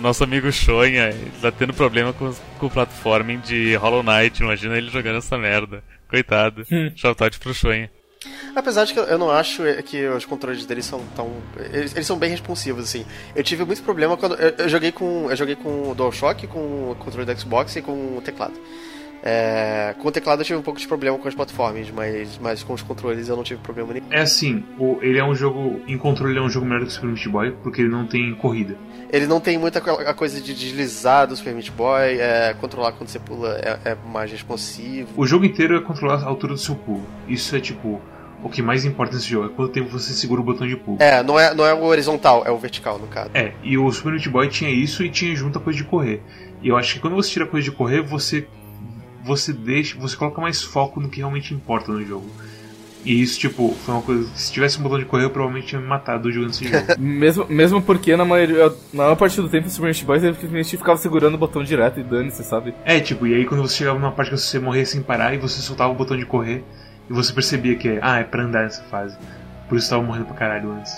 nosso 0.00 0.24
amigo 0.24 0.50
Shonha 0.50 1.14
tá 1.40 1.52
tendo 1.52 1.74
problema 1.74 2.12
com, 2.12 2.32
com 2.58 2.66
o 2.66 2.70
platforming 2.70 3.38
de 3.40 3.74
Hollow 3.76 4.02
Knight. 4.02 4.42
Imagina 4.42 4.76
ele 4.76 4.90
jogando 4.90 5.18
essa 5.18 5.36
merda. 5.36 5.82
Coitado. 6.08 6.64
Hum. 6.72 6.90
Shoutout 6.96 7.38
pro 7.38 7.52
Shonha. 7.52 7.90
Apesar 8.54 8.84
de 8.84 8.92
que 8.92 8.98
eu 8.98 9.18
não 9.18 9.30
acho 9.30 9.62
que 9.84 10.06
os 10.08 10.24
controles 10.24 10.66
deles 10.66 10.84
são 10.84 11.00
tão. 11.14 11.30
Eles, 11.72 11.94
eles, 11.94 12.06
são 12.06 12.18
bem 12.18 12.30
responsivos, 12.30 12.84
assim. 12.84 13.06
Eu 13.34 13.44
tive 13.44 13.64
muito 13.64 13.82
problema 13.82 14.16
quando. 14.16 14.34
Eu, 14.34 14.54
eu, 14.58 14.68
joguei 14.68 14.90
com. 14.90 15.30
Eu 15.30 15.36
joguei 15.36 15.54
com 15.54 15.90
o 15.90 15.94
DualShock, 15.94 16.46
com 16.46 16.90
o 16.90 16.96
controle 16.98 17.26
do 17.26 17.40
Xbox 17.40 17.76
e 17.76 17.82
com 17.82 18.16
o 18.16 18.22
teclado. 18.22 18.54
É, 19.22 19.94
com 19.98 20.08
o 20.08 20.12
teclado 20.12 20.40
eu 20.40 20.44
tive 20.44 20.58
um 20.58 20.62
pouco 20.62 20.78
de 20.78 20.86
problema 20.86 21.18
com 21.18 21.26
as 21.26 21.34
plataformas, 21.34 21.90
mas, 21.90 22.38
mas 22.40 22.62
com 22.62 22.72
os 22.72 22.82
controles 22.82 23.28
eu 23.28 23.36
não 23.36 23.42
tive 23.42 23.60
problema 23.60 23.92
nenhum. 23.92 24.06
É 24.10 24.20
assim, 24.20 24.64
o, 24.78 24.98
ele 25.02 25.18
é 25.18 25.24
um 25.24 25.34
jogo. 25.34 25.80
Em 25.86 25.98
controle 25.98 26.32
ele 26.32 26.40
é 26.40 26.42
um 26.42 26.48
jogo 26.48 26.66
melhor 26.66 26.80
do 26.80 26.86
que 26.86 26.92
o 26.92 26.94
Super 26.94 27.08
Meat 27.08 27.28
Boy, 27.28 27.50
porque 27.62 27.82
ele 27.82 27.90
não 27.90 28.06
tem 28.06 28.34
corrida. 28.34 28.76
Ele 29.10 29.26
não 29.26 29.40
tem 29.40 29.58
muita 29.58 29.78
a 29.78 30.14
coisa 30.14 30.40
de 30.40 30.54
deslizar 30.54 31.26
do 31.26 31.36
Super 31.36 31.54
Meat 31.54 31.70
Boy, 31.72 32.18
é, 32.20 32.54
controlar 32.60 32.92
quando 32.92 33.08
você 33.08 33.18
pula 33.18 33.58
é, 33.58 33.90
é, 33.90 33.96
mais 34.06 34.30
responsivo. 34.30 35.08
O 35.16 35.26
jogo 35.26 35.44
inteiro 35.44 35.76
é 35.76 35.80
controlar 35.80 36.22
a 36.22 36.26
altura 36.26 36.54
do 36.54 36.60
seu 36.60 36.74
pulo. 36.74 37.04
Isso 37.26 37.54
é 37.56 37.60
tipo. 37.60 38.00
O 38.40 38.48
que 38.48 38.62
mais 38.62 38.84
importa 38.84 39.16
nesse 39.16 39.28
jogo 39.28 39.46
é 39.46 39.48
quanto 39.48 39.72
tempo 39.72 39.88
você 39.88 40.12
segura 40.12 40.40
o 40.40 40.44
botão 40.44 40.64
de 40.64 40.76
pulo. 40.76 40.96
É, 41.00 41.24
não 41.24 41.40
é, 41.40 41.52
não 41.52 41.66
é 41.66 41.74
o 41.74 41.82
horizontal, 41.82 42.44
é 42.46 42.52
o 42.52 42.56
vertical 42.56 42.96
no 42.96 43.08
caso. 43.08 43.30
É, 43.34 43.52
e 43.64 43.76
o 43.76 43.90
Super 43.90 44.12
Meat 44.12 44.28
Boy 44.28 44.48
tinha 44.48 44.70
isso 44.70 45.02
e 45.02 45.10
tinha 45.10 45.34
junto 45.34 45.58
a 45.58 45.60
coisa 45.60 45.76
de 45.76 45.84
correr. 45.84 46.22
E 46.62 46.68
eu 46.68 46.76
acho 46.76 46.94
que 46.94 47.00
quando 47.00 47.16
você 47.16 47.30
tira 47.30 47.44
a 47.44 47.48
coisa 47.48 47.64
de 47.64 47.72
correr, 47.72 48.00
você 48.00 48.46
você 49.24 49.52
deixa, 49.52 49.98
você 49.98 50.16
coloca 50.16 50.40
mais 50.40 50.62
foco 50.62 51.00
no 51.00 51.08
que 51.08 51.18
realmente 51.18 51.54
importa 51.54 51.92
no 51.92 52.04
jogo. 52.04 52.28
E 53.04 53.22
isso, 53.22 53.38
tipo, 53.38 53.74
foi 53.84 53.94
uma 53.94 54.02
coisa. 54.02 54.28
Se 54.34 54.52
tivesse 54.52 54.78
um 54.78 54.82
botão 54.82 54.98
de 54.98 55.04
correr, 55.04 55.24
eu 55.24 55.30
provavelmente 55.30 55.68
tinha 55.68 55.80
me 55.80 55.86
matado 55.86 56.30
jogando 56.30 56.50
esse 56.50 56.68
jogo. 56.68 56.84
mesmo, 56.98 57.46
mesmo 57.48 57.80
porque 57.80 58.16
na 58.16 58.24
maioria, 58.24 58.68
na 58.92 59.04
maior 59.04 59.16
parte 59.16 59.40
do 59.40 59.48
tempo 59.48 59.66
o 59.66 59.70
Super 59.70 59.86
Meat 59.86 60.04
Boy 60.04 60.20
simplesmente 60.20 60.76
ficava 60.76 60.98
segurando 60.98 61.34
o 61.34 61.38
botão 61.38 61.62
direto 61.62 62.00
e 62.00 62.02
dane-se, 62.02 62.42
sabe? 62.42 62.74
É, 62.84 62.98
tipo, 63.00 63.26
e 63.26 63.34
aí 63.34 63.44
quando 63.44 63.62
você 63.62 63.76
chegava 63.76 63.98
numa 63.98 64.12
parte 64.12 64.30
que 64.30 64.36
você 64.36 64.58
morria 64.58 64.84
sem 64.84 65.00
parar 65.00 65.32
e 65.32 65.38
você 65.38 65.60
soltava 65.60 65.92
o 65.92 65.96
botão 65.96 66.16
de 66.16 66.26
correr 66.26 66.64
e 67.08 67.12
você 67.12 67.32
percebia 67.32 67.76
que, 67.76 67.98
ah, 68.02 68.18
é 68.18 68.24
pra 68.24 68.42
andar 68.42 68.64
nessa 68.64 68.82
fase. 68.84 69.16
Por 69.68 69.78
isso 69.78 69.86
eu 69.86 69.90
tava 69.90 70.02
morrendo 70.02 70.26
pra 70.26 70.34
caralho 70.34 70.72
antes. 70.72 70.92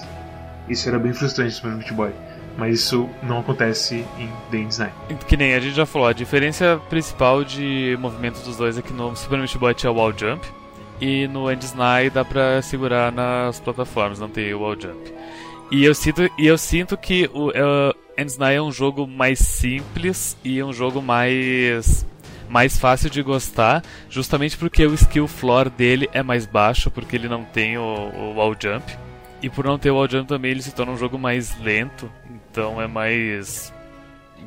Isso 0.68 0.88
era 0.88 0.98
bem 0.98 1.12
frustrante 1.12 1.50
no 1.50 1.56
Super 1.56 1.72
Meat 1.72 1.92
Boy. 1.92 2.12
Mas 2.56 2.80
isso 2.80 3.08
não 3.22 3.40
acontece 3.40 4.04
em 4.18 4.28
The 4.50 4.58
Night. 4.78 5.24
Que 5.26 5.36
nem 5.36 5.54
a 5.54 5.60
gente 5.60 5.74
já 5.74 5.86
falou, 5.86 6.08
a 6.08 6.12
diferença 6.12 6.80
principal 6.90 7.44
de 7.44 7.96
movimento 8.00 8.42
dos 8.44 8.56
dois 8.56 8.76
é 8.76 8.82
que 8.82 8.92
no 8.92 9.14
Super 9.16 9.38
Meat 9.38 9.56
Boy 9.56 9.72
tinha 9.74 9.90
o 9.90 9.94
wall 9.94 10.12
jump 10.16 10.46
e 11.00 11.26
no 11.28 11.50
End 11.50 11.74
Night 11.74 12.10
dá 12.10 12.24
pra 12.24 12.60
segurar 12.60 13.10
nas 13.10 13.58
plataformas, 13.58 14.18
não 14.18 14.28
tem 14.28 14.52
o 14.52 14.60
wall 14.60 14.78
jump. 14.78 15.12
E 15.70 15.84
eu 15.84 15.94
sinto, 15.94 16.28
e 16.36 16.46
eu 16.46 16.58
sinto 16.58 16.96
que 16.96 17.30
o 17.32 17.48
uh, 17.48 17.94
End 18.18 18.38
Night 18.38 18.56
é 18.56 18.62
um 18.62 18.72
jogo 18.72 19.06
mais 19.06 19.38
simples 19.38 20.36
e 20.44 20.62
um 20.62 20.72
jogo 20.72 21.00
mais 21.00 22.04
mais 22.48 22.76
fácil 22.76 23.08
de 23.08 23.22
gostar, 23.22 23.80
justamente 24.08 24.58
porque 24.58 24.84
o 24.84 24.92
skill 24.92 25.28
floor 25.28 25.70
dele 25.70 26.10
é 26.12 26.20
mais 26.20 26.46
baixo, 26.46 26.90
porque 26.90 27.14
ele 27.14 27.28
não 27.28 27.44
tem 27.44 27.78
o, 27.78 27.82
o 27.82 28.34
wall 28.34 28.56
jump. 28.60 28.92
E 29.40 29.48
por 29.48 29.64
não 29.64 29.78
ter 29.78 29.92
o 29.92 29.94
wall 29.94 30.10
jump 30.10 30.26
também 30.26 30.50
ele 30.50 30.60
se 30.60 30.74
torna 30.74 30.92
um 30.92 30.96
jogo 30.96 31.16
mais 31.16 31.56
lento, 31.60 32.10
então 32.50 32.80
é 32.80 32.86
mais 32.86 33.72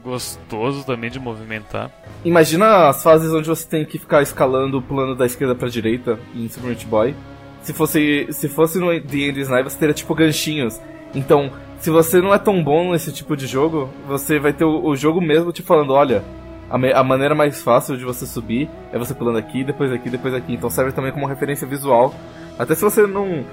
gostoso 0.03 0.85
também 0.85 1.09
de 1.09 1.19
movimentar. 1.19 1.91
Imagina 2.25 2.89
as 2.89 3.01
fases 3.01 3.31
onde 3.31 3.47
você 3.47 3.67
tem 3.67 3.85
que 3.85 3.97
ficar 3.97 4.21
escalando 4.21 4.77
o 4.79 4.81
plano 4.81 5.15
da 5.15 5.25
esquerda 5.25 5.55
para 5.55 5.69
direita 5.69 6.19
em 6.35 6.47
Super 6.49 6.69
Meat 6.69 6.85
Boy. 6.85 7.15
Se 7.61 7.73
fosse, 7.73 8.27
se 8.31 8.49
fosse 8.49 8.79
no 8.79 8.87
The 8.87 9.17
End 9.17 9.39
Snipe, 9.39 9.63
você 9.63 9.77
teria 9.77 9.93
tipo 9.93 10.13
ganchinhos. 10.13 10.79
Então, 11.15 11.51
se 11.79 11.89
você 11.89 12.21
não 12.21 12.33
é 12.33 12.37
tão 12.37 12.61
bom 12.63 12.91
nesse 12.91 13.11
tipo 13.13 13.37
de 13.37 13.47
jogo, 13.47 13.89
você 14.07 14.39
vai 14.39 14.51
ter 14.51 14.65
o, 14.65 14.85
o 14.85 14.95
jogo 14.95 15.21
mesmo 15.21 15.53
te 15.53 15.61
falando, 15.61 15.93
olha, 15.93 16.23
a, 16.69 16.77
me, 16.77 16.91
a, 16.91 17.03
maneira 17.03 17.35
mais 17.35 17.61
fácil 17.61 17.95
de 17.95 18.03
você 18.03 18.25
subir 18.25 18.69
é 18.91 18.97
você 18.97 19.13
pulando 19.13 19.37
aqui, 19.37 19.63
depois 19.63 19.91
aqui, 19.91 20.09
depois 20.09 20.33
aqui. 20.33 20.53
Então 20.53 20.69
serve 20.69 20.91
também 20.91 21.11
como 21.11 21.27
referência 21.27 21.67
visual. 21.67 22.13
Até 22.57 22.75
se 22.75 22.81
você 22.81 23.07
não 23.07 23.45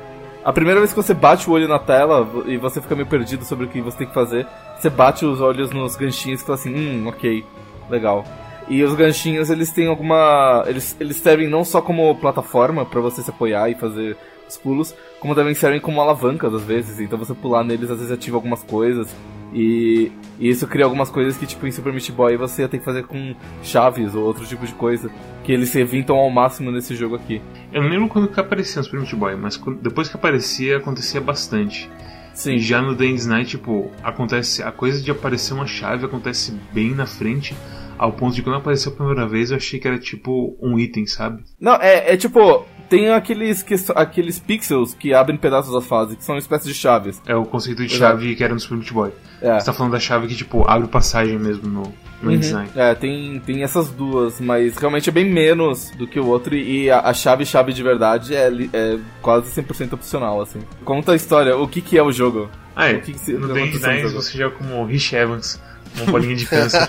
a 0.44 0.52
primeira 0.52 0.80
vez 0.80 0.92
que 0.92 0.96
você 0.96 1.12
bate 1.12 1.48
o 1.48 1.52
olho 1.52 1.68
na 1.68 1.78
tela 1.78 2.26
e 2.46 2.56
você 2.56 2.80
fica 2.80 2.94
meio 2.94 3.06
perdido 3.06 3.44
sobre 3.44 3.66
o 3.66 3.68
que 3.68 3.80
você 3.80 3.98
tem 3.98 4.06
que 4.06 4.14
fazer, 4.14 4.46
você 4.78 4.88
bate 4.88 5.24
os 5.24 5.40
olhos 5.40 5.70
nos 5.70 5.96
ganchinhos 5.96 6.40
e 6.40 6.44
fala 6.44 6.58
assim, 6.58 6.74
hum, 6.74 7.08
ok, 7.08 7.44
legal. 7.90 8.24
E 8.70 8.84
os 8.84 8.94
ganchinhos, 8.94 9.50
eles 9.50 9.72
têm 9.72 9.88
alguma... 9.88 10.64
Eles, 10.68 10.96
eles 11.00 11.16
servem 11.16 11.48
não 11.48 11.64
só 11.64 11.82
como 11.82 12.14
plataforma 12.14 12.86
para 12.86 13.00
você 13.00 13.20
se 13.20 13.28
apoiar 13.28 13.68
e 13.68 13.74
fazer 13.74 14.16
os 14.48 14.56
pulos, 14.56 14.94
como 15.18 15.34
também 15.34 15.54
servem 15.54 15.80
como 15.80 16.00
alavancas 16.00 16.54
às 16.54 16.62
vezes. 16.62 17.00
Então 17.00 17.18
você 17.18 17.34
pular 17.34 17.64
neles 17.64 17.90
às 17.90 17.98
vezes 17.98 18.12
ativa 18.12 18.36
algumas 18.36 18.62
coisas. 18.62 19.12
E, 19.52 20.12
e, 20.38 20.48
isso 20.48 20.68
cria 20.68 20.84
algumas 20.84 21.10
coisas 21.10 21.36
que, 21.36 21.46
tipo, 21.46 21.66
em 21.66 21.72
Super 21.72 21.92
Meat 21.92 22.12
Boy 22.12 22.36
você 22.36 22.68
ter 22.68 22.78
que 22.78 22.84
fazer 22.84 23.02
com 23.02 23.34
chaves 23.64 24.14
ou 24.14 24.22
outro 24.22 24.46
tipo 24.46 24.64
de 24.64 24.72
coisa. 24.74 25.10
Que 25.42 25.50
eles 25.50 25.70
se 25.70 25.80
evitam 25.80 26.16
ao 26.16 26.30
máximo 26.30 26.70
nesse 26.70 26.94
jogo 26.94 27.16
aqui. 27.16 27.42
Eu 27.72 27.82
não 27.82 27.90
lembro 27.90 28.08
quando 28.08 28.28
que 28.28 28.38
aparecia 28.38 28.78
no 28.78 28.84
Super 28.84 29.00
Meat 29.00 29.14
Boy, 29.16 29.34
mas 29.34 29.60
depois 29.82 30.08
que 30.08 30.16
aparecia, 30.16 30.76
acontecia 30.76 31.20
bastante. 31.20 31.90
Sim. 32.32 32.54
E 32.54 32.58
já 32.60 32.80
no 32.80 32.94
Dance 32.94 33.28
Night, 33.28 33.50
tipo, 33.50 33.90
acontece. 34.02 34.62
A 34.62 34.70
coisa 34.70 35.02
de 35.02 35.10
aparecer 35.10 35.54
uma 35.54 35.66
chave 35.66 36.04
acontece 36.04 36.54
bem 36.72 36.94
na 36.94 37.06
frente. 37.06 37.54
Ao 38.00 38.10
ponto 38.10 38.34
de 38.34 38.40
quando 38.40 38.56
apareceu 38.56 38.92
a 38.92 38.94
primeira 38.94 39.28
vez, 39.28 39.50
eu 39.50 39.58
achei 39.58 39.78
que 39.78 39.86
era 39.86 39.98
tipo 39.98 40.56
um 40.58 40.78
item, 40.78 41.06
sabe? 41.06 41.44
Não, 41.60 41.74
é, 41.74 42.14
é 42.14 42.16
tipo, 42.16 42.64
tem 42.88 43.10
aqueles, 43.10 43.62
que, 43.62 43.74
aqueles 43.94 44.40
pixels 44.40 44.94
que 44.94 45.12
abrem 45.12 45.36
pedaços 45.36 45.70
da 45.70 45.82
fase, 45.82 46.16
que 46.16 46.24
são 46.24 46.38
espécies 46.38 46.68
de 46.68 46.74
chaves. 46.74 47.20
É 47.26 47.36
o 47.36 47.44
conceito 47.44 47.86
de 47.86 47.94
chave 47.94 48.24
Exato. 48.24 48.36
que 48.38 48.44
era 48.44 48.54
no 48.54 48.58
Super 48.58 48.78
Meat 48.78 48.90
Boy. 48.90 49.12
É. 49.42 49.60
Você 49.60 49.66
tá 49.66 49.74
falando 49.74 49.92
da 49.92 50.00
chave 50.00 50.28
que, 50.28 50.34
tipo, 50.34 50.64
abre 50.66 50.88
passagem 50.88 51.38
mesmo 51.38 51.68
no, 51.68 51.82
no 52.22 52.30
uhum. 52.30 52.38
design. 52.38 52.70
É, 52.74 52.94
tem, 52.94 53.38
tem 53.40 53.62
essas 53.62 53.90
duas, 53.90 54.40
mas 54.40 54.78
realmente 54.78 55.10
é 55.10 55.12
bem 55.12 55.26
menos 55.26 55.90
do 55.90 56.06
que 56.06 56.18
o 56.18 56.26
outro. 56.26 56.54
E 56.54 56.90
a, 56.90 57.00
a 57.00 57.12
chave 57.12 57.44
chave 57.44 57.74
de 57.74 57.82
verdade 57.82 58.34
é, 58.34 58.50
é 58.72 58.98
quase 59.20 59.50
100% 59.62 59.92
opcional, 59.92 60.40
assim. 60.40 60.60
Conta 60.86 61.12
a 61.12 61.16
história, 61.16 61.54
o 61.54 61.68
que 61.68 61.82
que 61.82 61.98
é 61.98 62.02
o 62.02 62.10
jogo? 62.10 62.48
Ah, 62.74 62.88
é. 62.88 62.94
O 62.94 63.02
que 63.02 63.12
que 63.12 63.32
no 63.34 63.52
Day 63.52 63.70
você 64.08 64.38
joga 64.38 64.56
como 64.56 64.86
Rich 64.86 65.14
Evans, 65.14 65.60
uma 65.96 66.06
bolinha 66.06 66.36
de 66.36 66.46
câncer. 66.48 66.88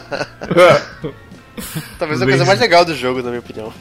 Talvez 1.99 2.21
a 2.21 2.25
coisa 2.25 2.45
mais 2.45 2.59
legal 2.59 2.85
do 2.85 2.95
jogo, 2.95 3.21
na 3.21 3.29
minha 3.29 3.39
opinião. 3.39 3.73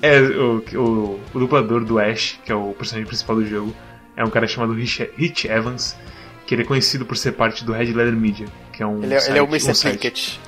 É, 0.00 0.20
o, 0.20 0.64
o, 0.74 1.20
o, 1.32 1.38
dublador 1.38 1.84
do 1.84 1.98
Ash, 1.98 2.38
que 2.44 2.50
é 2.50 2.54
o 2.54 2.72
personagem 2.72 3.06
principal 3.06 3.36
do 3.36 3.46
jogo, 3.46 3.74
é 4.16 4.24
um 4.24 4.30
cara 4.30 4.46
chamado 4.48 4.72
Rich, 4.72 5.08
Rich 5.16 5.46
Evans, 5.46 5.96
que 6.46 6.54
ele 6.54 6.62
é 6.62 6.64
conhecido 6.64 7.06
por 7.06 7.16
ser 7.16 7.32
parte 7.32 7.64
do 7.64 7.72
Red 7.72 7.92
Letter 7.92 8.16
Media, 8.16 8.46
que 8.72 8.82
é 8.82 8.86
um. 8.86 9.02
Ele 9.02 9.14
é, 9.14 9.20
site, 9.20 9.30
ele 9.30 9.38
é 9.38 9.42
o 9.42 9.46
Mr. 9.46 9.70
Um 9.70 9.74
Plinkett. 9.74 10.40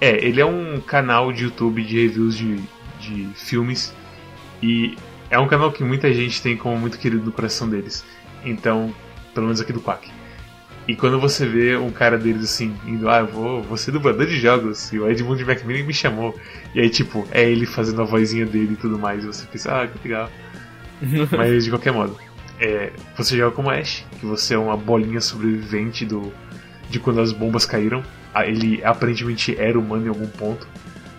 É, 0.00 0.24
ele 0.24 0.40
é 0.40 0.46
um 0.46 0.80
canal 0.80 1.32
de 1.32 1.44
YouTube 1.44 1.84
de 1.84 2.00
reviews 2.00 2.36
de, 2.36 2.58
de 2.98 3.28
filmes 3.36 3.94
e 4.62 4.96
é 5.30 5.38
um 5.38 5.46
canal 5.46 5.70
que 5.70 5.84
muita 5.84 6.12
gente 6.12 6.42
tem 6.42 6.56
como 6.56 6.76
muito 6.76 6.98
querido 6.98 7.24
no 7.24 7.30
coração 7.30 7.68
deles. 7.68 8.04
Então, 8.44 8.92
pelo 9.32 9.46
menos 9.46 9.60
aqui 9.60 9.72
do 9.72 9.80
Quack. 9.80 10.10
E 10.88 10.96
quando 10.96 11.20
você 11.20 11.46
vê 11.46 11.76
um 11.76 11.90
cara 11.90 12.18
deles 12.18 12.42
assim, 12.44 12.74
indo, 12.86 13.08
ah, 13.08 13.20
eu 13.20 13.26
vou, 13.28 13.62
vou 13.62 13.76
ser 13.76 13.92
dublador 13.92 14.26
de 14.26 14.36
jogos, 14.40 14.92
e 14.92 14.98
o 14.98 15.08
Edmund 15.08 15.44
Macmillan 15.44 15.84
me 15.84 15.94
chamou. 15.94 16.36
E 16.74 16.80
aí, 16.80 16.90
tipo, 16.90 17.26
é 17.30 17.48
ele 17.48 17.66
fazendo 17.66 18.02
a 18.02 18.04
vozinha 18.04 18.44
dele 18.44 18.72
e 18.72 18.76
tudo 18.76 18.98
mais, 18.98 19.22
e 19.22 19.26
você 19.26 19.46
pensa, 19.46 19.82
ah, 19.82 19.86
que 19.86 20.08
legal. 20.08 20.28
Mas 21.36 21.64
de 21.64 21.70
qualquer 21.70 21.92
modo, 21.92 22.16
é, 22.60 22.90
você 23.16 23.36
joga 23.36 23.54
como 23.54 23.70
Ash, 23.70 24.04
que 24.18 24.26
você 24.26 24.54
é 24.54 24.58
uma 24.58 24.76
bolinha 24.76 25.20
sobrevivente 25.20 26.04
do 26.04 26.32
de 26.90 26.98
quando 27.00 27.20
as 27.20 27.32
bombas 27.32 27.64
caíram. 27.64 28.02
Ah, 28.34 28.46
Ele 28.46 28.82
aparentemente 28.84 29.56
era 29.58 29.78
humano 29.78 30.06
em 30.06 30.08
algum 30.08 30.26
ponto, 30.26 30.66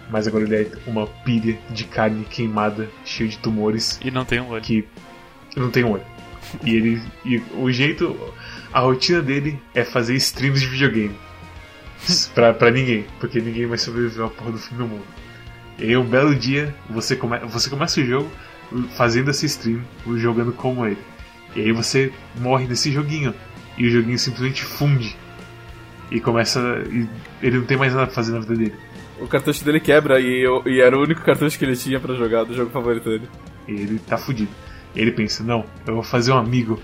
mas 0.10 0.28
agora 0.28 0.44
ele 0.44 0.56
é 0.56 0.68
uma 0.86 1.08
pilha 1.08 1.58
de 1.70 1.84
carne 1.86 2.26
queimada, 2.26 2.90
cheia 3.04 3.30
de 3.30 3.38
tumores, 3.40 4.00
E 4.04 4.12
não 4.12 4.24
tem 4.26 4.40
um 4.40 4.50
olho. 4.50 4.62
que 4.62 4.86
não 5.56 5.70
tem 5.72 5.84
um 5.84 5.92
olho. 5.92 6.04
E 6.64 6.76
ele. 6.76 7.02
E 7.26 7.42
o 7.58 7.72
jeito. 7.72 8.16
A 8.74 8.80
rotina 8.80 9.22
dele 9.22 9.60
é 9.74 9.84
fazer 9.84 10.16
streams 10.16 10.60
de 10.62 10.68
videogame. 10.68 11.16
pra, 12.34 12.54
pra 12.54 12.72
ninguém, 12.72 13.06
porque 13.20 13.40
ninguém 13.40 13.66
vai 13.68 13.78
sobreviver 13.78 14.26
à 14.26 14.30
porra 14.30 14.52
do 14.52 14.58
fim 14.58 14.76
do 14.76 14.88
mundo. 14.88 15.06
E 15.78 15.84
aí 15.84 15.98
um 15.98 16.04
belo 16.06 16.34
dia 16.36 16.74
você, 16.90 17.16
come, 17.16 17.38
você 17.40 17.70
começa 17.70 18.00
o 18.02 18.06
jogo 18.06 18.30
fazendo 18.96 19.30
essa 19.30 19.46
stream, 19.46 19.82
jogando 20.18 20.52
como 20.52 20.86
ele. 20.86 20.98
E 21.56 21.62
aí 21.62 21.72
você 21.72 22.12
morre 22.40 22.68
nesse 22.68 22.92
joguinho. 22.92 23.34
E 23.78 23.88
o 23.88 23.90
joguinho 23.90 24.18
simplesmente 24.18 24.64
funde. 24.64 25.16
E 26.12 26.20
começa. 26.20 26.60
E 26.92 27.08
ele 27.42 27.58
não 27.60 27.66
tem 27.66 27.78
mais 27.78 27.94
nada 27.94 28.06
pra 28.08 28.16
fazer 28.16 28.32
na 28.34 28.40
vida 28.40 28.56
dele. 28.56 28.74
O 29.20 29.28
cartucho 29.28 29.64
dele 29.64 29.80
quebra 29.80 30.20
e, 30.20 30.42
eu- 30.44 30.64
e 30.66 30.82
era 30.82 30.98
o 30.98 31.02
único 31.02 31.22
cartucho 31.22 31.58
que 31.58 31.66
ele 31.66 31.76
tinha 31.76 32.00
pra 32.00 32.16
jogar 32.16 32.44
do 32.44 32.54
jogo 32.56 32.72
favorito 32.72 33.06
dele. 33.10 33.28
E 33.68 33.72
ele 33.72 34.00
tá 34.00 34.18
fudido. 34.18 34.52
E 34.96 35.00
ele 35.00 35.12
pensa, 35.12 35.44
não, 35.44 35.66
eu 35.88 35.94
vou 35.96 36.04
fazer 36.04 36.32
um 36.32 36.38
amigo. 36.38 36.80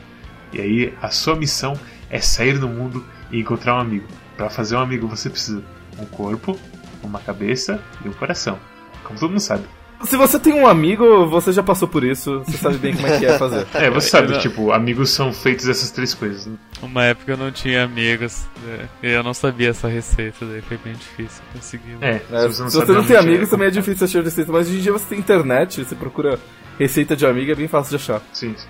E 0.54 0.60
aí 0.62 0.94
a 1.02 1.10
sua 1.10 1.36
missão 1.36 1.74
é 2.10 2.20
sair 2.20 2.58
no 2.60 2.68
mundo 2.68 3.06
e 3.32 3.40
encontrar 3.40 3.76
um 3.76 3.80
amigo. 3.80 4.08
Pra 4.38 4.50
fazer 4.50 4.76
um 4.76 4.80
amigo 4.80 5.08
você 5.08 5.30
precisa 5.30 5.62
um 6.00 6.06
corpo, 6.06 6.58
uma 7.04 7.20
cabeça 7.20 7.80
e 8.04 8.08
um 8.10 8.14
coração. 8.14 8.58
Como 9.04 9.20
todo 9.20 9.30
mundo 9.32 9.40
sabe. 9.42 9.64
Se 10.06 10.16
você 10.16 10.40
tem 10.40 10.54
um 10.54 10.66
amigo, 10.66 11.28
você 11.28 11.52
já 11.52 11.62
passou 11.62 11.86
por 11.86 12.06
isso, 12.06 12.40
você 12.46 12.58
sabe 12.58 12.78
bem 12.78 12.96
como 12.96 13.06
é 13.08 13.20
que 13.20 13.26
é 13.26 13.38
fazer. 13.38 13.68
É, 13.76 13.90
você 13.90 14.08
sabe, 14.10 14.32
não- 14.32 14.40
tipo, 14.40 14.72
amigos 14.72 15.10
são 15.10 15.34
feitos 15.34 15.66
dessas 15.66 15.92
três 15.92 16.14
coisas. 16.14 16.46
né? 16.46 16.54
Uma 16.82 17.04
época 17.04 17.34
eu 17.34 17.38
não 17.38 17.52
tinha 17.52 17.84
amigos. 17.84 18.48
né, 18.64 18.88
E 19.04 19.10
eu 19.10 19.22
não 19.22 19.34
sabia 19.34 19.72
essa 19.72 19.90
receita, 19.90 20.46
daí 20.46 20.62
foi 20.62 20.78
bem 20.78 20.94
difícil 20.94 21.44
conseguir. 21.54 21.98
É, 22.00 22.22
É, 22.32 22.50
se 22.50 22.62
você 22.64 22.86
não, 22.94 23.04
tem 23.04 23.18
amigos, 23.18 23.50
também 23.50 23.68
é 23.68 23.72
difícil 23.72 24.06
achar 24.06 24.24
receita, 24.24 24.50
mas 24.54 24.70
hoje 24.70 24.78
em 24.80 24.82
dia 24.82 24.94
você 24.94 25.06
tem 25.06 25.20
internet, 25.20 25.84
você 25.84 25.96
procura 25.96 26.40
receita 26.80 27.14
de 27.14 27.26
amigo, 27.26 27.52
é 27.52 27.56
bem 27.56 27.68
fácil 27.68 27.90
de 27.90 27.96
achar. 28.02 28.22
Sim, 28.32 28.56
sim. 28.58 28.68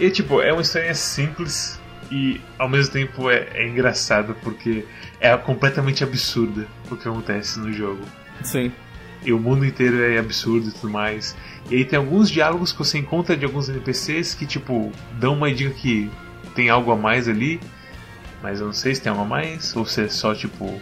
E 0.00 0.10
tipo, 0.10 0.40
é 0.40 0.52
uma 0.52 0.62
história 0.62 0.94
simples 0.94 1.78
e 2.10 2.40
ao 2.58 2.68
mesmo 2.68 2.92
tempo 2.92 3.30
é, 3.30 3.46
é 3.54 3.68
engraçado 3.68 4.34
porque 4.42 4.84
é 5.20 5.36
completamente 5.36 6.02
absurda 6.02 6.66
o 6.90 6.96
que 6.96 7.06
acontece 7.08 7.60
no 7.60 7.72
jogo. 7.72 8.02
Sim. 8.42 8.72
E 9.24 9.32
o 9.32 9.38
mundo 9.38 9.64
inteiro 9.66 10.02
é 10.02 10.18
absurdo 10.18 10.68
e 10.68 10.72
tudo 10.72 10.90
mais. 10.90 11.36
E 11.70 11.76
aí 11.76 11.84
tem 11.84 11.98
alguns 11.98 12.30
diálogos 12.30 12.72
que 12.72 12.78
você 12.78 12.96
encontra 12.98 13.36
de 13.36 13.44
alguns 13.44 13.68
NPCs 13.68 14.34
que, 14.34 14.46
tipo, 14.46 14.90
dão 15.18 15.34
uma 15.34 15.52
dica 15.52 15.70
que 15.74 16.10
tem 16.54 16.70
algo 16.70 16.90
a 16.90 16.96
mais 16.96 17.28
ali, 17.28 17.60
mas 18.42 18.60
eu 18.60 18.66
não 18.66 18.72
sei 18.72 18.94
se 18.94 19.02
tem 19.02 19.10
algo 19.10 19.22
a 19.22 19.26
mais, 19.26 19.76
ou 19.76 19.84
se 19.84 20.02
é 20.04 20.08
só, 20.08 20.34
tipo, 20.34 20.80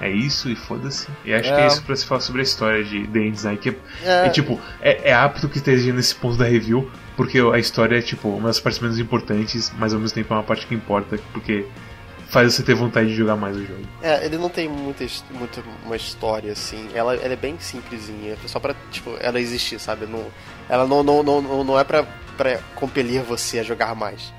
é 0.00 0.10
isso 0.10 0.50
e 0.50 0.56
foda-se. 0.56 1.06
E 1.24 1.32
acho 1.32 1.44
que 1.48 1.60
É. 1.60 1.62
é 1.62 1.66
isso 1.68 1.82
pra 1.84 1.94
se 1.94 2.04
falar 2.04 2.20
sobre 2.20 2.40
a 2.40 2.42
história 2.42 2.82
de 2.82 3.06
The 3.06 3.18
End 3.20 3.30
Design, 3.30 3.58
que 3.58 3.68
é, 3.68 3.74
É, 4.04 4.26
e, 4.26 4.30
tipo, 4.30 4.60
é, 4.82 5.10
é 5.10 5.14
apto 5.14 5.48
que 5.48 5.58
esteja 5.58 5.92
nesse 5.92 6.14
ponto 6.16 6.36
da 6.36 6.46
review, 6.46 6.90
porque 7.20 7.38
a 7.38 7.58
história 7.58 7.98
é, 7.98 8.00
tipo, 8.00 8.30
uma 8.30 8.48
das 8.48 8.58
partes 8.58 8.80
menos 8.80 8.98
importantes, 8.98 9.70
mas 9.78 9.92
ao 9.92 10.00
mesmo 10.00 10.14
tempo 10.14 10.32
é 10.32 10.38
uma 10.38 10.42
parte 10.42 10.66
que 10.66 10.74
importa, 10.74 11.20
porque 11.34 11.66
faz 12.30 12.54
você 12.54 12.62
ter 12.62 12.72
vontade 12.74 13.08
de 13.08 13.14
jogar 13.14 13.36
mais 13.36 13.58
o 13.58 13.60
jogo. 13.60 13.82
é, 14.00 14.24
ele 14.24 14.38
não 14.38 14.48
tem 14.48 14.70
muita, 14.70 15.04
muita 15.30 15.62
uma 15.84 15.96
história, 15.96 16.50
assim. 16.50 16.88
Ela, 16.94 17.14
ela 17.16 17.34
é 17.34 17.36
bem 17.36 17.58
simplesinha, 17.58 18.38
só 18.46 18.58
pra, 18.58 18.74
tipo, 18.90 19.14
ela 19.20 19.38
existir, 19.38 19.78
sabe? 19.78 20.06
Não, 20.06 20.24
ela 20.66 20.86
não, 20.86 21.02
não, 21.02 21.22
não, 21.22 21.62
não, 21.62 21.78
é 21.78 21.84
pra, 21.84 22.06
pra 22.38 22.58
compelir 22.74 23.20
você 23.20 23.58
a 23.58 23.62
jogar 23.62 23.94
mais. 23.94 24.32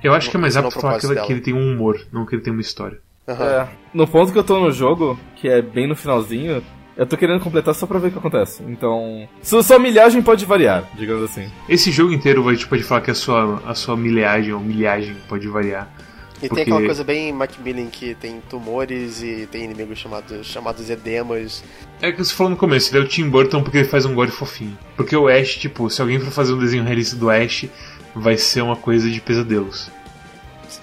Eu 0.00 0.14
acho 0.14 0.30
que 0.30 0.36
é 0.36 0.40
mais 0.40 0.56
apto 0.56 0.80
falar 0.80 1.00
que, 1.00 1.08
que 1.08 1.32
ele 1.32 1.40
tem 1.40 1.54
um 1.54 1.72
humor, 1.72 2.06
não 2.12 2.24
que 2.24 2.36
ele 2.36 2.42
tem 2.42 2.52
uma 2.52 2.62
história. 2.62 3.00
Aham. 3.26 3.44
É, 3.44 3.68
no 3.92 4.06
ponto 4.06 4.32
que 4.32 4.38
eu 4.38 4.44
tô 4.44 4.60
no 4.60 4.70
jogo, 4.70 5.18
que 5.34 5.48
é 5.48 5.60
bem 5.60 5.88
no 5.88 5.96
finalzinho, 5.96 6.62
eu 6.98 7.06
tô 7.06 7.16
querendo 7.16 7.40
completar 7.40 7.72
só 7.76 7.86
pra 7.86 8.00
ver 8.00 8.08
o 8.08 8.10
que 8.10 8.18
acontece. 8.18 8.60
Então, 8.66 9.28
sua, 9.40 9.62
sua 9.62 9.78
milhagem 9.78 10.20
pode 10.20 10.44
variar, 10.44 10.82
digamos 10.96 11.22
assim. 11.22 11.48
Esse 11.68 11.92
jogo 11.92 12.12
inteiro 12.12 12.46
a 12.48 12.52
gente 12.52 12.66
pode 12.66 12.82
falar 12.82 13.02
que 13.02 13.10
a 13.12 13.14
sua, 13.14 13.62
a 13.64 13.72
sua 13.72 13.96
milhagem 13.96 14.52
ou 14.52 14.58
milhagem 14.58 15.16
pode 15.28 15.46
variar. 15.46 15.88
E 16.42 16.48
Porque- 16.48 16.64
tem 16.64 16.74
aquela 16.74 16.84
coisa 16.84 17.04
bem 17.04 17.32
Macmillan 17.32 17.86
que 17.86 18.16
tem 18.16 18.40
tumores 18.50 19.22
e 19.22 19.48
tem 19.50 19.62
inimigos 19.64 19.96
chamados, 19.96 20.44
chamados 20.44 20.90
edemas. 20.90 21.62
É 22.02 22.10
que 22.10 22.18
você 22.18 22.34
falou 22.34 22.50
no 22.50 22.56
começo, 22.56 22.92
ele 22.92 23.04
é 23.04 23.06
o 23.06 23.08
Tim 23.08 23.28
Burton 23.28 23.62
porque 23.62 23.78
ele 23.78 23.88
faz 23.88 24.04
um 24.04 24.12
gore 24.12 24.32
fofinho. 24.32 24.76
Porque 24.96 25.16
o 25.16 25.28
Ash, 25.28 25.54
tipo, 25.54 25.88
se 25.88 26.00
alguém 26.00 26.18
for 26.18 26.32
fazer 26.32 26.52
um 26.52 26.58
desenho 26.58 26.82
realista 26.82 27.14
do 27.14 27.30
Ash, 27.30 27.66
vai 28.12 28.36
ser 28.36 28.62
uma 28.62 28.76
coisa 28.76 29.08
de 29.08 29.20
pesadelos. 29.20 29.88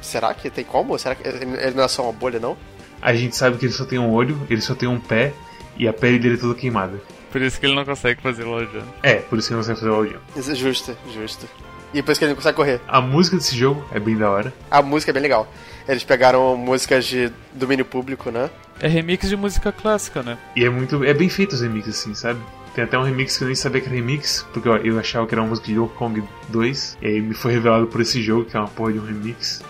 Será 0.01 0.33
que 0.33 0.49
tem 0.49 0.63
como? 0.63 0.97
Será 0.97 1.13
que 1.13 1.27
ele 1.27 1.43
ele 1.59 1.75
não 1.75 1.83
é 1.83 1.87
só 1.89 2.03
uma 2.03 2.13
bolha, 2.13 2.39
não? 2.39 2.55
A 3.01 3.13
gente 3.13 3.35
sabe 3.35 3.57
que 3.57 3.65
ele 3.65 3.73
só 3.73 3.83
tem 3.85 3.99
um 3.99 4.11
olho, 4.11 4.39
ele 4.49 4.61
só 4.61 4.73
tem 4.73 4.87
um 4.87 4.99
pé 4.99 5.33
e 5.77 5.87
a 5.87 5.93
pele 5.93 6.19
dele 6.19 6.35
é 6.35 6.37
toda 6.37 6.55
queimada. 6.55 6.99
Por 7.31 7.41
isso 7.41 7.59
que 7.59 7.65
ele 7.65 7.75
não 7.75 7.83
consegue 7.83 8.21
fazer 8.21 8.43
Lojão. 8.45 8.83
É, 9.03 9.15
por 9.15 9.37
isso 9.37 9.49
que 9.49 9.53
ele 9.53 9.57
não 9.57 9.63
sabe 9.63 9.79
fazer 9.79 9.91
o 9.91 9.95
audião. 9.95 10.21
Isso 10.35 10.51
é 10.51 10.55
Justo, 10.55 10.97
justo. 11.13 11.47
E 11.93 11.97
depois 11.97 12.17
que 12.17 12.23
ele 12.23 12.29
não 12.29 12.35
consegue 12.37 12.55
correr. 12.55 12.81
A 12.87 13.01
música 13.01 13.37
desse 13.37 13.55
jogo 13.57 13.85
é 13.91 13.99
bem 13.99 14.17
da 14.17 14.29
hora. 14.29 14.53
A 14.71 14.81
música 14.81 15.11
é 15.11 15.13
bem 15.13 15.21
legal. 15.21 15.47
Eles 15.87 16.03
pegaram 16.03 16.55
músicas 16.57 17.05
de 17.05 17.31
domínio 17.53 17.85
público, 17.85 18.31
né? 18.31 18.49
É 18.79 18.87
remix 18.87 19.29
de 19.29 19.35
música 19.35 19.71
clássica, 19.71 20.23
né? 20.23 20.37
E 20.55 20.65
é 20.65 20.69
muito. 20.69 21.03
É 21.03 21.13
bem 21.13 21.29
feito 21.29 21.53
os 21.53 21.61
remixes, 21.61 21.99
assim, 21.99 22.13
sabe? 22.13 22.39
Tem 22.73 22.83
até 22.83 22.97
um 22.97 23.03
remix 23.03 23.37
que 23.37 23.43
eu 23.43 23.47
nem 23.47 23.55
sabia 23.55 23.79
que 23.79 23.87
era 23.87 23.95
remix, 23.95 24.45
porque 24.51 24.67
eu, 24.67 24.75
eu 24.77 24.99
achava 24.99 25.25
que 25.25 25.33
era 25.33 25.41
uma 25.41 25.49
música 25.49 25.67
de 25.67 25.75
Donkey 25.75 25.95
Kong 25.95 26.23
2. 26.49 26.97
E 27.01 27.07
aí 27.07 27.21
me 27.21 27.33
foi 27.33 27.53
revelado 27.53 27.87
por 27.87 28.01
esse 28.01 28.21
jogo, 28.21 28.45
que 28.45 28.57
é 28.57 28.59
uma 28.59 28.67
porra 28.67 28.91
de 28.93 28.99
um 28.99 29.05
remix. 29.05 29.63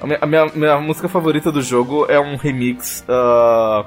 A 0.00 0.06
minha, 0.06 0.18
a 0.20 0.26
minha, 0.26 0.46
minha 0.46 0.80
música 0.80 1.08
favorita 1.08 1.52
do 1.52 1.60
jogo 1.60 2.06
é 2.08 2.18
um 2.18 2.36
remix 2.36 3.04
ah, 3.08 3.84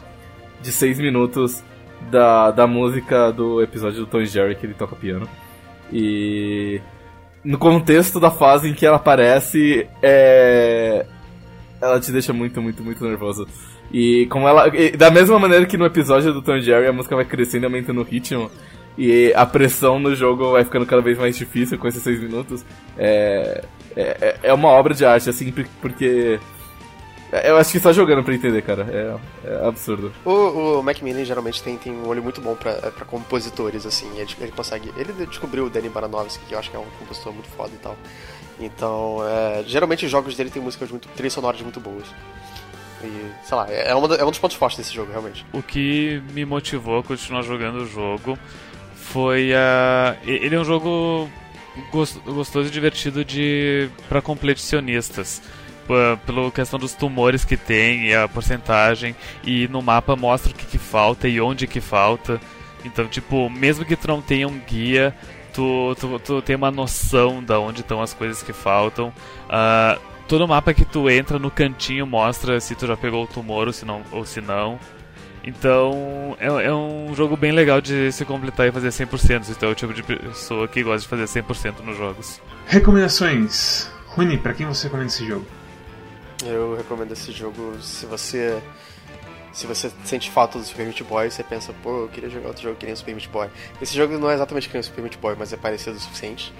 de 0.63 0.71
6 0.71 0.97
minutos 0.99 1.61
da, 2.09 2.49
da 2.51 2.65
música 2.65 3.31
do 3.31 3.61
episódio 3.61 3.99
do 3.99 4.07
Tom 4.07 4.21
e 4.21 4.25
Jerry 4.25 4.55
que 4.55 4.65
ele 4.65 4.73
toca 4.73 4.95
piano. 4.95 5.27
E 5.91 6.81
no 7.43 7.57
contexto 7.57 8.19
da 8.19 8.31
fase 8.31 8.69
em 8.69 8.73
que 8.73 8.85
ela 8.85 8.97
aparece, 8.97 9.87
é... 10.01 11.05
ela 11.81 11.99
te 11.99 12.11
deixa 12.11 12.33
muito, 12.33 12.61
muito, 12.61 12.81
muito 12.83 13.03
nervoso. 13.05 13.47
E 13.91 14.25
como 14.27 14.47
ela. 14.47 14.67
e 14.75 14.91
da 14.97 15.11
mesma 15.11 15.37
maneira 15.37 15.65
que 15.65 15.77
no 15.77 15.85
episódio 15.85 16.33
do 16.33 16.41
Tom 16.41 16.55
e 16.55 16.61
Jerry 16.61 16.87
a 16.87 16.93
música 16.93 17.15
vai 17.15 17.25
crescendo 17.25 17.63
e 17.63 17.65
aumentando 17.65 18.01
o 18.01 18.03
ritmo. 18.03 18.49
E 18.97 19.33
a 19.35 19.45
pressão 19.45 19.99
no 19.99 20.15
jogo 20.15 20.51
vai 20.51 20.63
ficando 20.63 20.85
cada 20.85 21.01
vez 21.01 21.17
mais 21.17 21.35
difícil 21.35 21.77
com 21.77 21.87
esses 21.87 22.01
seis 22.01 22.19
minutos. 22.19 22.63
É, 22.97 23.63
é, 23.95 24.37
é 24.43 24.53
uma 24.53 24.69
obra 24.69 24.93
de 24.93 25.03
arte, 25.05 25.29
assim, 25.29 25.51
por- 25.51 25.65
porque. 25.81 26.39
Eu 27.41 27.57
acho 27.57 27.71
que 27.71 27.79
só 27.79 27.91
jogando 27.91 28.23
pra 28.23 28.33
entender, 28.33 28.61
cara. 28.61 28.85
É, 29.43 29.47
é 29.49 29.67
absurdo. 29.67 30.11
O, 30.23 30.79
o 30.79 30.83
Macmillan 30.83 31.23
geralmente 31.25 31.63
tem, 31.63 31.77
tem 31.77 31.91
um 31.91 32.07
olho 32.07 32.21
muito 32.21 32.39
bom 32.41 32.55
pra, 32.55 32.73
pra 32.91 33.05
compositores, 33.05 33.85
assim. 33.85 34.07
Ele, 34.17 34.29
ele 34.39 34.51
consegue. 34.51 34.91
Ele 34.95 35.11
descobriu 35.25 35.65
o 35.65 35.69
Danny 35.69 35.89
Baranovsky, 35.89 36.45
que 36.45 36.53
eu 36.53 36.59
acho 36.59 36.69
que 36.69 36.75
é 36.75 36.79
um 36.79 36.85
compositor 36.99 37.33
muito 37.33 37.49
foda 37.49 37.71
e 37.73 37.77
tal. 37.77 37.97
Então, 38.59 39.17
é, 39.27 39.63
geralmente 39.65 40.05
os 40.05 40.11
jogos 40.11 40.35
dele 40.35 40.49
tem 40.49 40.61
músicas 40.61 40.89
muito. 40.91 41.07
trilhas 41.09 41.33
sonoras 41.33 41.59
muito 41.61 41.79
boas. 41.79 42.05
E, 43.03 43.31
sei 43.43 43.57
lá, 43.57 43.67
é, 43.69 43.93
uma 43.95 44.07
da- 44.07 44.15
é 44.15 44.23
um 44.23 44.29
dos 44.29 44.39
pontos 44.39 44.55
fortes 44.55 44.77
desse 44.77 44.93
jogo, 44.93 45.11
realmente. 45.11 45.45
O 45.51 45.61
que 45.61 46.21
me 46.33 46.45
motivou 46.45 46.99
a 46.99 47.03
continuar 47.03 47.41
jogando 47.41 47.77
o 47.81 47.85
jogo 47.87 48.37
foi 48.95 49.53
a. 49.53 50.15
Ele 50.23 50.55
é 50.55 50.59
um 50.59 50.63
jogo 50.63 51.27
gos- 51.91 52.17
gostoso 52.25 52.67
e 52.69 52.71
divertido 52.71 53.25
de 53.25 53.89
para 54.07 54.21
competicionistas. 54.21 55.41
Pela 55.87 56.51
questão 56.51 56.79
dos 56.79 56.93
tumores 56.93 57.43
que 57.43 57.57
tem 57.57 58.07
e 58.07 58.15
a 58.15 58.27
porcentagem, 58.27 59.15
e 59.43 59.67
no 59.67 59.81
mapa 59.81 60.15
mostra 60.15 60.51
o 60.51 60.55
que, 60.55 60.65
que 60.65 60.77
falta 60.77 61.27
e 61.27 61.41
onde 61.41 61.67
que 61.67 61.81
falta. 61.81 62.39
Então, 62.85 63.07
tipo, 63.07 63.49
mesmo 63.49 63.85
que 63.85 63.95
tu 63.95 64.07
não 64.07 64.21
tenha 64.21 64.47
um 64.47 64.59
guia, 64.59 65.15
tu, 65.53 65.95
tu, 65.99 66.19
tu 66.19 66.41
tem 66.41 66.55
uma 66.55 66.71
noção 66.71 67.43
da 67.43 67.59
onde 67.59 67.81
estão 67.81 68.01
as 68.01 68.13
coisas 68.13 68.43
que 68.43 68.53
faltam. 68.53 69.13
Ah, 69.49 69.97
todo 70.27 70.47
mapa 70.47 70.73
que 70.73 70.85
tu 70.85 71.09
entra 71.09 71.39
no 71.39 71.51
cantinho 71.51 72.05
mostra 72.05 72.59
se 72.59 72.75
tu 72.75 72.87
já 72.87 72.97
pegou 72.97 73.23
o 73.23 73.27
tumor 73.27 73.67
ou 73.67 73.73
se 73.73 73.85
não. 73.85 74.01
Ou 74.11 74.25
se 74.25 74.41
não. 74.41 74.79
Então, 75.45 76.37
é, 76.39 76.47
é 76.47 76.73
um 76.73 77.13
jogo 77.13 77.35
bem 77.35 77.51
legal 77.51 77.81
de 77.81 78.11
se 78.11 78.23
completar 78.23 78.67
e 78.67 78.71
fazer 78.71 78.89
100%. 78.89 79.49
Então, 79.49 79.69
é 79.69 79.71
o 79.71 79.75
tipo 79.75 79.93
de 79.93 80.01
pessoa 80.01 80.67
que 80.67 80.81
gosta 80.81 81.01
de 81.01 81.07
fazer 81.07 81.41
100% 81.41 81.81
nos 81.83 81.97
jogos. 81.97 82.41
Recomendações. 82.65 83.91
Runi, 84.07 84.37
pra 84.37 84.53
quem 84.53 84.65
você 84.65 84.85
recomenda 84.87 85.09
esse 85.09 85.25
jogo? 85.25 85.45
Eu 86.45 86.75
recomendo 86.75 87.11
esse 87.11 87.31
jogo 87.31 87.77
se 87.81 88.05
você 88.05 88.61
Se 89.53 89.67
você 89.67 89.91
sente 90.03 90.31
falta 90.31 90.57
do 90.57 90.65
Super 90.65 90.85
Meat 90.85 91.03
Boy, 91.03 91.29
você 91.29 91.43
pensa, 91.43 91.73
pô, 91.83 92.03
eu 92.03 92.07
queria 92.07 92.29
jogar 92.29 92.47
outro 92.47 92.63
jogo 92.63 92.75
que 92.75 92.85
nem 92.85 92.93
o 92.93 92.97
Super 92.97 93.13
Meat 93.13 93.29
Boy. 93.29 93.49
Esse 93.81 93.95
jogo 93.95 94.17
não 94.17 94.29
é 94.29 94.33
exatamente 94.33 94.67
que 94.67 94.73
nem 94.73 94.81
o 94.81 94.83
Super 94.83 95.01
Meat 95.01 95.17
Boy, 95.17 95.35
mas 95.37 95.53
é 95.53 95.57
parecido 95.57 95.95
o 95.95 95.99
suficiente. 95.99 96.51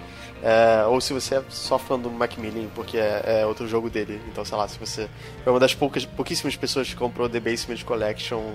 É, 0.44 0.86
ou 0.86 1.00
se 1.00 1.14
você 1.14 1.36
é 1.36 1.44
só 1.50 1.80
fã 1.80 1.98
do 1.98 2.12
Macmillan, 2.12 2.68
porque 2.76 2.98
é, 2.98 3.42
é, 3.42 3.46
outro 3.46 3.68
jogo 3.68 3.90
dele. 3.90 4.22
Então, 4.28 4.44
sei 4.44 4.58
lá, 4.58 4.68
se 4.68 4.78
você 4.78 5.10
é 5.46 5.50
uma 5.50 5.60
das 5.60 5.74
poucas, 5.74 6.06
pouquíssimas 6.06 6.56
pessoas 6.56 6.88
que 6.90 6.96
comprou 6.96 7.28
The 7.30 7.40
Basement 7.40 7.82
Collection, 7.84 8.54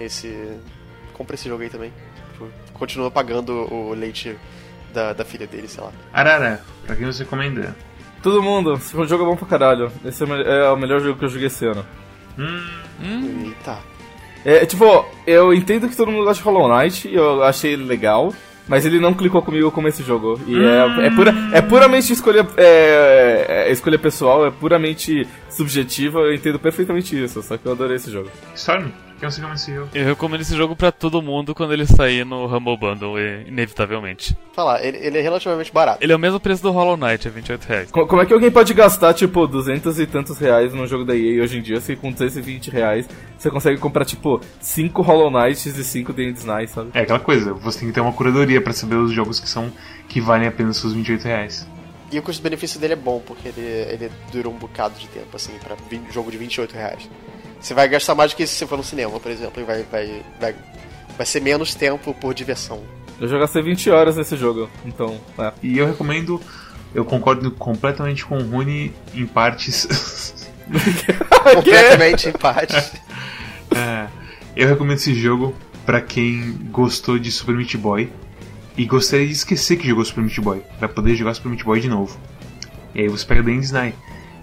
esse. 0.00 0.58
compra 1.14 1.34
esse 1.36 1.48
jogo 1.48 1.62
aí 1.62 1.70
também. 1.70 1.92
Tipo, 2.32 2.50
continua 2.74 3.10
pagando 3.10 3.52
o 3.72 3.94
leite 3.94 4.36
da, 4.92 5.12
da 5.12 5.24
filha 5.24 5.46
dele, 5.46 5.68
sei 5.68 5.82
lá. 5.82 5.92
Arara, 6.12 6.62
pra 6.84 6.96
quem 6.96 7.06
você 7.06 7.22
recomenda? 7.22 7.74
Todo 8.22 8.42
mundo, 8.42 8.74
esse 8.74 8.92
jogo 8.92 9.24
é 9.24 9.26
bom 9.26 9.36
pra 9.36 9.48
caralho. 9.48 9.90
Esse 10.04 10.22
é 10.22 10.70
o 10.70 10.76
melhor 10.76 11.00
jogo 11.00 11.18
que 11.18 11.24
eu 11.24 11.28
joguei 11.28 11.48
esse 11.48 11.66
ano. 11.66 11.84
Hum. 12.38 13.46
Eita. 13.46 13.78
É, 14.44 14.66
tipo, 14.66 15.04
eu 15.26 15.52
entendo 15.52 15.88
que 15.88 15.96
todo 15.96 16.10
mundo 16.10 16.24
gosta 16.24 16.42
de 16.42 16.48
Hollow 16.48 16.68
Knight, 16.68 17.12
eu 17.12 17.42
achei 17.44 17.72
ele 17.72 17.84
legal, 17.84 18.32
mas 18.66 18.84
ele 18.84 18.98
não 18.98 19.14
clicou 19.14 19.40
comigo 19.40 19.70
como 19.70 19.88
esse 19.88 20.02
jogo. 20.02 20.40
E 20.46 20.56
é, 20.56 21.06
é, 21.06 21.10
pura, 21.10 21.34
é 21.52 21.62
puramente 21.62 22.12
escolha, 22.12 22.46
é, 22.56 23.66
é 23.68 23.72
escolha 23.72 23.98
pessoal, 23.98 24.46
é 24.46 24.50
puramente 24.50 25.26
subjetiva, 25.48 26.20
eu 26.20 26.34
entendo 26.34 26.58
perfeitamente 26.58 27.20
isso, 27.20 27.42
só 27.42 27.56
que 27.56 27.66
eu 27.66 27.72
adorei 27.72 27.96
esse 27.96 28.10
jogo. 28.10 28.28
Storm, 28.54 28.88
quem 29.22 29.30
você 29.30 29.40
recomenda 29.40 29.54
esse 29.60 29.74
jogo? 29.74 29.88
Eu 29.94 30.04
recomendo 30.04 30.40
esse 30.40 30.56
jogo 30.56 30.76
pra 30.76 30.92
todo 30.92 31.22
mundo 31.22 31.54
quando 31.54 31.72
ele 31.72 31.86
sair 31.86 32.24
no 32.24 32.46
Humble 32.46 32.76
Bundle, 32.76 33.18
e- 33.18 33.44
inevitavelmente. 33.48 34.36
Falar, 34.52 34.84
ele, 34.84 34.98
ele 34.98 35.18
é 35.18 35.20
relativamente 35.20 35.72
barato. 35.72 35.98
Ele 36.02 36.12
é 36.12 36.16
o 36.16 36.18
mesmo 36.18 36.38
preço 36.40 36.62
do 36.62 36.70
Hollow 36.70 36.96
Knight, 36.96 37.26
é 37.26 37.30
28 37.30 37.64
reais. 37.64 37.90
Co- 37.90 38.06
Como 38.06 38.20
é 38.20 38.26
que 38.26 38.32
alguém 38.32 38.50
pode 38.50 38.74
gastar, 38.74 39.14
tipo, 39.14 39.46
200 39.46 39.98
e 39.98 40.06
tantos 40.06 40.38
reais 40.38 40.74
num 40.74 40.86
jogo 40.86 41.04
da 41.04 41.16
EA 41.16 41.42
hoje 41.42 41.58
em 41.58 41.62
dia, 41.62 41.80
se 41.80 41.94
com 41.96 42.10
220 42.10 42.70
reais 42.70 43.08
você 43.38 43.50
consegue 43.50 43.78
comprar, 43.80 44.04
tipo, 44.04 44.40
5 44.60 45.02
Hollow 45.02 45.30
Knights 45.30 45.66
e 45.66 45.84
5 45.84 46.12
The 46.12 46.34
Night, 46.44 46.70
sabe? 46.70 46.90
É 46.94 47.00
aquela 47.00 47.18
coisa, 47.20 47.52
você 47.54 47.78
tem 47.80 47.88
que 47.88 47.94
ter 47.94 48.00
uma 48.00 48.12
curadoria 48.12 48.60
pra 48.60 48.72
saber 48.72 48.96
os 48.96 49.12
jogos 49.12 49.40
que 49.40 49.48
são 49.48 49.72
que 50.08 50.20
valem 50.20 50.46
apenas 50.48 50.76
seus 50.76 50.92
28 50.92 51.24
reais. 51.24 51.66
E 52.10 52.18
o 52.18 52.22
custo-benefício 52.22 52.78
dele 52.78 52.92
é 52.92 52.96
bom, 52.96 53.22
porque 53.26 53.48
ele, 53.48 53.60
ele 53.62 54.10
dura 54.30 54.48
um 54.48 54.52
bocado 54.58 54.94
de 54.98 55.08
tempo, 55.08 55.34
assim, 55.34 55.52
pra 55.62 55.74
jogo 56.12 56.30
de 56.30 56.36
28 56.36 56.72
reais. 56.74 57.08
Você 57.62 57.74
vai 57.74 57.88
gastar 57.88 58.14
mais 58.16 58.32
do 58.32 58.36
que 58.36 58.46
se 58.46 58.56
você 58.56 58.66
for 58.66 58.76
no 58.76 58.82
cinema, 58.82 59.20
por 59.20 59.30
exemplo, 59.30 59.62
e 59.62 59.64
vai, 59.64 59.84
vai, 59.84 60.22
vai, 60.40 60.54
vai 61.16 61.26
ser 61.26 61.40
menos 61.40 61.74
tempo 61.76 62.12
por 62.12 62.34
diversão. 62.34 62.82
Eu 63.20 63.28
já 63.28 63.38
gastei 63.38 63.62
20 63.62 63.88
horas 63.88 64.16
nesse 64.16 64.36
jogo, 64.36 64.68
então, 64.84 65.20
é. 65.38 65.52
E 65.62 65.78
eu 65.78 65.86
recomendo, 65.86 66.40
eu 66.92 67.04
concordo 67.04 67.52
completamente 67.52 68.24
com 68.24 68.36
o 68.36 68.42
Rune 68.42 68.92
em 69.14 69.26
partes. 69.26 69.86
Completamente 71.54 72.28
em 72.28 72.32
parte. 72.32 72.74
É, 73.74 74.06
eu 74.54 74.68
recomendo 74.68 74.98
esse 74.98 75.14
jogo 75.14 75.54
pra 75.86 75.98
quem 75.98 76.52
gostou 76.70 77.18
de 77.18 77.32
Super 77.32 77.54
Meat 77.54 77.74
Boy 77.78 78.12
e 78.76 78.84
gostaria 78.84 79.26
de 79.26 79.32
esquecer 79.32 79.78
que 79.78 79.88
jogou 79.88 80.04
Super 80.04 80.20
Meat 80.20 80.38
Boy, 80.42 80.62
pra 80.78 80.90
poder 80.90 81.14
jogar 81.14 81.32
Super 81.32 81.48
Meat 81.48 81.64
Boy 81.64 81.80
de 81.80 81.88
novo. 81.88 82.14
E 82.94 83.00
aí 83.00 83.08
você 83.08 83.24
pega 83.24 83.50
End's 83.50 83.70
Night, 83.70 83.96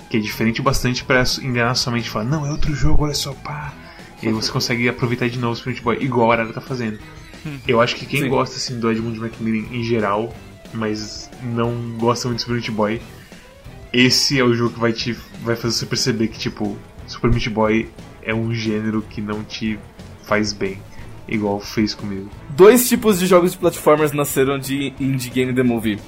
que 0.10 0.18
é 0.18 0.20
diferente 0.20 0.62
bastante 0.62 1.04
pra 1.04 1.24
enganar 1.42 1.76
sua 1.76 1.94
mente 1.94 2.08
e 2.08 2.10
falar, 2.10 2.26
não, 2.26 2.46
é 2.46 2.52
outro 2.52 2.74
jogo, 2.74 3.06
olha 3.06 3.14
só, 3.14 3.34
pá. 3.34 3.74
E 4.22 4.28
aí 4.28 4.34
você 4.34 4.52
consegue 4.52 4.90
aproveitar 4.90 5.30
de 5.30 5.38
novo 5.38 5.54
o 5.54 5.56
Super 5.56 5.72
Meat 5.72 5.84
Boy, 5.84 5.98
igual 6.02 6.32
a 6.32 6.34
Arara 6.34 6.54
tá 6.54 6.60
fazendo. 6.60 7.00
Eu 7.68 7.80
acho 7.80 7.96
que 7.96 8.06
quem 8.06 8.22
Sim. 8.22 8.30
gosta 8.30 8.58
assim, 8.58 8.80
do 8.80 8.92
Edmund 8.92 9.20
Macmillan 9.20 9.68
em 9.72 9.84
geral, 9.84 10.34
mas 10.74 11.30
não 11.42 11.96
gosta 11.98 12.28
muito 12.28 12.40
de 12.40 12.44
Super 12.44 12.56
Meat 12.56 12.72
Boy, 12.72 13.02
esse 13.94 14.40
é 14.40 14.44
o 14.44 14.54
jogo 14.54 14.74
que 14.74 14.80
vai 14.80 14.94
te 14.94 15.14
vai 15.44 15.56
fazer 15.56 15.76
você 15.76 15.86
perceber 15.86 16.28
que 16.28 16.38
tipo 16.38 16.78
Super 17.08 17.32
Meat 17.32 17.50
Boy 17.50 17.90
é 18.22 18.34
um 18.34 18.54
gênero 18.54 19.02
que 19.02 19.22
não 19.22 19.44
te 19.44 19.80
faz 20.24 20.54
bem, 20.54 20.80
igual 21.28 21.60
fez 21.60 21.94
comigo. 21.94 22.30
Dois 22.50 22.88
tipos 22.88 23.20
de 23.20 23.26
jogos 23.26 23.54
de 23.54 23.58
platformers 23.58 24.12
nasceram 24.12 24.60
de 24.60 24.94
Indie 25.00 25.30
Game 25.30 25.54
The 25.54 25.64
Movie. 25.64 26.00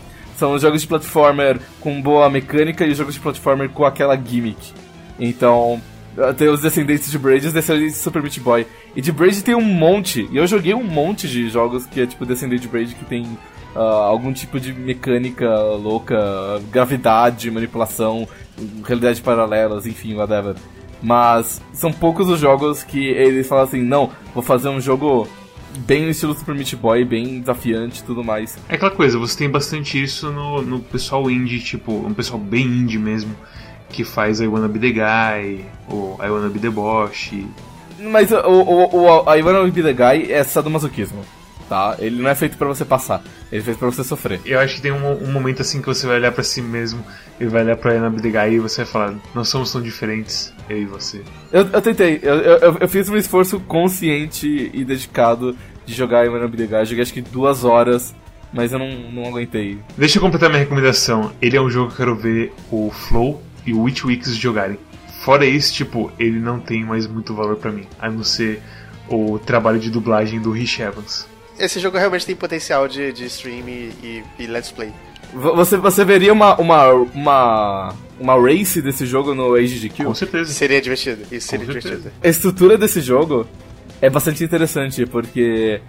São 0.41 0.54
os 0.54 0.63
jogos 0.63 0.82
de 0.82 0.88
platformer 0.88 1.60
com 1.80 2.01
boa 2.01 2.27
mecânica 2.27 2.84
e 2.84 2.89
os 2.89 2.97
jogos 2.97 3.13
de 3.13 3.19
platformer 3.19 3.69
com 3.69 3.86
aquela 3.86 4.17
gimmick. 4.17 4.73
Então, 5.19 5.80
tem 6.36 6.49
os 6.49 6.62
descendentes 6.62 7.12
de 7.12 7.19
Braid 7.19 7.45
e 7.45 7.47
os 7.49 7.54
descendentes 7.54 7.93
de 7.93 7.99
Super 7.99 8.23
Meat 8.23 8.39
Boy. 8.39 8.65
E 8.95 9.01
de 9.01 9.12
Braid 9.12 9.43
tem 9.43 9.54
um 9.54 9.62
monte, 9.62 10.27
e 10.32 10.38
eu 10.38 10.47
joguei 10.47 10.73
um 10.73 10.84
monte 10.84 11.27
de 11.27 11.47
jogos 11.47 11.86
que 11.86 12.01
é 12.01 12.08
tipo 12.08 12.25
descendente 12.25 12.63
de 12.63 12.67
Braid 12.69 12.95
que 12.95 13.06
tem 13.06 13.38
ah, 13.75 13.82
algum 13.82 14.34
tipo 14.34 14.60
de 14.60 14.73
mecânica 14.73 15.47
louca, 15.75 16.17
gravidade, 16.71 17.51
manipulação, 17.51 18.27
realidade 18.84 19.21
paralelas, 19.21 19.86
enfim, 19.86 20.15
whatever. 20.15 20.56
Mas 21.04 21.62
são 21.71 21.93
poucos 21.93 22.27
os 22.27 22.39
jogos 22.39 22.82
que 22.82 23.10
eles 23.10 23.47
falam 23.47 23.65
assim, 23.65 23.84
não, 23.84 24.10
vou 24.34 24.41
fazer 24.41 24.69
um 24.69 24.82
jogo 24.82 25.27
bem 25.79 26.03
no 26.03 26.10
estilo 26.10 26.34
Super 26.34 26.55
Meat 26.55 26.75
Boy, 26.75 27.03
bem 27.05 27.39
desafiante 27.39 28.01
e 28.01 28.03
tudo 28.03 28.23
mais. 28.23 28.57
É 28.69 28.75
aquela 28.75 28.91
coisa, 28.91 29.17
você 29.17 29.38
tem 29.38 29.49
bastante 29.49 30.01
isso 30.01 30.31
no, 30.31 30.62
no 30.62 30.79
pessoal 30.79 31.29
indie, 31.29 31.60
tipo, 31.60 31.91
um 31.91 32.13
pessoal 32.13 32.39
bem 32.39 32.65
indie 32.65 32.99
mesmo, 32.99 33.36
que 33.89 34.03
faz 34.03 34.39
I 34.39 34.47
Wanna 34.47 34.67
Be 34.67 34.79
The 34.79 34.91
Guy, 34.91 35.65
ou 35.89 36.19
I 36.23 36.29
Wanna 36.29 36.49
Be 36.49 36.60
The 36.60 36.69
Boss, 36.69 37.29
e- 37.34 37.47
Mas 37.99 38.31
o, 38.31 38.38
o, 38.38 38.95
o 39.23 39.29
a 39.29 39.38
Ivana 39.38 39.63
Be 39.69 39.84
The 39.84 39.93
Guy 39.93 40.31
é 40.31 40.43
sadomasoquismo, 40.43 41.23
tá? 41.71 41.95
Ele 41.99 42.21
não 42.21 42.29
é 42.29 42.36
feito 42.36 42.57
pra 42.57 42.67
você 42.67 42.84
passar, 42.84 43.23
ele 43.49 43.62
é 43.62 43.63
feito 43.63 43.77
pra 43.77 43.89
você 43.89 44.03
sofrer. 44.03 44.41
Eu 44.45 44.60
acho 44.60 44.75
que 44.75 44.81
tem 44.81 44.91
um, 44.91 45.23
um 45.23 45.31
momento 45.31 45.62
assim 45.62 45.79
que 45.79 45.88
você 45.88 46.05
vai 46.05 46.17
olhar 46.17 46.34
pra 46.34 46.43
si 46.43 46.62
mesmo 46.62 47.01
e 47.39 47.45
vai 47.45 47.63
olhar 47.63 47.77
pra 47.77 47.97
Guy 48.10 48.55
e 48.55 48.60
você 48.60 48.84
vai 48.84 48.91
falar, 48.91 49.15
nós 49.34 49.47
somos 49.47 49.71
tão 49.71 49.81
diferentes, 49.81 50.53
eu 50.69 50.81
e 50.81 50.86
você. 50.86 51.21
Eu, 51.49 51.65
eu 51.67 51.81
tentei, 51.81 52.19
eu, 52.21 52.36
eu, 52.36 52.77
eu 52.81 52.88
fiz 52.89 53.07
um 53.07 53.15
esforço 53.15 53.57
consciente 53.62 54.69
e 54.73 54.84
dedicado 54.84 55.55
de 55.86 55.93
jogar 55.93 56.25
eu 56.25 56.86
joguei 56.86 57.01
acho 57.01 57.13
que 57.13 57.21
duas 57.21 57.63
horas, 57.63 58.13
mas 58.51 58.73
eu 58.73 58.79
não, 58.79 58.89
não 59.10 59.25
aguentei. 59.25 59.77
Deixa 59.97 60.17
eu 60.17 60.21
completar 60.21 60.49
minha 60.49 60.60
recomendação. 60.60 61.31
Ele 61.41 61.55
é 61.55 61.62
um 61.62 61.69
jogo 61.69 61.88
que 61.88 61.93
eu 61.93 62.05
quero 62.05 62.15
ver 62.17 62.53
o 62.69 62.91
Flow 62.91 63.41
e 63.65 63.73
o 63.73 63.84
Witch 63.84 64.03
Weeks 64.03 64.36
jogarem. 64.36 64.77
Fora 65.23 65.45
isso, 65.45 65.73
tipo, 65.73 66.12
ele 66.19 66.38
não 66.38 66.60
tem 66.60 66.84
mais 66.84 67.07
muito 67.07 67.34
valor 67.34 67.55
pra 67.55 67.71
mim, 67.71 67.88
a 67.97 68.10
não 68.10 68.23
ser 68.25 68.62
o 69.07 69.39
trabalho 69.39 69.79
de 69.79 69.89
dublagem 69.89 70.41
do 70.41 70.51
Rich 70.51 70.81
Evans. 70.81 71.31
Esse 71.63 71.80
jogo 71.80 71.97
realmente 71.97 72.26
tem 72.26 72.36
potencial 72.36 72.88
de, 72.88 73.12
de 73.13 73.26
stream 73.26 73.67
e, 73.69 73.91
e, 74.04 74.24
e 74.39 74.47
let's 74.47 74.71
play. 74.71 74.91
Você, 75.34 75.78
você 75.78 76.04
veria 76.04 76.34
uma, 76.34 76.56
uma, 76.60 76.91
uma, 76.91 77.93
uma 78.19 78.36
race 78.36 78.82
desse 78.82 79.06
jogo 79.06 79.34
no 79.34 79.56
Age 79.56 79.80
de 79.80 79.89
Kill? 79.89 80.08
Com 80.08 80.13
certeza. 80.15 80.52
Seria 80.52 80.82
divertido. 80.82 81.21
Isso 81.32 81.47
seria 81.47 81.65
Com 81.65 81.71
certeza. 81.71 81.95
divertido. 81.95 82.15
A 82.24 82.28
estrutura 82.28 82.78
desse 82.78 83.00
jogo 83.00 83.47
é 84.02 84.10
bastante 84.10 84.43
interessante, 84.43 85.06
porque. 85.06 85.80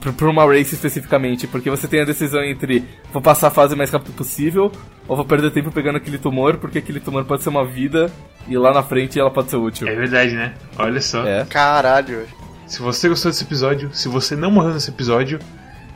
Por, 0.00 0.12
por 0.12 0.28
uma 0.28 0.46
race 0.46 0.72
especificamente, 0.72 1.48
porque 1.48 1.68
você 1.68 1.88
tem 1.88 2.00
a 2.00 2.04
decisão 2.04 2.44
entre 2.44 2.84
vou 3.12 3.20
passar 3.20 3.48
a 3.48 3.50
fase 3.50 3.74
o 3.74 3.76
mais 3.76 3.90
rápido 3.90 4.14
possível, 4.14 4.70
ou 5.08 5.16
vou 5.16 5.24
perder 5.24 5.50
tempo 5.50 5.72
pegando 5.72 5.96
aquele 5.96 6.16
tumor, 6.16 6.58
porque 6.58 6.78
aquele 6.78 7.00
tumor 7.00 7.24
pode 7.24 7.42
ser 7.42 7.48
uma 7.48 7.66
vida, 7.66 8.08
e 8.46 8.56
lá 8.56 8.72
na 8.72 8.84
frente 8.84 9.18
ela 9.18 9.32
pode 9.32 9.50
ser 9.50 9.56
útil. 9.56 9.88
É 9.88 9.94
verdade, 9.96 10.36
né? 10.36 10.54
Olha 10.78 11.00
só. 11.00 11.26
É. 11.26 11.44
Caralho. 11.44 12.24
Se 12.70 12.80
você 12.80 13.08
gostou 13.08 13.32
desse 13.32 13.42
episódio, 13.42 13.90
se 13.92 14.06
você 14.06 14.36
não 14.36 14.48
morreu 14.48 14.72
nesse 14.72 14.90
episódio, 14.90 15.40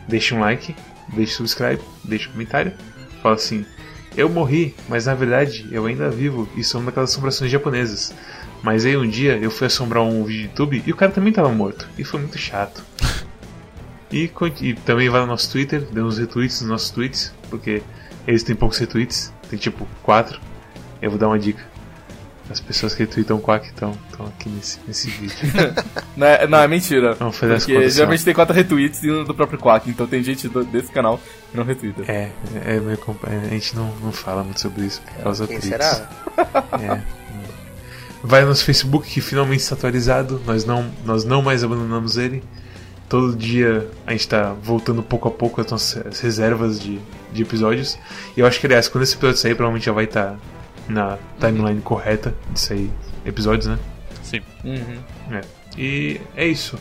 deixe 0.08 0.34
um 0.34 0.40
like, 0.40 0.74
deixe 1.06 1.34
subscribe, 1.34 1.80
deixe 2.02 2.28
um 2.28 2.32
comentário. 2.32 2.72
Fala 3.22 3.36
assim: 3.36 3.64
Eu 4.16 4.28
morri, 4.28 4.74
mas 4.88 5.06
na 5.06 5.14
verdade 5.14 5.68
eu 5.70 5.86
ainda 5.86 6.10
vivo 6.10 6.48
e 6.56 6.64
sou 6.64 6.80
uma 6.80 6.90
daquelas 6.90 7.12
assombrações 7.12 7.48
japonesas. 7.48 8.12
Mas 8.60 8.84
aí 8.84 8.96
um 8.96 9.08
dia 9.08 9.36
eu 9.36 9.52
fui 9.52 9.68
assombrar 9.68 10.02
um 10.02 10.24
vídeo 10.24 10.40
de 10.40 10.48
YouTube 10.48 10.82
e 10.84 10.90
o 10.90 10.96
cara 10.96 11.12
também 11.12 11.32
tava 11.32 11.48
morto. 11.50 11.88
E 11.96 12.02
foi 12.02 12.18
muito 12.18 12.36
chato. 12.38 12.84
E, 14.12 14.30
e 14.60 14.74
também 14.74 15.08
vai 15.08 15.22
no 15.22 15.26
nosso 15.26 15.50
Twitter, 15.50 15.80
dê 15.90 16.00
uns 16.00 16.18
retweets 16.18 16.60
nos 16.60 16.70
nossos 16.70 16.90
tweets, 16.90 17.34
porque 17.50 17.82
eles 18.28 18.44
têm 18.44 18.54
poucos 18.54 18.78
retweets, 18.78 19.32
tem 19.50 19.58
tipo 19.58 19.88
quatro. 20.04 20.40
Eu 21.02 21.10
vou 21.10 21.18
dar 21.18 21.26
uma 21.26 21.38
dica. 21.38 21.64
As 22.50 22.60
pessoas 22.60 22.94
que 22.94 23.02
retweetam 23.04 23.38
o 23.38 23.40
Quack 23.40 23.68
estão 23.68 23.96
aqui 24.26 24.50
nesse, 24.50 24.78
nesse 24.86 25.08
vídeo. 25.08 25.34
Não, 26.16 26.26
é, 26.26 26.46
não, 26.46 26.58
é 26.58 26.68
mentira. 26.68 27.14
Vamos 27.14 27.36
fazer 27.36 27.54
as 27.54 27.62
Porque 27.64 27.74
contas. 27.74 27.94
geralmente 27.94 28.24
tem 28.24 28.34
quatro 28.34 28.54
retweets 28.54 29.02
e 29.02 29.10
um 29.10 29.24
do 29.24 29.34
próprio 29.34 29.58
Quack, 29.58 29.88
então 29.90 30.06
tem 30.06 30.22
gente 30.22 30.46
do- 30.48 30.62
desse 30.64 30.92
canal 30.92 31.18
que 31.50 31.56
não 31.56 31.64
retweeta. 31.64 32.02
É, 32.06 32.30
é 32.66 32.78
meio 32.78 32.98
compl- 32.98 33.26
é, 33.28 33.36
a 33.46 33.48
gente 33.48 33.74
não, 33.74 33.92
não 33.96 34.12
fala 34.12 34.44
muito 34.44 34.60
sobre 34.60 34.84
isso 34.84 35.00
por 35.02 35.22
causa 35.24 35.46
Quem 35.46 35.58
deles. 35.58 35.70
será? 35.70 36.08
É. 36.80 37.00
Vai 38.22 38.42
no 38.42 38.48
nosso 38.48 38.64
Facebook 38.64 39.08
que 39.08 39.20
finalmente 39.20 39.60
está 39.60 39.74
atualizado. 39.74 40.40
Nós 40.46 40.64
não, 40.64 40.90
nós 41.04 41.24
não 41.24 41.42
mais 41.42 41.64
abandonamos 41.64 42.16
ele. 42.16 42.42
Todo 43.08 43.36
dia 43.36 43.88
a 44.06 44.12
gente 44.12 44.20
está 44.20 44.52
voltando 44.62 45.02
pouco 45.02 45.28
a 45.28 45.30
pouco 45.30 45.60
as 45.60 45.70
nossas 45.70 46.20
reservas 46.20 46.80
de, 46.80 46.98
de 47.32 47.42
episódios. 47.42 47.98
E 48.36 48.40
eu 48.40 48.46
acho 48.46 48.58
que, 48.60 48.66
aliás, 48.66 48.88
quando 48.88 49.02
esse 49.04 49.14
episódio 49.14 49.38
sair, 49.38 49.54
provavelmente 49.54 49.86
já 49.86 49.92
vai 49.92 50.04
estar 50.04 50.36
na 50.88 51.18
timeline 51.40 51.80
correta 51.80 52.34
de 52.52 52.60
sair 52.60 52.90
episódios, 53.24 53.66
né? 53.66 53.78
Sim. 54.22 54.40
Uhum. 54.64 54.98
É. 55.30 55.40
E 55.78 56.20
é 56.36 56.46
isso. 56.46 56.78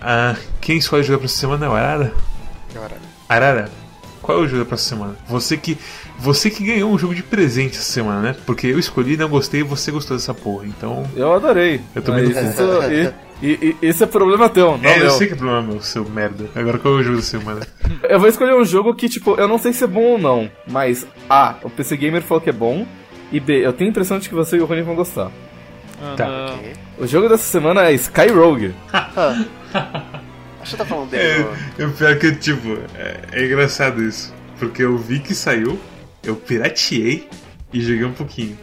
Ah, 0.00 0.34
quem 0.60 0.78
escolhe 0.78 1.02
jogar 1.02 1.18
pra 1.18 1.26
essa 1.26 1.36
semana 1.36 1.66
é 1.66 1.68
o 1.68 1.72
Arara. 1.72 2.12
Agora. 2.74 2.96
Arara, 3.28 3.70
qual 4.22 4.38
é 4.38 4.40
o 4.42 4.46
jogo 4.46 4.62
da 4.62 4.68
próxima 4.68 4.98
semana? 4.98 5.18
Você 5.28 5.56
que 5.56 5.76
Você 6.18 6.50
que 6.50 6.64
ganhou 6.64 6.92
um 6.92 6.98
jogo 6.98 7.14
de 7.14 7.22
presente 7.22 7.76
essa 7.76 7.92
semana, 7.92 8.20
né? 8.20 8.36
Porque 8.46 8.66
eu 8.66 8.78
escolhi, 8.78 9.16
não 9.16 9.28
gostei 9.28 9.60
e 9.60 9.64
você 9.64 9.90
gostou 9.90 10.16
dessa 10.16 10.34
porra. 10.34 10.66
Então. 10.66 11.06
Eu 11.16 11.32
adorei. 11.34 11.80
Eu 11.94 12.02
também 12.02 12.26
Mas 12.26 12.58
não 12.58 12.90
isso, 12.90 13.14
e, 13.42 13.46
e, 13.46 13.76
e, 13.82 13.86
Esse 13.86 14.04
é 14.04 14.06
problema 14.06 14.48
teu, 14.48 14.76
não 14.76 14.88
é, 14.88 14.96
meu. 14.96 15.06
eu 15.06 15.10
sei 15.10 15.26
que 15.26 15.32
é 15.32 15.36
problema 15.36 15.62
meu, 15.62 15.80
seu 15.80 16.04
merda. 16.04 16.48
Agora 16.54 16.78
qual 16.78 16.94
é 16.94 17.00
o 17.00 17.02
jogo 17.02 17.16
da 17.16 17.22
semana? 17.22 17.66
Eu 18.08 18.20
vou 18.20 18.28
escolher 18.28 18.54
um 18.54 18.64
jogo 18.64 18.94
que, 18.94 19.08
tipo, 19.08 19.34
eu 19.34 19.48
não 19.48 19.58
sei 19.58 19.72
se 19.72 19.82
é 19.82 19.86
bom 19.86 20.12
ou 20.12 20.18
não, 20.18 20.50
mas 20.66 21.06
A, 21.28 21.56
o 21.62 21.68
PC 21.68 21.96
Gamer 21.96 22.22
falou 22.22 22.40
que 22.40 22.48
é 22.48 22.52
bom, 22.52 22.86
e 23.32 23.40
B, 23.40 23.64
eu 23.64 23.72
tenho 23.72 23.88
a 23.88 23.92
impressão 23.92 24.18
de 24.18 24.28
que 24.28 24.34
você 24.34 24.56
e 24.56 24.60
o 24.60 24.64
Rony 24.66 24.82
vão 24.82 24.94
gostar. 24.94 25.30
Ah, 26.02 26.14
Tá. 26.16 26.26
não. 26.26 26.54
Ok. 26.56 26.72
O 26.98 27.06
jogo 27.06 27.28
dessa 27.28 27.44
semana 27.44 27.84
é 27.90 27.92
Sky 27.94 28.28
Rogue. 28.28 28.74
Ah. 28.92 29.44
Acho 30.60 30.72
que 30.72 30.76
tá 30.76 30.84
falando 30.84 31.10
dele. 31.10 31.46
É, 31.78 31.84
o 31.84 31.90
pior 31.92 32.18
que, 32.18 32.32
tipo, 32.36 32.78
é, 32.96 33.16
é 33.32 33.44
engraçado 33.46 34.02
isso. 34.02 34.34
Porque 34.58 34.82
eu 34.82 34.96
vi 34.98 35.20
que 35.20 35.34
saiu, 35.34 35.78
eu 36.22 36.36
pirateei 36.36 37.28
e 37.72 37.80
joguei 37.80 38.04
um 38.04 38.12
pouquinho. 38.12 38.58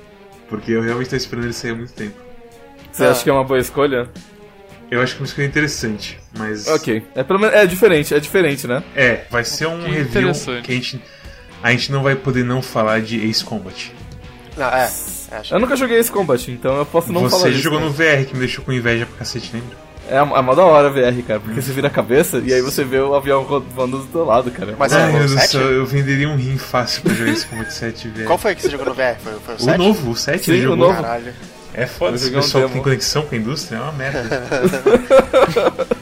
Porque 0.49 0.71
eu 0.71 0.82
realmente 0.82 1.08
tava 1.08 1.17
esperando 1.17 1.45
ele 1.45 1.53
sair 1.53 1.71
há 1.71 1.75
muito 1.75 1.93
tempo. 1.93 2.15
Você 2.91 3.03
Ah. 3.06 3.12
acha 3.12 3.23
que 3.23 3.30
é 3.30 3.34
uma 3.34 3.43
boa 3.43 3.60
escolha? 3.60 4.08
Eu 4.89 5.01
acho 5.01 5.13
que 5.15 5.19
é 5.19 5.21
uma 5.23 5.27
escolha 5.27 5.45
interessante, 5.47 6.17
mas. 6.38 6.67
Ok. 6.67 7.03
É, 7.15 7.23
pelo 7.23 7.39
menos, 7.39 7.56
é 7.56 7.65
diferente, 7.65 8.13
é 8.13 8.19
diferente, 8.19 8.67
né? 8.67 8.82
É, 8.95 9.25
vai 9.30 9.43
ser 9.43 9.67
um 9.67 9.80
Que 9.84 9.91
review 9.91 10.32
que 10.63 10.71
a 10.71 10.75
gente. 10.75 11.01
A 11.62 11.71
gente 11.71 11.91
não 11.91 12.03
vai 12.03 12.15
poder 12.15 12.45
não 12.45 12.62
falar 12.62 13.01
de 13.01 13.19
Ace 13.27 13.43
Combat. 13.43 13.91
Não, 14.58 14.65
é. 14.67 14.89
é, 15.32 15.36
acho 15.38 15.54
Eu 15.54 15.60
nunca 15.60 15.76
joguei 15.76 15.98
esse 16.00 16.12
Combat, 16.12 16.52
então 16.52 16.76
eu 16.78 16.86
posso 16.86 17.12
não 17.12 17.30
falar 17.30 17.43
Você 17.43 17.52
jogou 17.54 17.80
né? 17.80 17.86
no 17.86 17.91
VR 17.91 18.26
que 18.28 18.34
me 18.34 18.39
deixou 18.39 18.63
com 18.65 18.74
inveja 18.74 19.06
pra 19.06 19.17
cacete, 19.20 19.52
lembra? 19.54 19.78
É, 20.10 20.15
é 20.17 20.24
mó 20.41 20.56
da 20.56 20.63
hora 20.63 20.89
VR, 20.89 21.22
cara, 21.28 21.39
porque 21.39 21.62
você 21.62 21.72
vira 21.74 21.88
a 21.88 21.91
cabeça 21.91 22.41
e 22.43 22.54
aí 22.54 22.62
você 22.62 22.84
vê 22.84 22.98
o 22.98 23.13
avião 23.13 23.43
voando 23.76 24.00
do 24.00 24.06
teu 24.06 24.24
lado, 24.26 24.50
cara. 24.52 24.74
Mas 24.80 24.93
Ai 24.93 25.02
é 25.04 25.06
meu 25.08 25.15
o 25.15 25.20
Deus 25.20 25.32
do 25.32 25.39
7? 25.39 25.52
céu, 25.52 25.62
eu 25.72 25.86
venderia 25.86 26.30
um 26.30 26.38
rim 26.38 26.58
fácil 26.58 27.02
pra 27.04 27.13
jogar 27.13 27.32
Ace 27.32 27.46
Combat 27.46 27.74
7 27.74 28.08
VR. 28.08 28.24
Qual 28.26 28.38
foi 28.38 28.56
que 28.56 28.62
você 28.62 28.70
jogou 28.70 28.86
no 28.88 28.93
VR? 28.93 29.17
Foi, 29.22 29.34
foi 29.34 29.54
o 29.56 29.58
O 29.58 29.62
7? 29.62 29.78
novo, 29.78 30.12
o 30.12 30.15
7 30.15 30.46
Sim, 30.46 30.52
ele 30.52 30.60
o 30.62 30.63
jogou. 30.70 30.88
novo. 30.88 31.02
Caralho. 31.02 31.34
É 31.74 31.86
foda, 31.86 32.15
esse 32.15 32.26
joguei 32.26 32.39
um 32.39 32.41
pessoal 32.41 32.67
que 32.67 32.74
tem 32.74 32.82
conexão 32.82 33.22
com 33.24 33.36
a 33.36 33.38
indústria 33.38 33.78
é 33.78 33.82
uma 33.82 33.91
merda. 33.91 34.24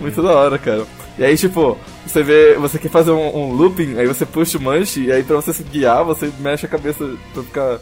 Muito 0.00 0.22
da 0.22 0.30
hora, 0.30 0.58
cara. 0.58 0.84
E 1.18 1.24
aí, 1.24 1.36
tipo, 1.36 1.76
você 2.06 2.22
vê, 2.22 2.54
você 2.54 2.78
quer 2.78 2.90
fazer 2.90 3.10
um, 3.10 3.36
um 3.36 3.52
looping, 3.52 3.98
aí 3.98 4.06
você 4.06 4.24
puxa 4.24 4.58
o 4.58 4.62
manche, 4.62 5.04
e 5.04 5.12
aí 5.12 5.22
pra 5.22 5.36
você 5.36 5.52
se 5.52 5.62
guiar, 5.64 6.04
você 6.04 6.30
mexe 6.38 6.66
a 6.66 6.68
cabeça 6.68 7.04
pra 7.34 7.42
ficar 7.42 7.78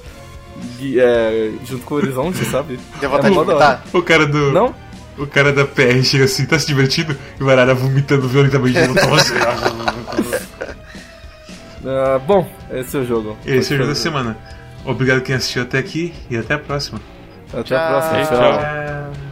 é, 0.96 1.50
junto 1.64 1.84
com 1.84 1.94
o 1.94 1.98
horizonte, 1.98 2.44
sabe? 2.46 2.78
Deu 3.00 3.10
vontade 3.10 3.34
mó 3.34 3.42
de 3.42 3.46
vomitar. 3.46 3.84
O 3.92 4.02
cara 4.02 4.26
do. 4.26 4.52
Não? 4.52 4.74
O 5.18 5.26
cara 5.26 5.52
da 5.52 5.64
PR 5.64 6.02
chega 6.02 6.24
assim, 6.24 6.44
tá 6.44 6.58
se 6.58 6.66
divertindo? 6.66 7.16
E 7.40 7.42
o 7.42 7.48
Arara 7.48 7.74
vomitando 7.74 8.28
violentamente 8.28 8.78
no 8.86 8.94
tosse. 8.94 9.32
Ah, 11.88 12.18
bom, 12.18 12.44
esse 12.72 12.96
é 12.96 13.00
o 13.00 13.06
jogo. 13.06 13.36
Esse 13.46 13.72
é 13.72 13.76
o 13.76 13.78
jogo 13.78 13.90
da 13.90 13.94
semana. 13.94 14.36
Obrigado 14.84 15.20
quem 15.20 15.36
assistiu 15.36 15.62
até 15.62 15.78
aqui 15.78 16.12
e 16.28 16.36
até 16.36 16.54
a 16.54 16.58
próxima. 16.58 17.00
Até 17.52 17.62
Tchau. 17.62 17.78
a 17.78 17.88
próxima, 17.88 18.26
tchau. 18.26 18.58
Tchau. 18.58 19.25